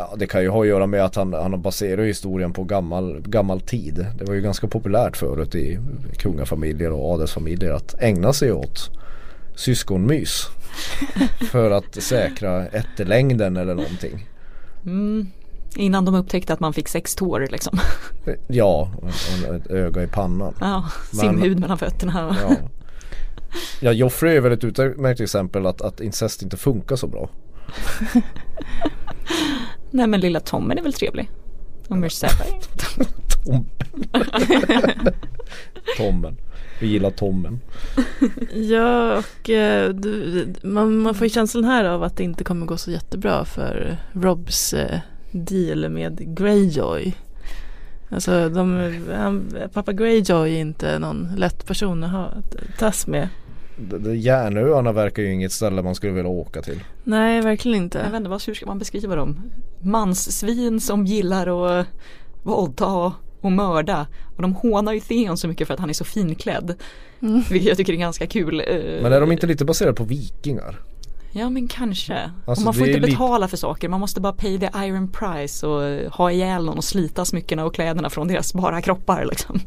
Ja, 0.00 0.14
det 0.16 0.26
kan 0.26 0.42
ju 0.42 0.48
ha 0.48 0.60
att 0.60 0.68
göra 0.68 0.86
med 0.86 1.04
att 1.04 1.16
han, 1.16 1.32
han 1.32 1.62
baserar 1.62 2.02
historien 2.02 2.52
på 2.52 2.64
gammal, 2.64 3.20
gammal 3.20 3.60
tid. 3.60 4.06
Det 4.18 4.24
var 4.24 4.34
ju 4.34 4.40
ganska 4.40 4.68
populärt 4.68 5.16
förut 5.16 5.54
i 5.54 5.78
kungafamiljer 6.16 6.92
och 6.92 7.14
adelsfamiljer 7.14 7.72
att 7.72 7.94
ägna 7.98 8.32
sig 8.32 8.52
åt 8.52 8.90
syskonmys. 9.54 10.46
för 11.50 11.70
att 11.70 11.94
säkra 11.94 12.66
ättelängden 12.66 13.56
eller 13.56 13.74
någonting. 13.74 14.26
Mm, 14.84 15.26
innan 15.76 16.04
de 16.04 16.14
upptäckte 16.14 16.52
att 16.52 16.60
man 16.60 16.72
fick 16.72 16.88
sex 16.88 17.14
tår 17.14 17.48
liksom. 17.50 17.78
Ja, 18.46 18.92
och 19.02 19.54
ett 19.54 19.70
öga 19.70 20.02
i 20.02 20.06
pannan. 20.06 20.54
Ja, 20.60 20.90
simhud 21.12 21.60
mellan 21.60 21.78
fötterna. 21.78 22.36
Ja. 22.42 22.56
Ja, 23.80 23.92
Joffrey 23.92 24.36
är 24.36 24.40
väl 24.40 24.52
ett 24.52 24.64
utmärkt 24.64 25.20
exempel 25.20 25.66
att, 25.66 25.82
att 25.82 26.00
incest 26.00 26.42
inte 26.42 26.56
funkar 26.56 26.96
så 26.96 27.06
bra. 27.06 27.28
Nej 29.90 30.06
men 30.06 30.20
lilla 30.20 30.40
Tommen 30.40 30.78
är 30.78 30.82
väl 30.82 30.92
trevlig. 30.92 31.30
Mercedes. 31.88 32.36
Tommen. 33.44 33.66
tommen. 35.96 36.36
Vi 36.80 36.86
gillar 36.86 37.10
Tommen. 37.10 37.60
Ja, 38.54 39.18
och 39.18 39.50
eh, 39.50 39.88
du, 39.88 40.46
man, 40.62 40.98
man 40.98 41.14
får 41.14 41.26
ju 41.26 41.30
känslan 41.30 41.64
här 41.64 41.84
av 41.84 42.02
att 42.02 42.16
det 42.16 42.24
inte 42.24 42.44
kommer 42.44 42.66
gå 42.66 42.76
så 42.76 42.90
jättebra 42.90 43.44
för 43.44 43.96
Robs 44.12 44.72
eh, 44.72 44.98
deal 45.30 45.88
med 45.88 46.36
Greyjoy. 46.36 47.14
Alltså 48.08 48.48
de, 48.48 48.94
han, 49.14 49.56
pappa 49.72 49.92
Greyjoy 49.92 50.54
är 50.54 50.60
inte 50.60 50.98
någon 50.98 51.28
lätt 51.36 51.66
person 51.66 52.04
att 52.04 52.10
ha 52.10 52.24
att 52.24 52.78
tas 52.78 53.06
med. 53.06 53.28
Järnöarna 54.14 54.92
verkar 54.92 55.22
ju 55.22 55.32
inget 55.32 55.52
ställe 55.52 55.82
man 55.82 55.94
skulle 55.94 56.12
vilja 56.12 56.30
åka 56.30 56.62
till. 56.62 56.80
Nej, 57.04 57.40
verkligen 57.40 57.76
Jag 57.78 57.84
inte. 57.84 57.98
vet 58.02 58.14
inte, 58.14 58.30
vad- 58.30 58.42
hur 58.42 58.54
ska 58.54 58.66
man 58.66 58.78
beskriva 58.78 59.14
dem? 59.16 59.50
Manssvin 59.82 60.80
som 60.80 61.06
gillar 61.06 61.46
att 61.80 61.86
våldta 62.42 63.12
och 63.40 63.52
mörda. 63.52 64.06
Och 64.36 64.42
de 64.42 64.54
hånar 64.54 64.92
ju 64.92 65.00
Theon 65.00 65.36
så 65.36 65.48
mycket 65.48 65.66
för 65.66 65.74
att 65.74 65.80
han 65.80 65.88
är 65.90 65.94
så 65.94 66.04
finklädd. 66.04 66.74
Mm. 67.22 67.42
Vilket 67.50 67.68
jag 67.68 67.76
tycker 67.76 67.92
är 67.92 67.96
ganska 67.96 68.26
kul. 68.26 68.60
Eh, 68.60 69.02
Men 69.02 69.12
är 69.12 69.20
de 69.20 69.32
inte 69.32 69.46
lite 69.46 69.64
baserade 69.64 69.94
på 69.96 70.04
vikingar? 70.04 70.80
Ja 71.32 71.50
men 71.50 71.68
kanske. 71.68 72.30
Alltså, 72.46 72.62
och 72.62 72.64
man 72.64 72.74
får 72.74 72.86
inte 72.88 73.00
lite- 73.00 73.10
betala 73.12 73.48
för 73.48 73.56
saker, 73.56 73.88
man 73.88 74.00
måste 74.00 74.20
bara 74.20 74.32
pay 74.32 74.58
the 74.58 74.70
iron 74.76 75.08
price 75.08 75.66
och 75.66 76.12
ha 76.12 76.30
ihjäl 76.32 76.64
någon 76.64 76.78
och 76.78 76.84
slita 76.84 77.24
smyckena 77.24 77.64
och 77.64 77.74
kläderna 77.74 78.10
från 78.10 78.28
deras 78.28 78.54
bara 78.54 78.82
kroppar 78.82 79.24
liksom. 79.24 79.60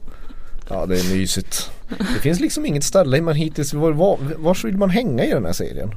Ja 0.70 0.86
det 0.86 1.00
är 1.00 1.16
mysigt. 1.16 1.72
Det 1.90 2.20
finns 2.20 2.40
liksom 2.40 2.66
inget 2.66 2.84
ställe 2.84 3.22
man 3.22 3.36
hittills, 3.36 3.74
var, 3.74 3.92
var, 3.92 4.20
vars 4.38 4.66
vill 4.66 4.78
man 4.78 4.90
hänga 4.90 5.26
i 5.26 5.30
den 5.30 5.46
här 5.46 5.54
serien? 5.54 5.96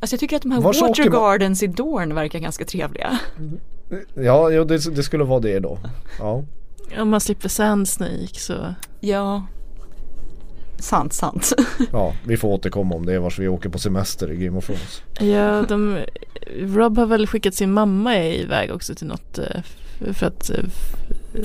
Alltså 0.00 0.14
jag 0.14 0.20
tycker 0.20 0.36
att 0.36 0.42
de 0.42 0.52
här 0.52 0.60
Vars 0.60 0.80
water 0.80 1.10
man- 1.10 1.12
gardens 1.12 1.62
i 1.62 1.66
Dorn 1.66 2.14
verkar 2.14 2.38
ganska 2.38 2.64
trevliga. 2.64 3.18
Ja, 4.14 4.50
ja 4.50 4.64
det, 4.64 4.94
det 4.94 5.02
skulle 5.02 5.24
vara 5.24 5.40
det 5.40 5.58
då. 5.58 5.78
Ja. 6.18 6.44
Om 6.98 7.08
man 7.08 7.20
slipper 7.20 7.48
Sand 7.48 7.88
Snake 7.88 8.34
så. 8.40 8.74
Ja. 9.00 9.46
Sant, 10.78 11.12
sant. 11.12 11.52
ja, 11.92 12.14
vi 12.26 12.36
får 12.36 12.48
återkomma 12.48 12.94
om 12.94 13.06
det 13.06 13.18
vars 13.18 13.38
vi 13.38 13.48
åker 13.48 13.68
på 13.68 13.78
semester 13.78 14.32
i 14.32 14.36
Game 14.36 14.58
of 14.58 14.66
Thrones. 14.66 15.02
Ja, 15.18 15.62
de, 15.62 15.98
Rob 16.58 16.98
har 16.98 17.06
väl 17.06 17.26
skickat 17.26 17.54
sin 17.54 17.72
mamma 17.72 18.24
iväg 18.24 18.70
också 18.70 18.94
till 18.94 19.06
något 19.06 19.38
eh, 19.38 19.60
för 20.12 20.26
att 20.26 20.50
eh, 20.50 20.56
f- 20.66 20.96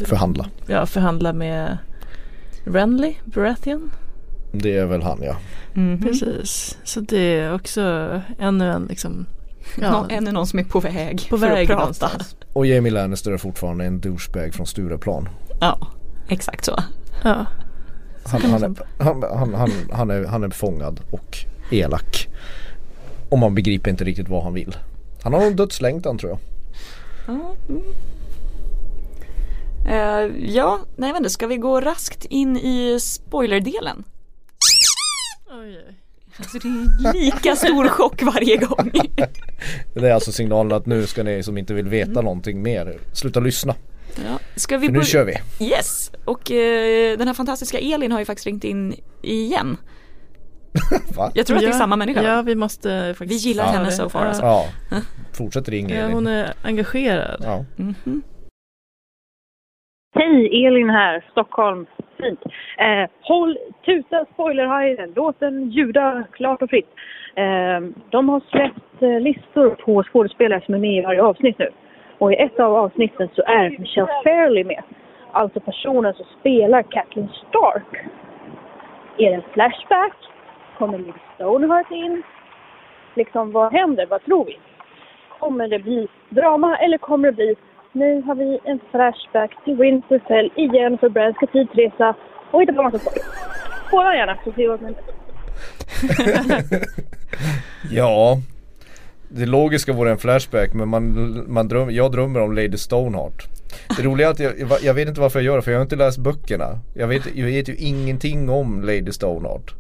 Förhandla. 0.08 0.46
ja, 0.68 0.86
förhandla 0.86 1.34
med 1.34 1.78
Renly 2.66 3.16
Baratheon. 3.26 3.92
Det 4.52 4.78
är 4.78 4.86
väl 4.86 5.02
han 5.02 5.20
ja. 5.24 5.36
Mhm. 5.74 6.02
Precis. 6.02 6.78
Så 6.84 7.00
det 7.00 7.18
är 7.40 7.54
också 7.54 7.82
ännu 8.40 8.72
en 8.72 8.86
liksom 8.86 9.26
Nå- 9.78 9.84
ja, 9.86 10.06
Ännu 10.10 10.32
någon 10.32 10.48
som 10.48 10.60
är 10.60 10.64
på 10.64 10.80
väg 10.80 11.28
på 11.30 11.38
för 11.38 11.48
väg 11.50 11.62
att 11.64 11.68
prata. 11.68 11.80
någonstans. 11.80 12.36
Och 12.54 12.66
Jamie 12.66 12.92
Lannister 12.92 13.32
är 13.32 13.38
fortfarande 13.38 13.86
en 13.86 14.00
douchebag 14.00 14.54
från 14.54 14.66
Stureplan. 14.68 15.30
Ja, 15.62 15.88
exakt 16.28 16.66
så. 16.66 16.80
Ja. 17.24 17.46
Han, 18.26 18.42
han, 18.42 18.64
är, 18.64 18.74
han, 19.04 19.24
han, 19.38 19.54
han, 19.54 19.72
han, 19.92 20.10
är, 20.12 20.26
han 20.26 20.44
är 20.44 20.50
fångad 20.50 21.00
och 21.12 21.38
elak. 21.72 22.28
Och 23.30 23.40
man 23.40 23.56
begriper 23.56 23.90
inte 23.92 24.04
riktigt 24.04 24.30
vad 24.30 24.44
han 24.44 24.54
vill. 24.54 24.78
Han 25.24 25.34
har 25.34 25.42
en 25.42 25.56
dödslängtan 25.56 26.18
tror 26.18 26.32
jag. 26.32 26.40
Ja, 27.28 27.56
mm. 27.70 27.82
Eh, 29.86 30.32
ja, 30.56 30.80
nej 30.98 31.14
men 31.14 31.30
ska 31.30 31.48
vi 31.48 31.58
gå 31.58 31.82
raskt 31.82 32.26
in 32.26 32.58
i 32.58 33.00
spoilerdelen? 33.02 34.04
Oj, 35.52 35.80
oj. 35.88 35.96
Alltså 36.38 36.60
det 36.60 36.68
är 36.68 37.14
lika 37.14 37.56
stor 37.56 37.88
chock 37.88 38.22
varje 38.24 38.58
gång. 38.58 38.92
Det 39.94 40.10
är 40.10 40.14
alltså 40.14 40.32
signalen 40.32 40.72
att 40.78 40.86
nu 40.86 41.08
ska 41.08 41.24
ni 41.24 41.44
som 41.44 41.58
inte 41.58 41.74
vill 41.74 41.88
veta 41.88 42.22
någonting 42.22 42.62
mer 42.62 42.98
sluta 43.14 43.40
lyssna. 43.40 43.76
Ja. 44.16 44.40
Ska 44.56 44.78
vi 44.78 44.88
För 44.88 44.94
nu 44.94 45.04
kör 45.04 45.26
vi. 45.26 45.66
Yes, 45.66 46.12
och 46.26 46.52
eh, 46.52 47.18
den 47.18 47.28
här 47.28 47.34
fantastiska 47.34 47.78
Elin 47.80 48.12
har 48.12 48.20
ju 48.20 48.26
faktiskt 48.26 48.46
ringt 48.46 48.64
in 48.64 48.96
igen. 49.22 49.78
Va? 51.16 51.32
Jag 51.34 51.46
tror 51.48 51.58
att 51.58 51.62
det 51.64 51.68
är 51.68 51.72
Ja, 51.72 51.78
samma 51.78 51.96
människa. 51.96 52.22
Ja, 52.24 52.42
vi 52.42 52.56
måste 52.56 53.16
faktiskt 53.18 53.46
Vi 53.46 53.50
gillar 53.50 53.64
ta 53.66 53.72
henne 53.72 53.86
det. 53.86 53.92
so 53.92 54.10
far, 54.10 54.22
Ja. 54.22 54.28
alltså. 54.28 54.44
Ja. 54.44 54.66
Fortsätt 55.34 55.70
ring 55.70 55.90
Ja, 55.90 55.96
Elin. 55.96 56.14
hon 56.14 56.28
är 56.28 56.54
engagerad. 56.64 57.42
Ja. 57.44 57.66
Mhm. 57.76 58.22
Hej, 60.18 60.66
Elin 60.66 60.90
här, 60.90 61.24
Stockholm. 61.32 61.86
Fint. 62.18 62.40
Eh, 62.78 63.10
håll 63.22 63.58
tuta 63.86 64.26
spoilerhajen, 64.34 65.14
låt 65.16 65.40
den 65.40 65.70
ljuda 65.70 66.24
klart 66.32 66.62
och 66.62 66.70
fritt. 66.70 66.90
Eh, 67.36 67.80
de 68.10 68.30
har 68.30 68.42
släppt 68.50 69.02
eh, 69.02 69.20
listor 69.20 69.70
på 69.70 70.04
skådespelare 70.04 70.62
som 70.66 70.74
är 70.74 70.80
med 70.80 70.98
i 70.98 71.02
varje 71.02 71.22
avsnitt 71.22 71.60
nu. 71.60 71.70
Och 72.18 72.34
i 72.34 72.36
ett 72.36 72.60
av 72.60 72.76
avsnitten 72.76 73.30
så 73.36 73.42
är 73.42 73.70
Michelle 73.70 74.12
Fairley 74.24 74.64
med. 74.64 74.84
Alltså 75.32 75.60
personen 75.60 76.14
som 76.14 76.26
spelar 76.40 76.82
Kathleen 76.82 77.30
Stark. 77.50 78.06
Är 79.18 79.30
det 79.30 79.36
en 79.36 79.44
flashback? 79.54 80.16
Kommer 80.78 80.98
Liv 80.98 81.14
Stoneheart 81.36 81.92
in? 81.92 82.24
Liksom, 83.16 83.52
vad 83.52 83.74
händer? 83.74 84.06
Vad 84.06 84.26
tror 84.26 84.46
vi? 84.46 84.60
Kommer 85.40 85.68
det 85.68 85.80
bli 85.80 86.08
drama 86.30 86.78
eller 86.78 86.98
kommer 86.98 87.28
det 87.28 87.36
bli 87.36 87.56
nu 87.96 88.22
har 88.22 88.36
vi 88.36 88.60
en 88.64 88.80
flashback 88.92 89.52
till 89.66 89.76
Winterfell 89.76 90.50
igen 90.56 90.98
för 90.98 91.10
Bran 91.10 91.34
ska 91.34 91.48
tidsresa 91.48 92.16
och 92.52 92.62
hitta 92.62 92.74
på 92.74 92.84
massa 92.84 93.00
saker. 93.00 93.22
Båda 93.92 94.16
gärna 94.16 94.38
så 94.44 94.52
ser 94.52 94.58
vi 94.58 94.68
vad 94.68 94.80
som 94.80 94.86
händer. 94.86 95.04
Ja. 97.92 98.38
Det 99.30 99.46
logiska 99.46 99.94
vore 99.94 100.12
en 100.12 100.18
flashback 100.18 100.74
men 100.74 100.90
man, 100.90 101.44
man 101.48 101.68
dröm, 101.68 101.92
jag 101.92 102.12
drömmer 102.12 102.42
om 102.42 102.56
Lady 102.56 102.78
Stoneheart. 102.78 103.46
Det 103.98 104.04
roliga 104.04 104.28
är 104.28 104.32
att 104.32 104.40
jag, 104.40 104.54
jag 104.84 104.94
vet 104.94 105.08
inte 105.08 105.22
varför 105.22 105.40
jag 105.40 105.46
gör 105.46 105.56
det 105.56 105.62
för 105.62 105.72
jag 105.72 105.78
har 105.78 105.84
inte 105.84 105.96
läst 105.96 106.18
böckerna. 106.18 106.80
Jag 106.94 107.08
vet, 107.08 107.36
jag 107.36 107.46
vet 107.46 107.70
ju 107.70 107.76
ingenting 107.76 108.50
om 108.50 108.82
Lady 108.82 109.12
Stoneheart. 109.12 109.74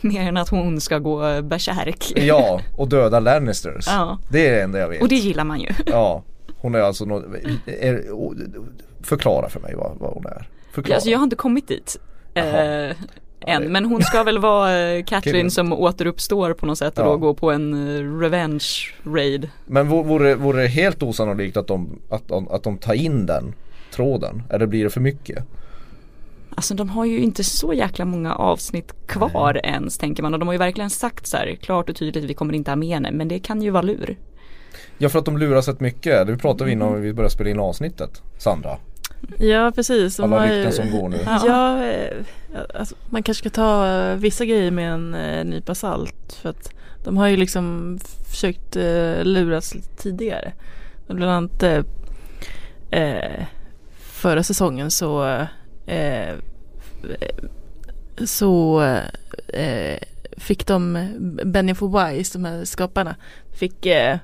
Mer 0.00 0.20
än 0.28 0.36
att 0.36 0.48
hon 0.48 0.80
ska 0.80 0.98
gå 0.98 1.42
bärsärk. 1.42 2.12
Ja, 2.16 2.60
och 2.76 2.88
döda 2.88 3.20
Lannisters. 3.20 3.86
Ja. 3.86 4.18
Det 4.30 4.48
är 4.48 4.52
det 4.52 4.62
enda 4.62 4.78
jag 4.78 4.88
vet. 4.88 5.02
Och 5.02 5.08
det 5.08 5.14
gillar 5.14 5.44
man 5.44 5.60
ju. 5.60 5.68
Ja, 5.86 6.22
hon 6.62 6.74
är 6.74 6.78
alltså 6.80 7.04
något, 7.04 7.24
är, 7.66 8.02
förklara 9.02 9.48
för 9.48 9.60
mig 9.60 9.74
vad, 9.76 9.96
vad 9.98 10.14
hon 10.14 10.26
är. 10.26 10.48
Förklara. 10.72 10.96
Alltså 10.96 11.10
jag 11.10 11.18
har 11.18 11.24
inte 11.24 11.36
kommit 11.36 11.68
dit. 11.68 11.96
Eh, 12.34 12.90
än, 13.46 13.72
men 13.72 13.84
hon 13.84 14.02
ska 14.02 14.22
väl 14.22 14.38
vara 14.38 14.80
eh, 14.80 15.04
Catherine 15.04 15.50
som 15.50 15.72
återuppstår 15.72 16.52
på 16.54 16.66
något 16.66 16.78
sätt 16.78 16.98
och 16.98 17.04
Ja. 17.04 17.10
då 17.10 17.16
gå 17.16 17.34
på 17.34 17.50
en 17.50 17.74
eh, 17.96 18.18
revenge 18.20 18.64
raid. 19.04 19.48
Men 19.66 19.88
vo- 19.88 20.04
vore, 20.04 20.34
vore 20.34 20.62
det 20.62 20.68
helt 20.68 21.02
osannolikt 21.02 21.56
att 21.56 21.66
de, 21.66 21.98
att, 22.10 22.28
de, 22.28 22.48
att 22.48 22.62
de 22.62 22.78
tar 22.78 22.94
in 22.94 23.26
den 23.26 23.54
tråden? 23.94 24.42
Eller 24.50 24.66
blir 24.66 24.84
det 24.84 24.90
för 24.90 25.00
mycket? 25.00 25.44
Alltså 26.54 26.74
de 26.74 26.88
har 26.88 27.04
ju 27.04 27.18
inte 27.18 27.44
så 27.44 27.72
jäkla 27.72 28.04
många 28.04 28.34
avsnitt 28.34 28.94
kvar 29.06 29.60
ens 29.64 29.98
tänker 29.98 30.22
man 30.22 30.32
och 30.34 30.38
de 30.40 30.48
har 30.48 30.52
ju 30.52 30.58
verkligen 30.58 30.90
sagt 30.90 31.26
så 31.26 31.36
här 31.36 31.54
klart 31.60 31.90
och 31.90 31.96
tydligt 31.96 32.24
vi 32.24 32.34
kommer 32.34 32.54
inte 32.54 32.70
ha 32.70 32.76
med 32.76 32.88
henne 32.88 33.10
men 33.10 33.28
det 33.28 33.38
kan 33.38 33.62
ju 33.62 33.70
vara 33.70 33.82
lur. 33.82 34.16
Ja 35.02 35.08
för 35.08 35.18
att 35.18 35.24
de 35.24 35.38
luras 35.38 35.68
rätt 35.68 35.80
mycket. 35.80 36.26
Det 36.26 36.36
pratade 36.36 36.64
vi 36.64 36.72
innan 36.72 37.00
vi 37.02 37.12
började 37.12 37.32
spela 37.32 37.50
in 37.50 37.58
avsnittet. 37.60 38.22
Sandra. 38.38 38.78
Ja 39.38 39.72
precis. 39.74 40.16
De 40.16 40.22
Alla 40.22 40.38
har 40.38 40.46
ju- 40.46 40.52
rykten 40.52 40.72
som 40.72 41.00
går 41.00 41.08
nu. 41.08 41.18
Ja, 41.24 41.42
ja 41.46 41.84
eh, 41.86 42.16
alltså, 42.74 42.94
man 43.10 43.22
kanske 43.22 43.42
ska 43.42 43.50
ta 43.50 43.88
eh, 43.88 44.16
vissa 44.16 44.44
grejer 44.44 44.70
med 44.70 44.92
en 44.92 45.14
eh, 45.14 45.44
nypa 45.44 45.74
salt. 45.74 46.32
För 46.42 46.48
att 46.48 46.70
de 47.04 47.16
har 47.16 47.28
ju 47.28 47.36
liksom 47.36 47.98
försökt 48.30 48.76
eh, 48.76 49.24
luras 49.24 49.74
lite 49.74 49.96
tidigare. 50.02 50.52
Bland 51.06 51.32
annat 51.32 51.62
eh, 52.90 53.44
förra 54.00 54.42
säsongen 54.42 54.90
så 54.90 55.24
eh, 55.86 56.34
så 58.24 58.82
eh, 59.48 59.98
fick 60.36 60.66
de 60.66 61.08
Benny 61.44 61.74
for 61.74 62.08
Wise, 62.10 62.38
de 62.38 62.44
här 62.44 62.64
skaparna, 62.64 63.16
fick 63.52 63.86
eh, 63.86 64.18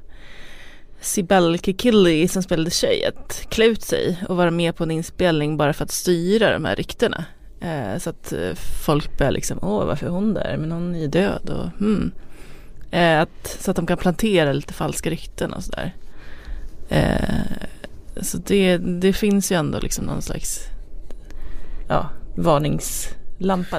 Sibel 1.01 1.59
Kikili 1.59 2.29
som 2.29 2.43
spelade 2.43 2.71
tjej 2.71 3.05
att 3.05 3.47
klä 3.49 3.65
ut 3.65 3.83
sig 3.83 4.25
och 4.29 4.37
vara 4.37 4.51
med 4.51 4.77
på 4.77 4.85
en 4.85 4.91
inspelning 4.91 5.57
bara 5.57 5.73
för 5.73 5.85
att 5.85 5.91
styra 5.91 6.53
de 6.53 6.65
här 6.65 6.77
ryktena. 6.77 7.25
Eh, 7.61 7.99
så 7.99 8.11
att 8.11 8.33
eh, 8.33 8.55
folk 8.85 9.19
börjar 9.19 9.33
liksom, 9.33 9.59
åh 9.63 9.87
varför 9.87 10.07
är 10.07 10.11
hon 10.11 10.35
där? 10.35 10.57
Men 10.57 10.73
hon 10.73 10.95
är 10.95 11.01
ju 11.01 11.07
död 11.07 11.51
och 11.51 11.79
hmm. 11.79 12.13
Eh, 12.91 13.21
att, 13.21 13.57
så 13.61 13.71
att 13.71 13.77
de 13.77 13.87
kan 13.87 13.99
plantera 13.99 14.53
lite 14.53 14.75
falska 14.75 15.11
rykten 15.11 15.53
och 15.53 15.65
sådär. 15.65 15.95
Eh, 16.89 17.63
så 18.21 18.39
det, 18.39 18.79
det 18.79 19.13
finns 19.13 19.53
ju 19.53 19.57
ändå 19.57 19.79
liksom 19.79 20.05
någon 20.05 20.23
slags 20.23 20.61
ja, 21.89 22.11
varnings 22.37 23.09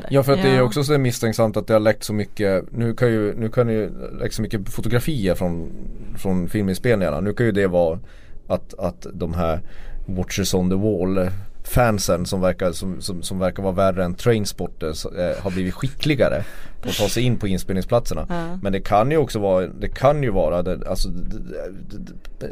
där. 0.01 0.07
Ja 0.10 0.24
för 0.24 0.34
att 0.34 0.41
det 0.41 0.49
är 0.49 0.55
Ja. 0.57 0.64
också 0.64 0.84
så 0.84 0.97
misstänksamt 0.97 1.57
att 1.57 1.68
det 1.68 1.74
har 1.74 1.80
läckt 1.80 2.03
så 2.03 2.14
mycket 2.14 2.64
Nu 2.72 2.93
kan 2.93 3.07
ju, 3.12 3.36
nu 3.36 3.49
kan 3.49 3.70
ju 3.70 3.89
läckt 4.20 4.36
så 4.36 4.41
mycket 4.41 4.70
fotografier 4.70 5.36
från, 5.36 5.72
från 6.18 6.49
filminspelningarna 6.49 7.20
Nu 7.20 7.34
kan 7.34 7.45
ju 7.45 7.51
det 7.51 7.68
vara 7.68 7.99
att, 8.47 8.74
att 8.80 9.07
de 9.14 9.34
här 9.34 9.62
Watchers 10.05 10.53
on 10.53 10.70
the 10.70 10.76
wall 10.76 11.30
fansen 11.64 12.26
som 12.26 12.41
verkar, 12.41 12.72
som, 12.72 13.01
som, 13.01 13.22
som 13.22 13.39
verkar 13.39 13.64
vara 13.64 13.74
värre 13.74 14.03
än 14.05 14.16
trainspotters 14.16 15.05
eh, 15.05 15.43
har 15.43 15.51
blivit 15.51 15.74
skickligare 15.74 16.43
på 16.82 16.89
att 16.89 16.97
ta 16.97 17.07
sig 17.07 17.24
in 17.24 17.38
på 17.38 17.47
inspelningsplatserna. 17.47 18.26
Ja. 18.30 18.60
Men 18.62 18.74
det 18.74 18.82
kan 18.82 19.12
ju 19.12 19.18
också 19.18 19.39
vara, 19.39 19.68
det 19.68 19.89
kan 19.89 20.24
ju 20.24 20.30
vara 20.30 20.62
det, 20.64 20.88
alltså, 20.89 21.10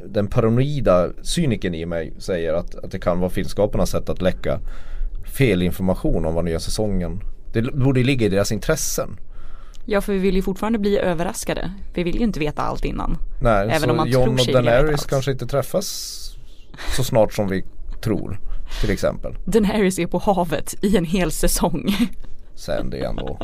den 0.05 0.27
paranoida 0.27 1.09
cyniken 1.21 1.75
i 1.75 1.85
mig 1.85 2.13
säger 2.17 2.53
att, 2.53 2.75
att 2.75 2.91
det 2.91 2.99
kan 2.99 3.19
vara 3.19 3.29
filmskaparnas 3.29 3.89
sätt 3.89 4.09
att 4.09 4.21
läcka 4.21 4.59
fel 5.27 5.61
information 5.61 6.25
om 6.25 6.33
vad 6.33 6.45
nya 6.45 6.59
säsongen 6.59 7.23
Det 7.53 7.61
borde 7.61 8.03
ligga 8.03 8.25
i 8.25 8.29
deras 8.29 8.51
intressen. 8.51 9.19
Ja 9.85 10.01
för 10.01 10.13
vi 10.13 10.19
vill 10.19 10.35
ju 10.35 10.41
fortfarande 10.41 10.79
bli 10.79 10.97
överraskade. 10.97 11.71
Vi 11.93 12.03
vill 12.03 12.15
ju 12.15 12.21
inte 12.21 12.39
veta 12.39 12.61
allt 12.61 12.85
innan. 12.85 13.17
Nej, 13.41 13.67
Även 13.67 13.81
så 13.81 13.89
om 13.89 13.97
man 13.97 14.09
John 14.09 14.23
tror 14.23 14.33
och 14.33 14.39
sig 14.39 14.53
veta 14.53 14.61
Daenerys 14.61 15.05
kanske 15.05 15.31
inte 15.31 15.47
träffas 15.47 16.17
så 16.95 17.03
snart 17.03 17.33
som 17.33 17.47
vi 17.47 17.65
tror. 18.01 18.39
Till 18.81 18.91
exempel. 18.91 19.35
Daenerys 19.45 19.99
är 19.99 20.07
på 20.07 20.17
havet 20.17 20.75
i 20.81 20.97
en 20.97 21.05
hel 21.05 21.31
säsong. 21.31 21.95
Sen 22.55 22.89
det 22.89 22.99
är 22.99 23.09
ändå 23.09 23.39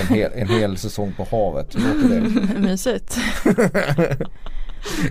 en 0.00 0.16
hel, 0.16 0.30
en 0.34 0.48
hel 0.48 0.76
säsong 0.76 1.14
på 1.16 1.26
havet. 1.30 1.76
Hur 1.76 1.80
låter 1.80 2.08
det? 2.20 2.60
Mysigt. 2.60 3.18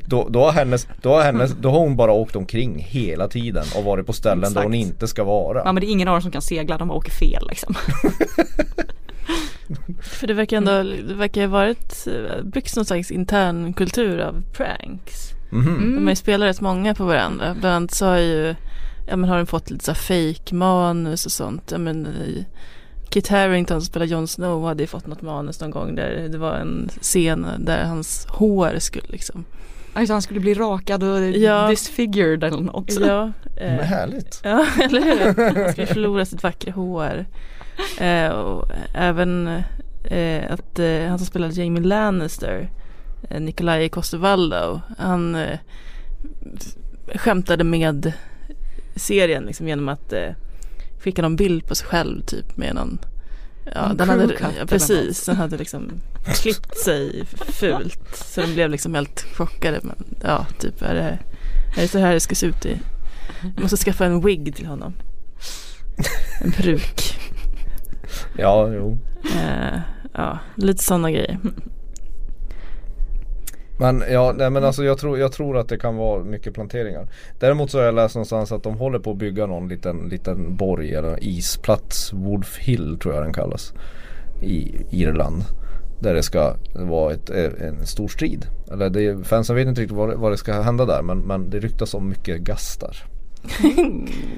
Då, 0.05 0.27
då, 0.29 0.43
har 0.43 0.51
hennes, 0.51 0.87
då, 1.01 1.13
har 1.13 1.23
hennes, 1.23 1.51
då 1.51 1.69
har 1.69 1.79
hon 1.79 1.95
bara 1.95 2.11
åkt 2.11 2.35
omkring 2.35 2.79
hela 2.79 3.27
tiden 3.27 3.65
och 3.77 3.83
varit 3.83 4.05
på 4.05 4.13
ställen 4.13 4.41
där 4.41 4.47
Exakt. 4.47 4.65
hon 4.65 4.73
inte 4.73 5.07
ska 5.07 5.23
vara. 5.23 5.61
Ja 5.65 5.71
men 5.71 5.81
det 5.81 5.87
är 5.87 5.91
ingen 5.91 6.07
av 6.07 6.13
dem 6.13 6.21
som 6.21 6.31
kan 6.31 6.41
segla, 6.41 6.77
de 6.77 6.87
bara 6.87 6.97
åker 6.97 7.11
fel 7.11 7.47
liksom. 7.49 7.75
För 10.01 10.27
det 10.27 10.33
verkar 10.33 10.57
ändå, 10.57 10.83
det 10.83 11.13
verkar 11.13 11.41
ha 11.41 11.47
varit, 11.47 12.07
eh, 12.07 12.43
byggts 12.43 12.75
någon 12.75 12.85
slags 12.85 13.11
intern 13.11 13.73
kultur 13.73 14.19
av 14.19 14.43
pranks. 14.53 15.31
Mhm. 15.49 15.95
De 15.95 16.03
har 16.03 16.09
ju 16.09 16.15
spelat 16.15 16.49
rätt 16.49 16.61
många 16.61 16.95
på 16.95 17.05
varandra. 17.05 17.55
Bland 17.59 17.75
annat 17.75 17.91
så 17.91 18.05
har 18.05 18.17
ju, 18.17 18.55
ja 19.07 19.15
men 19.15 19.29
har 19.29 19.37
de 19.37 19.45
fått 19.45 19.69
lite 19.69 19.85
så 19.85 19.93
fake 19.93 20.55
manus 20.55 21.25
och 21.25 21.31
sånt. 21.31 21.71
Ja 21.71 21.77
men 21.77 22.05
eh, 22.05 22.43
Kit 23.09 23.27
Harington 23.27 23.81
som 23.81 23.85
spelar 23.85 24.05
Jon 24.05 24.27
Snow 24.27 24.65
hade 24.65 24.83
ju 24.83 24.87
fått 24.87 25.07
något 25.07 25.21
manus 25.21 25.61
någon 25.61 25.71
gång 25.71 25.95
där 25.95 26.27
det 26.31 26.37
var 26.37 26.53
en 26.55 26.89
scen 27.01 27.47
där 27.59 27.83
hans 27.83 28.25
hår 28.29 28.75
skulle 28.79 29.07
liksom. 29.09 29.45
Alltså 29.93 30.13
han 30.13 30.21
skulle 30.21 30.39
bli 30.39 30.53
rakad 30.53 31.03
och 31.03 31.21
Ja. 31.21 31.67
disfigured 31.69 32.43
eller 32.43 32.61
något. 32.61 32.91
Ja, 32.99 33.31
eh, 33.57 33.75
Men 33.75 33.79
härligt. 33.85 34.41
Ja, 34.43 34.65
eller 34.83 35.01
hur? 35.01 35.53
Han 35.63 35.73
ska 35.73 35.85
förlora 35.85 36.25
sitt 36.25 36.43
vackra 36.43 36.71
hår. 36.71 37.25
Eh, 37.99 38.27
och 38.29 38.69
även 38.93 39.47
eh, 40.03 40.51
att 40.51 40.79
eh, 40.79 41.07
han 41.07 41.17
som 41.19 41.25
spelade 41.27 41.53
Jamie 41.53 41.83
Lannister, 41.83 42.69
eh, 43.29 43.41
Nikolaj 43.41 43.87
Coster-Waldau, 43.89 44.79
han 44.97 45.35
eh, 45.35 45.59
skämtade 47.15 47.63
med 47.63 48.13
serien 48.95 49.43
liksom 49.43 49.67
genom 49.67 49.89
att 49.89 50.13
eh, 51.05 51.11
skicka 51.11 51.21
någon 51.21 51.35
bild 51.35 51.67
på 51.67 51.75
sig 51.75 51.87
själv 51.87 52.21
typ 52.25 52.57
med 52.57 52.75
någon 52.75 52.99
Ja, 53.73 53.89
En 53.89 53.97
den 53.97 54.09
hade, 54.09 54.33
ja, 54.59 54.65
precis, 54.65 55.25
den 55.25 55.35
hade 55.35 55.57
liksom 55.57 55.91
klippt 56.25 56.77
sig 56.77 57.25
fult. 57.49 58.15
Så 58.15 58.41
de 58.41 58.53
blev 58.53 58.69
liksom 58.69 58.95
helt 58.95 59.21
chockade 59.21 59.79
men 59.83 59.95
ja, 60.23 60.45
typ 60.59 60.81
är 60.81 60.93
det, 60.93 61.19
är 61.77 61.81
det 61.81 61.87
så 61.87 61.99
här 61.99 62.13
det 62.13 62.19
ska 62.19 62.35
se 62.35 62.45
ut 62.45 62.65
i 62.65 62.79
Jag 63.55 63.61
måste 63.61 63.77
skaffa 63.77 64.05
en 64.05 64.21
wig 64.21 64.55
till 64.55 64.65
honom. 64.65 64.93
En 66.41 66.51
peruk. 66.51 67.19
Ja, 68.37 68.73
jo. 68.73 68.97
eh, 69.23 69.79
Ja, 70.13 70.39
lite 70.55 70.83
sådana 70.83 71.11
grejer 71.11 71.39
Men 73.79 74.03
ja, 74.11 74.33
nej 74.37 74.49
men 74.49 74.63
alltså 74.63 74.83
jag 74.83 74.97
tror, 74.97 75.19
jag 75.19 75.31
tror 75.31 75.57
att 75.57 75.69
det 75.69 75.77
kan 75.77 75.95
vara 75.95 76.23
mycket 76.23 76.53
planteringar. 76.53 77.07
Däremot 77.39 77.71
så 77.71 77.77
har 77.77 77.85
jag 77.85 77.95
läst 77.95 78.15
någonstans 78.15 78.51
att 78.51 78.63
de 78.63 78.77
håller 78.77 78.99
på 78.99 79.11
att 79.11 79.17
bygga 79.17 79.45
någon 79.45 79.67
liten, 79.67 79.97
liten 80.09 80.55
borg 80.55 80.93
eller 80.95 81.23
isplats. 81.23 82.13
Wolf 82.13 82.57
Hill 82.57 82.97
tror 83.01 83.13
jag 83.15 83.23
den 83.23 83.33
kallas. 83.33 83.73
I 84.41 84.75
Irland. 84.91 85.43
Där 85.99 86.13
det 86.13 86.23
ska 86.23 86.55
vara 86.75 87.13
ett, 87.13 87.29
eh, 87.29 87.67
en 87.67 87.85
stor 87.85 88.07
strid. 88.07 88.45
Eller 88.71 88.89
det, 88.89 89.27
fansen 89.27 89.55
vet 89.55 89.67
inte 89.67 89.81
riktigt 89.81 89.97
vad, 89.97 90.09
det- 90.09 90.15
vad 90.15 90.31
det 90.31 90.37
ska 90.37 90.61
hända 90.61 90.85
där 90.85 91.01
men, 91.01 91.19
men 91.19 91.49
det 91.49 91.59
ryktas 91.59 91.93
om 91.93 92.09
mycket 92.09 92.41
gastar. 92.41 92.97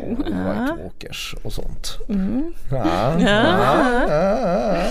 Och 0.02 0.18
White 0.18 0.78
Walkers 0.84 1.36
och 1.44 1.54
sånt. 1.54 1.98
mm. 2.10 2.54
Ja, 2.72 3.14
ja, 3.20 4.84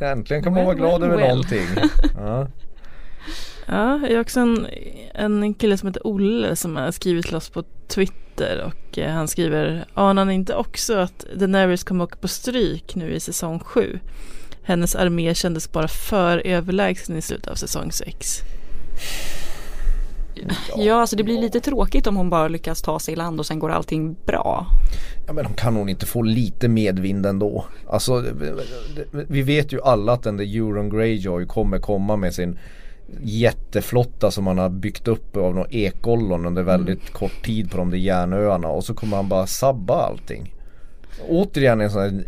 ja. 0.00 0.06
Äntligen 0.06 0.42
kan 0.42 0.52
man 0.54 0.64
vara 0.64 0.74
glad 0.74 1.00
well, 1.00 1.10
över 1.10 1.16
well. 1.22 1.28
någonting. 1.28 1.66
Ja. 3.68 4.00
Ja, 4.02 4.08
jag 4.08 4.16
har 4.16 4.20
också 4.20 4.40
en, 4.40 4.66
en 5.14 5.54
kille 5.54 5.78
som 5.78 5.86
heter 5.86 6.06
Olle 6.06 6.56
som 6.56 6.76
har 6.76 6.90
skrivit 6.90 7.26
till 7.26 7.36
oss 7.36 7.50
på 7.50 7.64
Twitter 7.88 8.64
och 8.66 8.98
eh, 8.98 9.12
han 9.12 9.28
skriver 9.28 9.84
Anar 9.94 10.24
ni 10.24 10.34
inte 10.34 10.54
också 10.54 10.94
att 10.94 11.26
Daenerys 11.34 11.84
kommer 11.84 12.04
åka 12.04 12.16
på 12.16 12.28
stryk 12.28 12.94
nu 12.94 13.10
i 13.10 13.20
säsong 13.20 13.58
7? 13.58 13.98
Hennes 14.62 14.96
armé 14.96 15.34
kändes 15.34 15.72
bara 15.72 15.88
för 15.88 16.46
överlägsen 16.46 17.16
i 17.16 17.22
slutet 17.22 17.48
av 17.48 17.54
säsong 17.54 17.92
6. 17.92 18.40
Ja 20.76 21.00
alltså 21.00 21.16
det 21.16 21.22
blir 21.22 21.40
lite 21.40 21.60
tråkigt 21.60 22.06
om 22.06 22.16
hon 22.16 22.30
bara 22.30 22.48
lyckas 22.48 22.82
ta 22.82 22.98
sig 22.98 23.14
i 23.14 23.16
land 23.16 23.40
och 23.40 23.46
sen 23.46 23.58
går 23.58 23.70
allting 23.70 24.16
bra. 24.26 24.66
Ja 25.26 25.32
men 25.32 25.54
kan 25.54 25.76
hon 25.76 25.88
inte 25.88 26.06
få 26.06 26.22
lite 26.22 26.68
medvind 26.68 27.26
ändå? 27.26 27.64
Alltså 27.86 28.24
vi 29.28 29.42
vet 29.42 29.72
ju 29.72 29.82
alla 29.82 30.12
att 30.12 30.22
den 30.22 30.36
där 30.36 30.56
Euron 30.56 30.90
Greyjoy 30.90 31.46
kommer 31.46 31.78
komma 31.78 32.16
med 32.16 32.34
sin 32.34 32.58
jätteflotta 33.20 34.30
som 34.30 34.46
han 34.46 34.58
har 34.58 34.68
byggt 34.68 35.08
upp 35.08 35.36
av 35.36 35.54
någon 35.54 35.70
ekollon 35.70 36.46
under 36.46 36.62
väldigt 36.62 37.12
kort 37.12 37.44
tid 37.44 37.70
på 37.70 37.76
de 37.76 37.90
där 37.90 37.98
järnöarna 37.98 38.68
och 38.68 38.84
så 38.84 38.94
kommer 38.94 39.16
han 39.16 39.28
bara 39.28 39.46
sabba 39.46 39.94
allting. 39.94 40.54
Återigen 41.28 41.80
en 41.80 41.90
sån 41.90 42.02
här 42.02 42.24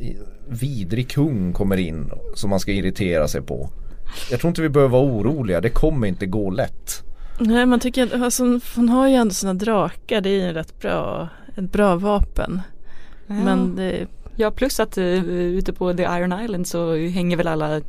vidrig 0.49 1.11
kung 1.11 1.53
kommer 1.53 1.77
in 1.77 2.11
som 2.35 2.51
man 2.51 2.61
ska 2.61 2.73
irritera 2.73 3.29
sig 3.29 3.43
på. 3.43 3.71
Jag 4.31 4.41
tror 4.41 4.49
inte 4.49 4.63
vi 4.63 4.69
behöver 4.69 4.93
vara 4.93 5.13
oroliga, 5.13 5.61
det 5.61 5.71
kommer 5.71 6.07
inte 6.07 6.27
gå 6.27 6.51
lätt. 6.51 7.03
Nej 7.39 7.67
man 7.67 7.81
tycker 7.81 8.07
att 8.07 8.23
alltså, 8.23 8.61
hon 8.77 8.89
har 8.89 9.09
ju 9.09 9.15
ändå 9.15 9.35
sina 9.35 9.55
drakar, 9.55 10.21
det 10.21 10.31
är 10.31 10.47
ju 10.47 10.53
rätt 10.53 10.81
bra, 10.81 11.29
ett 11.57 11.73
bra 11.73 11.97
vapen. 11.97 12.61
Men 13.27 13.77
det, 13.77 14.07
Ja 14.41 14.51
plus 14.51 14.81
att 14.81 14.99
uh, 14.99 15.25
ute 15.31 15.73
på 15.73 15.95
The 15.95 16.03
Iron 16.03 16.45
Island 16.45 16.67
så 16.67 16.97
hänger 16.97 17.37
väl 17.37 17.49
alla 17.49 17.81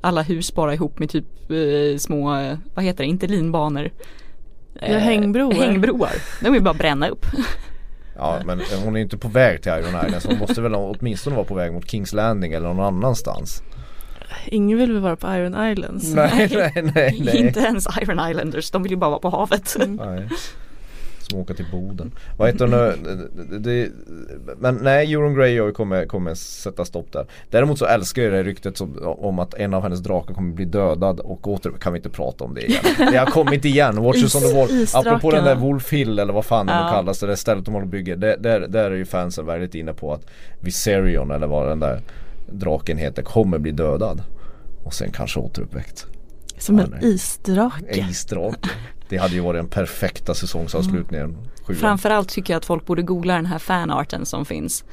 alla 0.00 0.22
hus 0.22 0.54
bara 0.54 0.74
ihop 0.74 0.98
med 0.98 1.10
typ 1.10 1.50
eh, 1.50 1.98
små, 1.98 2.36
eh, 2.38 2.58
vad 2.74 2.84
heter 2.84 3.04
det, 3.04 3.10
inte 3.10 3.26
linbanor. 3.26 3.90
Ja, 4.80 4.98
hängbroar. 4.98 5.54
Hängbroar. 5.54 6.12
De 6.42 6.52
vill 6.52 6.62
bara 6.62 6.74
bränna 6.74 7.08
upp. 7.08 7.26
Ja 8.18 8.40
men 8.44 8.60
hon 8.84 8.96
är 8.96 9.00
inte 9.00 9.16
på 9.18 9.28
väg 9.28 9.62
till 9.62 9.72
Iron 9.72 10.06
Island 10.06 10.22
så 10.22 10.28
hon 10.28 10.38
måste 10.38 10.60
väl 10.60 10.74
åtminstone 10.74 11.36
vara 11.36 11.46
på 11.46 11.54
väg 11.54 11.72
mot 11.72 11.90
Kings 11.90 12.12
Landing 12.12 12.52
eller 12.52 12.68
någon 12.68 12.80
annanstans. 12.80 13.62
Ingen 14.46 14.78
vill 14.78 14.92
väl 14.92 15.02
vara 15.02 15.16
på 15.16 15.26
Iron 15.34 15.70
Islands? 15.70 16.14
Nej 16.14 16.48
nej 16.74 16.92
nej. 16.94 17.20
nej. 17.24 17.36
Inte 17.36 17.60
ens 17.60 17.86
Iron 18.02 18.30
Islanders, 18.30 18.70
de 18.70 18.82
vill 18.82 18.92
ju 18.92 18.96
bara 18.96 19.10
vara 19.10 19.20
på 19.20 19.28
havet. 19.28 19.76
nej. 19.88 20.28
Som 21.30 21.40
åka 21.40 21.54
till 21.54 21.66
Boden. 21.72 22.12
Vad 22.36 22.48
heter 22.48 22.66
nu? 22.66 22.94
Det, 23.34 23.58
det, 23.58 23.90
men 24.58 24.74
nej, 24.74 25.12
Euron 25.12 25.34
Greyjoy 25.34 25.72
kommer, 25.72 26.06
kommer 26.06 26.34
sätta 26.34 26.84
stopp 26.84 27.12
där. 27.12 27.26
Däremot 27.50 27.78
så 27.78 27.86
älskar 27.86 28.22
jag 28.22 28.32
det 28.32 28.42
ryktet 28.42 28.76
som, 28.76 28.98
om 29.02 29.38
att 29.38 29.54
en 29.54 29.74
av 29.74 29.82
hennes 29.82 30.00
drakar 30.00 30.34
kommer 30.34 30.54
bli 30.54 30.64
dödad 30.64 31.20
och 31.20 31.48
åter 31.48 31.70
kan 31.80 31.92
vi 31.92 31.98
inte 31.98 32.10
prata 32.10 32.44
om 32.44 32.54
det 32.54 32.66
igen. 32.66 32.84
Det 33.12 33.16
har 33.16 33.26
kommit 33.26 33.64
igen, 33.64 34.02
Watchers 34.02 34.34
on 34.34 34.42
the 34.42 34.54
Wall. 34.54 34.68
Apropå 34.94 35.30
den 35.30 35.44
där 35.44 35.54
Wolf 35.54 35.92
Hill 35.92 36.18
eller 36.18 36.32
vad 36.32 36.44
fan 36.44 36.68
ja. 36.68 36.84
det 36.84 36.90
kallas, 36.90 37.20
det 37.20 37.26
där 37.26 37.34
stället 37.34 37.64
de 37.64 37.74
håller 37.74 37.86
bygger. 37.86 38.16
Där, 38.16 38.36
där, 38.36 38.60
där 38.60 38.90
är 38.90 38.96
ju 38.96 39.04
fansen 39.04 39.46
väldigt 39.46 39.74
inne 39.74 39.92
på 39.92 40.12
att 40.12 40.26
Viserion 40.60 41.30
eller 41.30 41.46
vad 41.46 41.68
den 41.68 41.80
där 41.80 42.00
draken 42.46 42.98
heter 42.98 43.22
kommer 43.22 43.58
bli 43.58 43.70
dödad. 43.70 44.22
Och 44.84 44.94
sen 44.94 45.10
kanske 45.10 45.40
återuppväckt. 45.40 46.06
Som 46.58 46.78
en 46.78 46.94
isdrake. 47.00 48.06
Isdrake. 48.10 48.68
Det 49.08 49.16
hade 49.16 49.34
ju 49.34 49.40
varit 49.40 49.58
den 49.58 49.68
perfekta 49.68 50.34
säsongsavslutningen. 50.34 51.24
Mm. 51.68 51.80
Framförallt 51.80 52.28
tycker 52.28 52.52
jag 52.52 52.58
att 52.58 52.64
folk 52.64 52.86
borde 52.86 53.02
googla 53.02 53.34
den 53.34 53.46
här 53.46 53.58
fanarten 53.58 54.26
som 54.26 54.44
finns. 54.44 54.84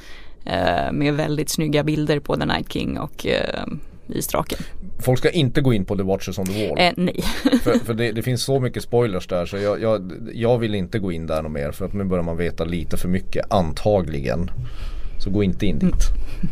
Eh, 0.44 0.92
med 0.92 1.14
väldigt 1.14 1.48
snygga 1.48 1.84
bilder 1.84 2.20
på 2.20 2.36
The 2.36 2.46
Night 2.46 2.72
King 2.72 2.98
och 2.98 3.26
eh, 3.26 3.64
isdraken. 4.08 4.58
Folk 4.98 5.18
ska 5.18 5.30
inte 5.30 5.60
gå 5.60 5.72
in 5.72 5.84
på 5.84 5.96
The 5.96 6.02
Watchers 6.02 6.38
on 6.38 6.46
the 6.46 6.68
Wall. 6.68 6.78
Eh, 6.78 6.92
nej. 6.96 7.24
för, 7.62 7.84
för 7.84 7.94
det, 7.94 8.12
det, 8.12 8.22
finns 8.22 8.42
så 8.42 8.60
mycket 8.60 8.82
spoilers 8.82 9.26
där 9.26 9.46
så 9.46 9.56
jag, 9.56 9.82
jag, 9.82 10.12
jag 10.34 10.58
vill 10.58 10.74
inte 10.74 10.98
gå 10.98 11.12
in 11.12 11.26
där 11.26 11.42
något 11.42 11.52
mer 11.52 11.72
för 11.72 11.84
att 11.84 11.92
nu 11.92 12.04
börjar 12.04 12.24
man 12.24 12.36
veta 12.36 12.64
lite 12.64 12.96
för 12.96 13.08
mycket 13.08 13.52
antagligen. 13.52 14.50
Så 15.18 15.30
gå 15.30 15.42
inte 15.42 15.66
in 15.66 15.78
dit. 15.78 15.94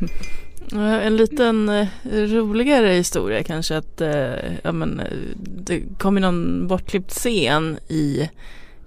En 0.75 1.17
liten 1.17 1.69
eh, 1.69 1.89
roligare 2.13 2.89
historia 2.89 3.43
kanske 3.43 3.77
att 3.77 4.01
eh, 4.01 4.55
ja, 4.63 4.73
men, 4.73 5.01
eh, 5.01 5.07
det 5.37 5.83
kom 5.99 6.17
ju 6.17 6.21
någon 6.21 6.69
bortklippt 6.69 7.11
scen 7.11 7.79
i 7.89 8.31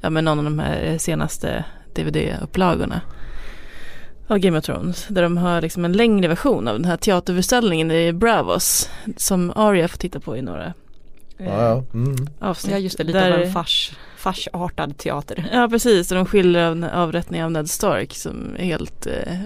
ja, 0.02 0.10
men 0.10 0.26
någon 0.26 0.40
av 0.40 0.44
de 0.44 0.60
här 0.60 0.98
senaste 0.98 1.66
DVD-upplagorna 1.96 3.02
av 4.28 4.38
Game 4.38 4.58
of 4.58 4.66
Thrones. 4.66 5.06
Där 5.08 5.22
de 5.22 5.38
har 5.38 5.62
liksom 5.62 5.86
en 5.86 5.94
längre 5.94 6.28
version 6.28 6.68
av 6.68 6.74
den 6.74 6.86
här 6.86 6.98
teaterföreställningen 6.98 7.92
i 7.92 8.14
Bravos 8.14 8.90
som 9.18 9.54
Arya 9.56 9.88
får 9.88 9.98
titta 9.98 10.20
på 10.20 10.38
i 10.38 10.42
några 10.42 10.66
eh, 10.66 10.74
ja, 11.38 11.62
ja. 11.62 11.84
Mm. 11.94 12.16
avsnitt. 12.40 12.74
Ja 12.74 12.78
just 12.80 12.98
det, 12.98 13.04
lite 13.04 13.20
där, 13.20 13.32
av 13.32 13.42
en 13.42 13.52
fars 13.52 13.92
farsartad 14.26 14.98
teater. 14.98 15.50
Ja 15.54 15.68
precis, 15.70 16.12
och 16.12 16.18
de 16.18 16.26
skildrar 16.26 16.90
avrättningen 16.94 17.46
av 17.46 17.52
Ned 17.52 17.70
Stark 17.70 18.14
som 18.14 18.56
är 18.58 18.64
helt 18.64 19.08
eh, 19.08 19.38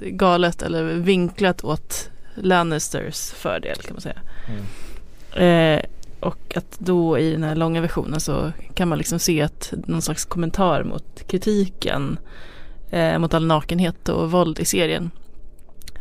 galet 0.00 0.62
eller 0.62 0.84
vinklat 0.84 1.64
åt 1.64 2.10
Lannisters 2.34 3.30
fördel 3.30 3.76
kan 3.76 3.94
man 3.94 4.00
säga. 4.00 4.20
Mm. 4.48 5.78
Eh, 5.78 5.84
och 6.20 6.56
att 6.56 6.78
då 6.78 7.18
i 7.18 7.32
den 7.32 7.42
här 7.42 7.54
långa 7.54 7.80
versionen 7.80 8.20
så 8.20 8.52
kan 8.74 8.88
man 8.88 8.98
liksom 8.98 9.18
se 9.18 9.42
att 9.42 9.74
någon 9.86 10.02
slags 10.02 10.24
kommentar 10.24 10.84
mot 10.84 11.22
kritiken 11.26 12.18
eh, 12.90 13.18
mot 13.18 13.34
all 13.34 13.46
nakenhet 13.46 14.08
och 14.08 14.30
våld 14.30 14.60
i 14.60 14.64
serien. 14.64 15.10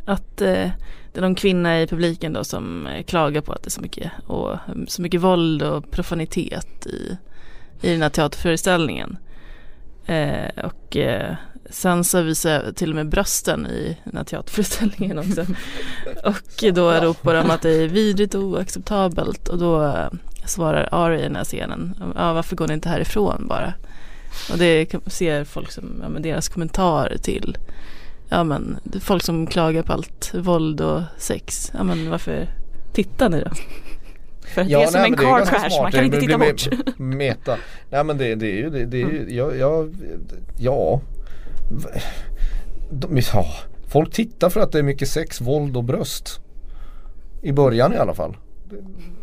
Att 0.05 0.41
eh, 0.41 0.69
det 1.13 1.19
är 1.19 1.21
någon 1.21 1.36
kvinna 1.36 1.82
i 1.82 1.88
publiken 1.88 2.34
då 2.34 2.43
som 2.43 2.88
eh, 2.88 3.03
klagar 3.03 3.41
på 3.41 3.53
att 3.53 3.63
det 3.63 3.67
är 3.67 3.71
så 3.71 3.82
mycket, 3.82 4.11
och, 4.28 4.57
så 4.88 5.01
mycket 5.01 5.21
våld 5.21 5.63
och 5.63 5.91
profanitet 5.91 6.88
i 6.88 7.17
i 7.84 7.91
den 7.91 8.01
här 8.01 8.09
teaterföreställningen. 8.09 9.17
Eh, 10.05 10.65
och 10.65 10.97
eh, 10.97 11.36
sen 11.69 12.03
så 12.03 12.21
visar 12.21 12.71
till 12.71 12.89
och 12.89 12.95
med 12.95 13.09
brösten 13.09 13.67
i 13.67 13.97
den 14.03 14.17
här 14.17 14.23
teaterföreställningen 14.23 15.19
också. 15.19 15.41
och 16.23 16.73
då 16.73 16.91
ropar 16.91 17.34
de 17.34 17.51
att 17.51 17.61
det 17.61 17.69
är 17.69 17.88
vidrigt 17.88 18.36
och 18.36 18.43
oacceptabelt 18.43 19.47
och 19.47 19.57
då 19.57 19.84
eh, 19.84 20.09
svarar 20.45 20.89
Ari 20.91 21.19
i 21.19 21.23
den 21.23 21.36
här 21.36 21.43
scenen, 21.43 21.95
ja 22.15 22.34
varför 22.34 22.55
går 22.55 22.67
ni 22.67 22.73
inte 22.73 22.89
härifrån 22.89 23.45
bara? 23.47 23.73
Och 24.51 24.57
det 24.57 24.95
ser 25.07 25.43
folk 25.43 25.71
som, 25.71 25.99
ja 26.01 26.09
men 26.09 26.21
deras 26.21 26.49
kommentarer 26.49 27.17
till 27.17 27.57
Ja 28.29 28.43
men 28.43 28.77
folk 29.01 29.23
som 29.23 29.47
klagar 29.47 29.84
på 29.84 29.93
allt 29.93 30.31
våld 30.34 30.81
och 30.81 31.01
sex, 31.17 31.71
ja 31.73 31.84
men 31.84 32.09
varför 32.09 32.47
tittar 32.93 33.29
ni 33.29 33.39
då? 33.39 33.51
För 34.54 34.66
ja, 34.70 34.80
det 34.80 34.84
är 34.84 34.88
som 34.88 35.01
nej, 35.01 35.10
en 35.10 35.18
car 35.18 35.45
crash, 35.45 35.70
smart. 35.70 35.82
man 35.82 35.91
kan 35.91 36.06
inte 36.06 36.20
titta 36.20 36.38
bort. 36.38 36.68
Meta. 36.97 37.58
Nej 37.89 38.04
men 38.04 38.18
det, 38.18 38.36
det 38.36 38.47
är 38.47 38.56
ju, 38.56 38.70
det, 38.70 38.86
det 38.86 38.97
är 38.97 39.08
ju, 39.10 39.22
mm. 39.22 39.36
ja, 39.36 39.54
ja, 39.56 39.88
ja. 40.58 41.01
De, 42.91 43.20
ja. 43.34 43.45
Folk 43.88 44.14
tittar 44.14 44.49
för 44.49 44.60
att 44.62 44.72
det 44.72 44.80
är 44.80 44.84
mycket 44.84 45.08
sex, 45.08 45.41
våld 45.41 45.78
och 45.78 45.84
bröst. 45.84 46.39
I 47.41 47.51
början 47.51 47.93
i 47.93 47.97
alla 47.97 48.14
fall. 48.14 48.38
Det, 48.70 48.78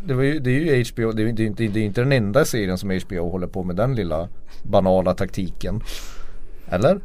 det, 0.07 0.15
var 0.15 0.23
ju, 0.23 0.39
det 0.39 0.51
är 0.51 0.77
ju 0.77 0.85
HBO, 0.85 1.13
det 1.13 1.23
är, 1.23 1.33
det, 1.33 1.43
är 1.43 1.47
inte, 1.47 1.67
det 1.67 1.81
är 1.81 1.85
inte 1.85 2.01
den 2.01 2.13
enda 2.13 2.45
serien 2.45 2.79
som 2.79 3.01
HBO 3.07 3.31
håller 3.31 3.47
på 3.47 3.63
med 3.63 3.77
den 3.77 3.95
lilla 3.95 4.29
banala 4.63 5.15
taktiken. 5.15 5.83
Eller? 6.69 7.01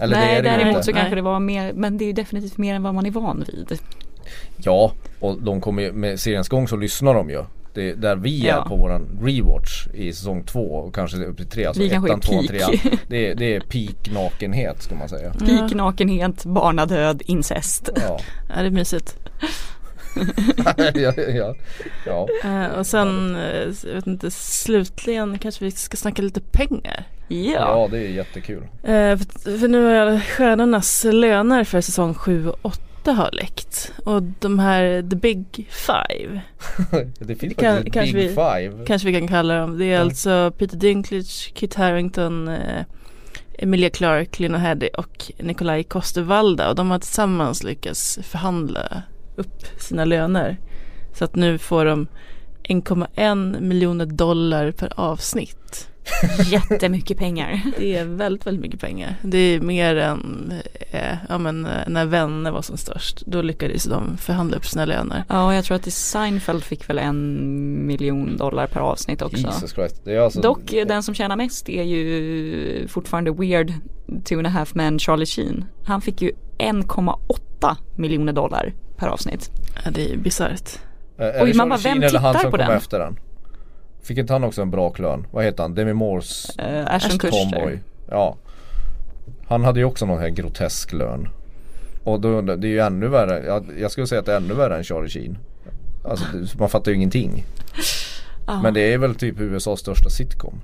Eller 0.00 0.16
Nej 0.16 0.42
det 0.42 0.48
är 0.48 0.58
däremot 0.58 0.84
så 0.84 0.92
kanske 0.92 1.14
det 1.14 1.22
var 1.22 1.40
mer, 1.40 1.72
men 1.72 1.98
det 1.98 2.04
är 2.04 2.12
definitivt 2.12 2.58
mer 2.58 2.74
än 2.74 2.82
vad 2.82 2.94
man 2.94 3.06
är 3.06 3.10
van 3.10 3.44
vid. 3.46 3.78
Ja, 4.56 4.92
och 5.20 5.42
de 5.42 5.60
kommer 5.60 5.92
med 5.92 6.20
seriens 6.20 6.48
gång 6.48 6.68
så 6.68 6.76
lyssnar 6.76 7.14
de 7.14 7.30
ju. 7.30 7.44
Det, 7.76 7.94
där 7.94 8.16
vi 8.16 8.46
ja. 8.46 8.60
är 8.60 8.68
på 8.68 8.76
våran 8.76 9.18
rewatch 9.22 9.86
i 9.94 10.12
säsong 10.12 10.42
två 10.42 10.60
och 10.60 10.94
kanske 10.94 11.16
upp 11.16 11.36
till 11.36 11.46
tre. 11.46 11.64
Alltså 11.64 11.82
vi 11.82 11.88
ettan, 11.88 12.20
tvåan, 12.20 12.46
trean. 12.46 12.72
Det, 13.08 13.34
det 13.34 13.56
är 13.56 13.60
peak 13.60 14.10
nakenhet 14.14 14.82
ska 14.82 14.94
man 14.94 15.08
säga. 15.08 15.32
Peak 15.32 15.74
nakenhet, 15.74 16.44
barnadöd, 16.44 17.22
incest. 17.24 17.88
Ja, 17.96 18.20
ja 18.48 18.62
det 18.62 18.66
är 18.66 18.70
mysigt. 18.70 19.16
ja, 20.94 21.12
ja, 21.16 21.54
ja. 22.06 22.28
Uh, 22.44 22.78
och 22.78 22.86
sen, 22.86 23.36
uh, 23.36 23.74
jag 23.84 23.94
vet 23.94 24.06
inte, 24.06 24.30
slutligen 24.30 25.38
kanske 25.38 25.64
vi 25.64 25.70
ska 25.70 25.96
snacka 25.96 26.22
lite 26.22 26.40
pengar. 26.40 27.04
Ja, 27.28 27.36
ja 27.52 27.88
det 27.90 27.98
är 27.98 28.08
jättekul. 28.08 28.62
Uh, 28.62 29.16
för, 29.16 29.58
för, 29.58 29.68
nu 29.68 29.84
har 29.84 29.92
jag 29.92 30.22
stjärnornas 30.22 31.04
löner 31.04 31.64
för 31.64 31.80
säsong 31.80 32.14
7 32.14 32.48
och 32.48 32.58
8 32.62 32.85
inte 33.08 33.22
har 33.22 33.30
läckt. 33.32 33.92
Och 34.04 34.22
de 34.22 34.58
här 34.58 35.10
The 35.10 35.16
Big 35.16 35.68
Five. 35.70 36.40
det 37.18 37.36
finns 37.36 37.54
kan, 37.54 37.76
faktiskt 37.76 38.14
Big 38.14 38.14
vi, 38.14 38.28
Five. 38.28 38.84
Kanske 38.86 39.08
vi 39.08 39.18
kan 39.18 39.28
kalla 39.28 39.58
dem. 39.58 39.78
Det 39.78 39.84
är 39.84 39.96
mm. 39.96 40.08
alltså 40.08 40.52
Peter 40.58 40.76
Dinklage, 40.76 41.52
Kit 41.54 41.74
Harington, 41.74 42.48
eh, 42.48 42.84
Emilia 43.58 43.90
Clarke, 43.90 44.42
Lina 44.42 44.58
Headey 44.58 44.88
och 44.88 45.32
Nikolaj 45.38 45.84
Kostervalda. 45.84 46.68
Och 46.68 46.74
de 46.74 46.90
har 46.90 46.98
tillsammans 46.98 47.62
lyckats 47.62 48.18
förhandla 48.22 49.02
upp 49.36 49.66
sina 49.78 50.04
löner. 50.04 50.56
Så 51.14 51.24
att 51.24 51.34
nu 51.34 51.58
får 51.58 51.84
de 51.84 52.06
1,1 52.62 53.60
miljoner 53.60 54.06
dollar 54.06 54.70
per 54.72 54.92
avsnitt. 55.00 55.88
Jättemycket 56.46 57.18
pengar. 57.18 57.60
Det 57.78 57.96
är 57.96 58.04
väldigt, 58.04 58.46
väldigt 58.46 58.62
mycket 58.62 58.80
pengar. 58.80 59.14
Det 59.22 59.38
är 59.38 59.60
mer 59.60 59.96
än 59.96 60.52
eh, 60.90 61.16
ja, 61.28 61.38
men, 61.38 61.66
eh, 61.66 61.70
när 61.86 62.04
vänner 62.04 62.50
var 62.50 62.62
som 62.62 62.76
störst. 62.76 63.22
Då 63.26 63.42
lyckades 63.42 63.84
de 63.84 64.16
förhandla 64.16 64.56
upp 64.56 64.66
sina 64.66 64.84
löner. 64.84 65.24
Ja, 65.28 65.46
och 65.46 65.54
jag 65.54 65.64
tror 65.64 65.76
att 65.76 65.92
Seinfeld 65.92 66.64
fick 66.64 66.90
väl 66.90 66.98
en 66.98 67.86
miljon 67.86 68.36
dollar 68.36 68.66
per 68.66 68.80
avsnitt 68.80 69.22
också. 69.22 69.46
Jesus 69.46 69.72
Christ. 69.74 70.00
Det 70.04 70.14
är 70.14 70.20
alltså... 70.20 70.40
Dock, 70.40 70.74
den 70.86 71.02
som 71.02 71.14
tjänar 71.14 71.36
mest 71.36 71.68
är 71.68 71.82
ju 71.82 72.88
fortfarande 72.88 73.30
weird 73.30 73.72
two 74.24 74.38
and 74.38 74.46
a 74.46 74.50
half 74.50 74.74
men 74.74 74.98
Charlie 74.98 75.26
Sheen. 75.26 75.64
Han 75.84 76.00
fick 76.00 76.22
ju 76.22 76.32
1,8 76.58 77.76
miljoner 77.96 78.32
dollar 78.32 78.72
per 78.96 79.06
avsnitt. 79.06 79.50
Ja, 79.84 79.90
det 79.90 80.04
är 80.04 80.08
ju 80.08 80.16
bisarrt. 80.16 80.70
Oj, 81.18 81.54
man 81.54 81.68
bara, 81.68 81.78
vem 81.78 82.00
tittar 82.00 82.50
på 82.50 82.56
den? 82.56 82.70
efter 82.70 82.98
den? 82.98 83.18
Fick 84.06 84.18
inte 84.18 84.32
han 84.32 84.44
också 84.44 84.62
en 84.62 84.70
bra 84.70 84.94
lön? 84.98 85.26
Vad 85.30 85.44
heter 85.44 85.62
han? 85.62 85.74
Demi 85.74 85.92
Moores 85.92 86.58
uh, 86.58 86.94
Ashton 86.94 87.18
Tomboy. 87.18 87.80
Ja. 88.10 88.36
Han 89.48 89.64
hade 89.64 89.80
ju 89.80 89.84
också 89.84 90.06
någon 90.06 90.18
här 90.18 90.28
grotesk 90.28 90.92
lön. 90.92 91.28
Och 92.04 92.20
då, 92.20 92.40
det 92.40 92.66
är 92.68 92.70
ju 92.70 92.80
ännu 92.80 93.08
värre. 93.08 93.46
Jag, 93.46 93.66
jag 93.80 93.90
skulle 93.90 94.06
säga 94.06 94.18
att 94.18 94.26
det 94.26 94.32
är 94.32 94.36
ännu 94.36 94.54
värre 94.54 94.76
än 94.76 94.84
Charlie 94.84 95.08
Sheen. 95.08 95.38
Alltså 96.04 96.24
man 96.58 96.68
fattar 96.68 96.90
ju 96.90 96.96
ingenting. 96.96 97.44
Uh. 98.48 98.62
Men 98.62 98.74
det 98.74 98.92
är 98.92 98.98
väl 98.98 99.14
typ 99.14 99.40
USAs 99.40 99.80
största 99.80 100.10
sitcom. 100.10 100.60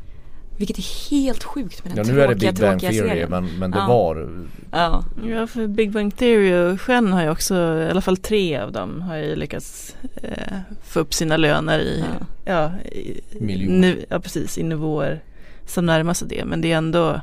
Vilket 0.57 0.78
är 0.78 1.11
helt 1.11 1.44
sjukt 1.44 1.84
med 1.84 1.96
den 1.96 2.07
Ja 2.07 2.12
nu 2.12 2.20
tråkiga, 2.20 2.24
är 2.24 2.34
det 2.34 2.53
Big 2.53 2.61
Bang 2.61 2.80
Theory 2.80 3.26
men, 3.28 3.59
men 3.59 3.70
det 3.70 3.78
ja. 3.78 3.86
var 3.86 4.28
ja. 4.70 5.05
ja 5.28 5.46
för 5.46 5.66
Big 5.66 5.92
Bang 5.92 6.16
Theory 6.16 6.55
och 6.55 6.80
Shen 6.80 7.12
har 7.12 7.22
ju 7.22 7.30
också, 7.30 7.55
i 7.55 7.90
alla 7.90 8.00
fall 8.00 8.16
tre 8.16 8.59
av 8.59 8.72
dem 8.72 9.00
har 9.00 9.16
ju 9.16 9.36
lyckats 9.36 9.96
eh, 10.22 10.59
få 10.82 11.00
upp 11.00 11.14
sina 11.14 11.36
löner 11.36 11.78
i, 11.78 12.05
ja. 12.18 12.26
Ja, 12.44 12.90
i, 12.92 13.20
Miljoner. 13.40 13.98
ja 14.09 14.20
precis, 14.20 14.59
i 14.59 14.62
nivåer 14.62 15.20
som 15.66 15.86
närmar 15.86 16.14
sig 16.14 16.28
det 16.28 16.44
men 16.44 16.61
det 16.61 16.72
är 16.72 16.76
ändå 16.76 17.20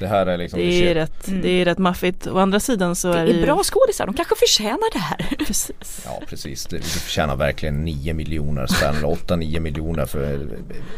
Det 0.00 0.06
här 0.08 0.26
är 0.26 0.38
liksom 0.38 0.58
Det 0.58 0.90
är, 0.90 0.94
rätt, 0.94 1.28
Mm. 1.28 1.42
det 1.42 1.48
är 1.48 1.64
rätt 1.64 1.78
maffigt. 1.78 2.26
Å 2.26 2.38
andra 2.38 2.60
sidan 2.60 2.96
så 2.96 3.12
Det 3.12 3.18
är 3.18 3.24
det 3.26 3.32
är 3.32 3.34
ju- 3.34 3.42
bra 3.42 3.62
skådisar, 3.64 4.06
de 4.06 4.14
kanske 4.14 4.34
förtjänar 4.36 4.92
det 4.92 4.98
här. 4.98 5.36
Precis. 5.46 6.02
Ja 6.04 6.22
precis, 6.26 6.66
det, 6.66 6.76
vi 6.76 6.82
förtjänar 6.82 7.36
verkligen 7.36 7.84
9 7.84 8.14
miljoner 8.14 8.66
spänn 8.66 8.96
eller 8.96 9.08
8-9 9.08 9.60
miljoner 9.60 10.06
för 10.06 10.48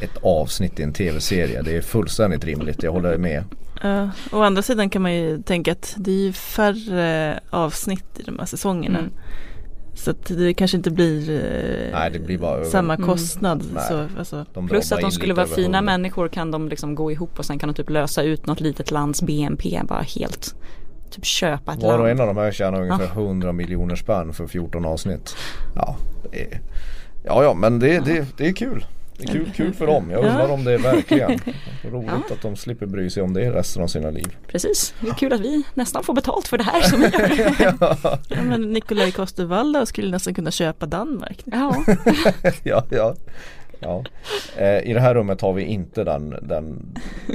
ett 0.00 0.16
avsnitt 0.22 0.80
i 0.80 0.82
en 0.82 0.92
tv-serie. 0.92 1.62
Det 1.62 1.76
är 1.76 1.82
fullständigt 1.82 2.44
rimligt, 2.44 2.82
jag 2.82 2.92
håller 2.92 3.18
med. 3.18 3.44
Ja, 3.82 4.10
å 4.32 4.42
andra 4.42 4.62
sidan 4.62 4.90
kan 4.90 5.02
man 5.02 5.14
ju 5.14 5.42
tänka 5.42 5.72
att 5.72 5.94
det 5.96 6.10
är 6.10 6.14
ju 6.26 6.32
färre 6.32 7.40
avsnitt 7.50 8.04
i 8.18 8.22
de 8.22 8.38
här 8.38 8.46
säsongerna. 8.46 8.98
Mm. 8.98 9.12
Så 9.94 10.10
att 10.10 10.26
det 10.26 10.54
kanske 10.54 10.76
inte 10.76 10.90
blir, 10.90 11.30
eh, 11.30 11.92
Nej, 11.98 12.10
det 12.10 12.18
blir 12.18 12.38
bara 12.38 12.56
över. 12.56 12.64
samma 12.64 12.94
Mm. 12.94 13.06
kostnad. 13.08 13.62
Så, 13.88 14.06
alltså, 14.18 14.46
Plus 14.68 14.92
att 14.92 15.00
de 15.00 15.10
skulle 15.10 15.34
vara 15.34 15.46
fina 15.46 15.82
människor 15.82 16.28
kan 16.28 16.50
de 16.50 16.68
liksom 16.68 16.94
gå 16.94 17.12
ihop 17.12 17.38
och 17.38 17.44
sen 17.44 17.58
kan 17.58 17.68
de 17.68 17.74
typ 17.74 17.90
lösa 17.90 18.22
ut 18.22 18.46
något 18.46 18.60
litet 18.60 18.90
lands 18.90 19.22
BNP 19.22 19.82
bara 19.88 20.02
helt. 20.02 20.54
Typ 21.10 21.24
köpa 21.24 21.72
ett 21.72 21.82
Var 21.82 21.92
och 21.92 21.98
land. 21.98 22.10
en 22.10 22.20
av 22.20 22.26
de 22.34 22.36
här 22.40 22.52
tjänar 22.52 22.80
ungefär 22.82 23.06
100 23.06 23.52
miljoner 23.52 23.96
spänn 23.96 24.32
för 24.32 24.46
14 24.46 24.84
avsnitt. 24.84 25.36
Ja, 25.76 25.96
det 26.32 26.40
är, 26.42 26.60
ja, 27.24 27.42
ja 27.44 27.54
men 27.54 27.78
det, 27.78 27.98
det, 28.04 28.26
det 28.36 28.48
är 28.48 28.52
kul. 28.52 28.84
Det 29.16 29.24
är 29.28 29.32
kul, 29.32 29.50
kul 29.56 29.74
för 29.74 29.86
dem. 29.86 30.10
Jag 30.10 30.18
undrar 30.24 30.48
Ja. 30.48 30.54
om 30.54 30.64
det 30.64 30.72
är 30.72 30.78
verkligen. 30.78 31.30
Roligt 31.82 32.10
Ja. 32.28 32.34
att 32.34 32.42
de 32.42 32.56
slipper 32.56 32.86
bry 32.86 33.10
sig 33.10 33.22
om 33.22 33.34
det 33.34 33.50
resten 33.52 33.82
av 33.82 33.86
sina 33.86 34.10
liv. 34.10 34.36
Precis, 34.48 34.94
det 35.00 35.08
är 35.08 35.14
kul 35.14 35.32
att 35.32 35.40
vi 35.40 35.62
nästan 35.74 36.04
får 36.04 36.14
betalt 36.14 36.48
för 36.48 36.58
det 36.58 36.64
här 36.64 36.80
som 36.82 37.00
vi 37.00 37.36
gör. 37.42 37.76
ja, 38.28 38.42
men 38.42 38.72
Nikolaj 38.72 39.10
Coster-Waldau 39.10 39.84
skulle 39.84 40.10
nästan 40.10 40.34
kunna 40.34 40.50
köpa 40.50 40.86
Danmark. 40.86 41.42
Ja, 41.44 41.84
ja, 42.62 42.84
ja. 42.90 43.14
ja. 43.80 44.04
Eh, 44.56 44.78
I 44.90 44.92
det 44.92 45.00
här 45.00 45.14
rummet 45.14 45.40
har 45.40 45.52
vi 45.52 45.62
inte 45.62 46.04
den, 46.04 46.34
den 46.42 46.94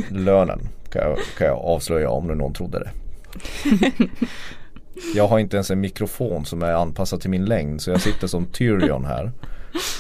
lönen 0.10 0.60
kan 0.92 1.02
jag, 1.02 1.18
kan 1.38 1.48
jag 1.48 1.58
avslöja 1.58 2.10
om 2.10 2.28
nu 2.28 2.36
någon 2.36 2.54
trodde 2.54 2.80
det. 2.80 2.90
Jag 5.16 5.28
har 5.28 5.40
inte 5.40 5.58
ens 5.58 5.72
en 5.72 5.80
mikrofon 5.80 6.46
som 6.46 6.62
är 6.64 6.72
anpassad 6.74 7.22
till 7.22 7.30
min 7.30 7.46
längd 7.46 7.82
så 7.82 7.90
jag 7.92 8.02
sitter 8.02 8.28
som 8.28 8.46
Tyrion 8.46 9.06
här. 9.06 9.32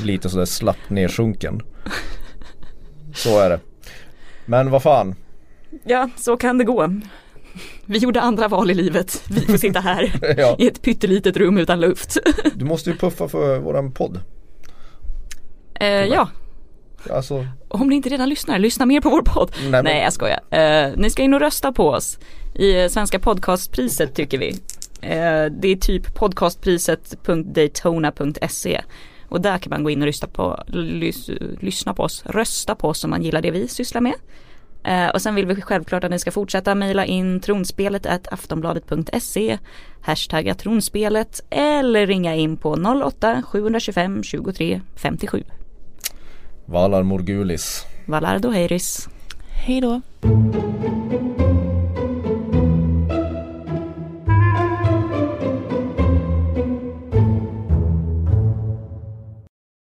Lite 0.01 0.30
sådär 0.30 0.45
slappt 0.45 0.89
nedsjunken. 0.89 1.61
Så 3.15 3.39
är 3.39 3.49
det. 3.49 3.59
Men 4.45 4.69
vad 4.71 4.84
fan. 4.84 5.15
ja, 5.84 6.09
så 6.17 6.38
kan 6.38 6.57
det 6.57 6.63
gå. 6.63 6.93
Vi 7.86 7.97
gjorde 7.97 8.21
andra 8.21 8.47
val 8.47 8.71
i 8.71 8.73
livet. 8.73 9.23
Vi 9.30 9.41
får 9.41 9.57
sitta 9.57 9.80
här 9.80 10.13
Ja, 10.38 10.55
i 10.59 10.67
ett 10.67 10.82
pyttelitet 10.82 11.38
rum 11.38 11.57
utan 11.57 11.80
luft. 11.80 12.17
du 12.55 12.65
måste 12.65 12.89
ju 12.89 12.95
puffa 12.95 13.28
för 13.28 13.59
våran 13.59 13.91
podd. 13.91 14.19
Eh, 15.80 15.88
ja, 15.88 16.30
Alltså, 17.11 17.47
om 17.67 17.89
ni 17.89 17.95
inte 17.95 18.09
redan 18.09 18.30
lyssnar, 18.30 18.59
lyssna 18.59 18.86
mer 18.86 19.01
på 19.01 19.09
vår 19.09 19.21
podd. 19.21 19.51
nej, 19.61 19.69
men, 19.71 19.84
Nej 19.84 20.03
jag 20.03 20.13
skojar. 20.13 20.39
Eh, 20.51 20.91
ni 20.97 21.09
ska 21.09 21.23
in 21.23 21.34
och 21.34 21.39
rösta 21.39 21.71
på 21.71 21.89
oss 21.89 22.19
i 22.55 22.89
Svenska 22.89 23.19
podcastpriset 23.19 24.15
tycker 24.15 24.38
vi. 24.38 24.49
Eh, 25.01 25.45
det 25.61 25.67
är 25.67 25.75
typ 25.75 26.15
podcastpriset.daytona.se 26.15 28.82
och 29.30 29.41
där 29.41 29.57
kan 29.57 29.69
man 29.69 29.84
gå 29.84 29.89
in 29.89 30.01
och 30.01 30.05
lyssna 30.05 30.28
på, 30.28 30.63
lys, 30.67 31.30
lyssna 31.59 31.93
på 31.93 32.03
oss, 32.03 32.23
rösta 32.25 32.75
på 32.75 32.88
oss 32.88 33.03
om 33.03 33.09
man 33.09 33.23
gillar 33.23 33.41
det 33.41 33.51
vi 33.51 33.67
sysslar 33.67 34.01
med. 34.01 34.13
Eh, 34.84 35.09
och 35.09 35.21
sen 35.21 35.36
vill 35.36 35.45
vi 35.45 35.61
självklart 35.61 36.03
att 36.03 36.11
ni 36.11 36.19
ska 36.19 36.32
fortsätta 36.32 36.75
mejla 36.75 37.05
in 37.05 37.39
tronspelet 37.39 38.05
at 38.05 38.28
aftonbladet.se 38.28 39.57
hashtagga 40.01 40.55
tronspelet 40.55 41.41
eller 41.49 42.07
ringa 42.07 42.36
in 42.36 42.57
på 42.57 42.69
08 43.05 43.43
725 43.47 44.23
23 44.23 44.82
57 44.95 45.43
Valar 46.65 47.03
Morgulis. 47.03 47.86
Valardo 48.05 48.49
Heiris 48.49 49.09
Hej 49.67 49.82
då. 49.82 50.01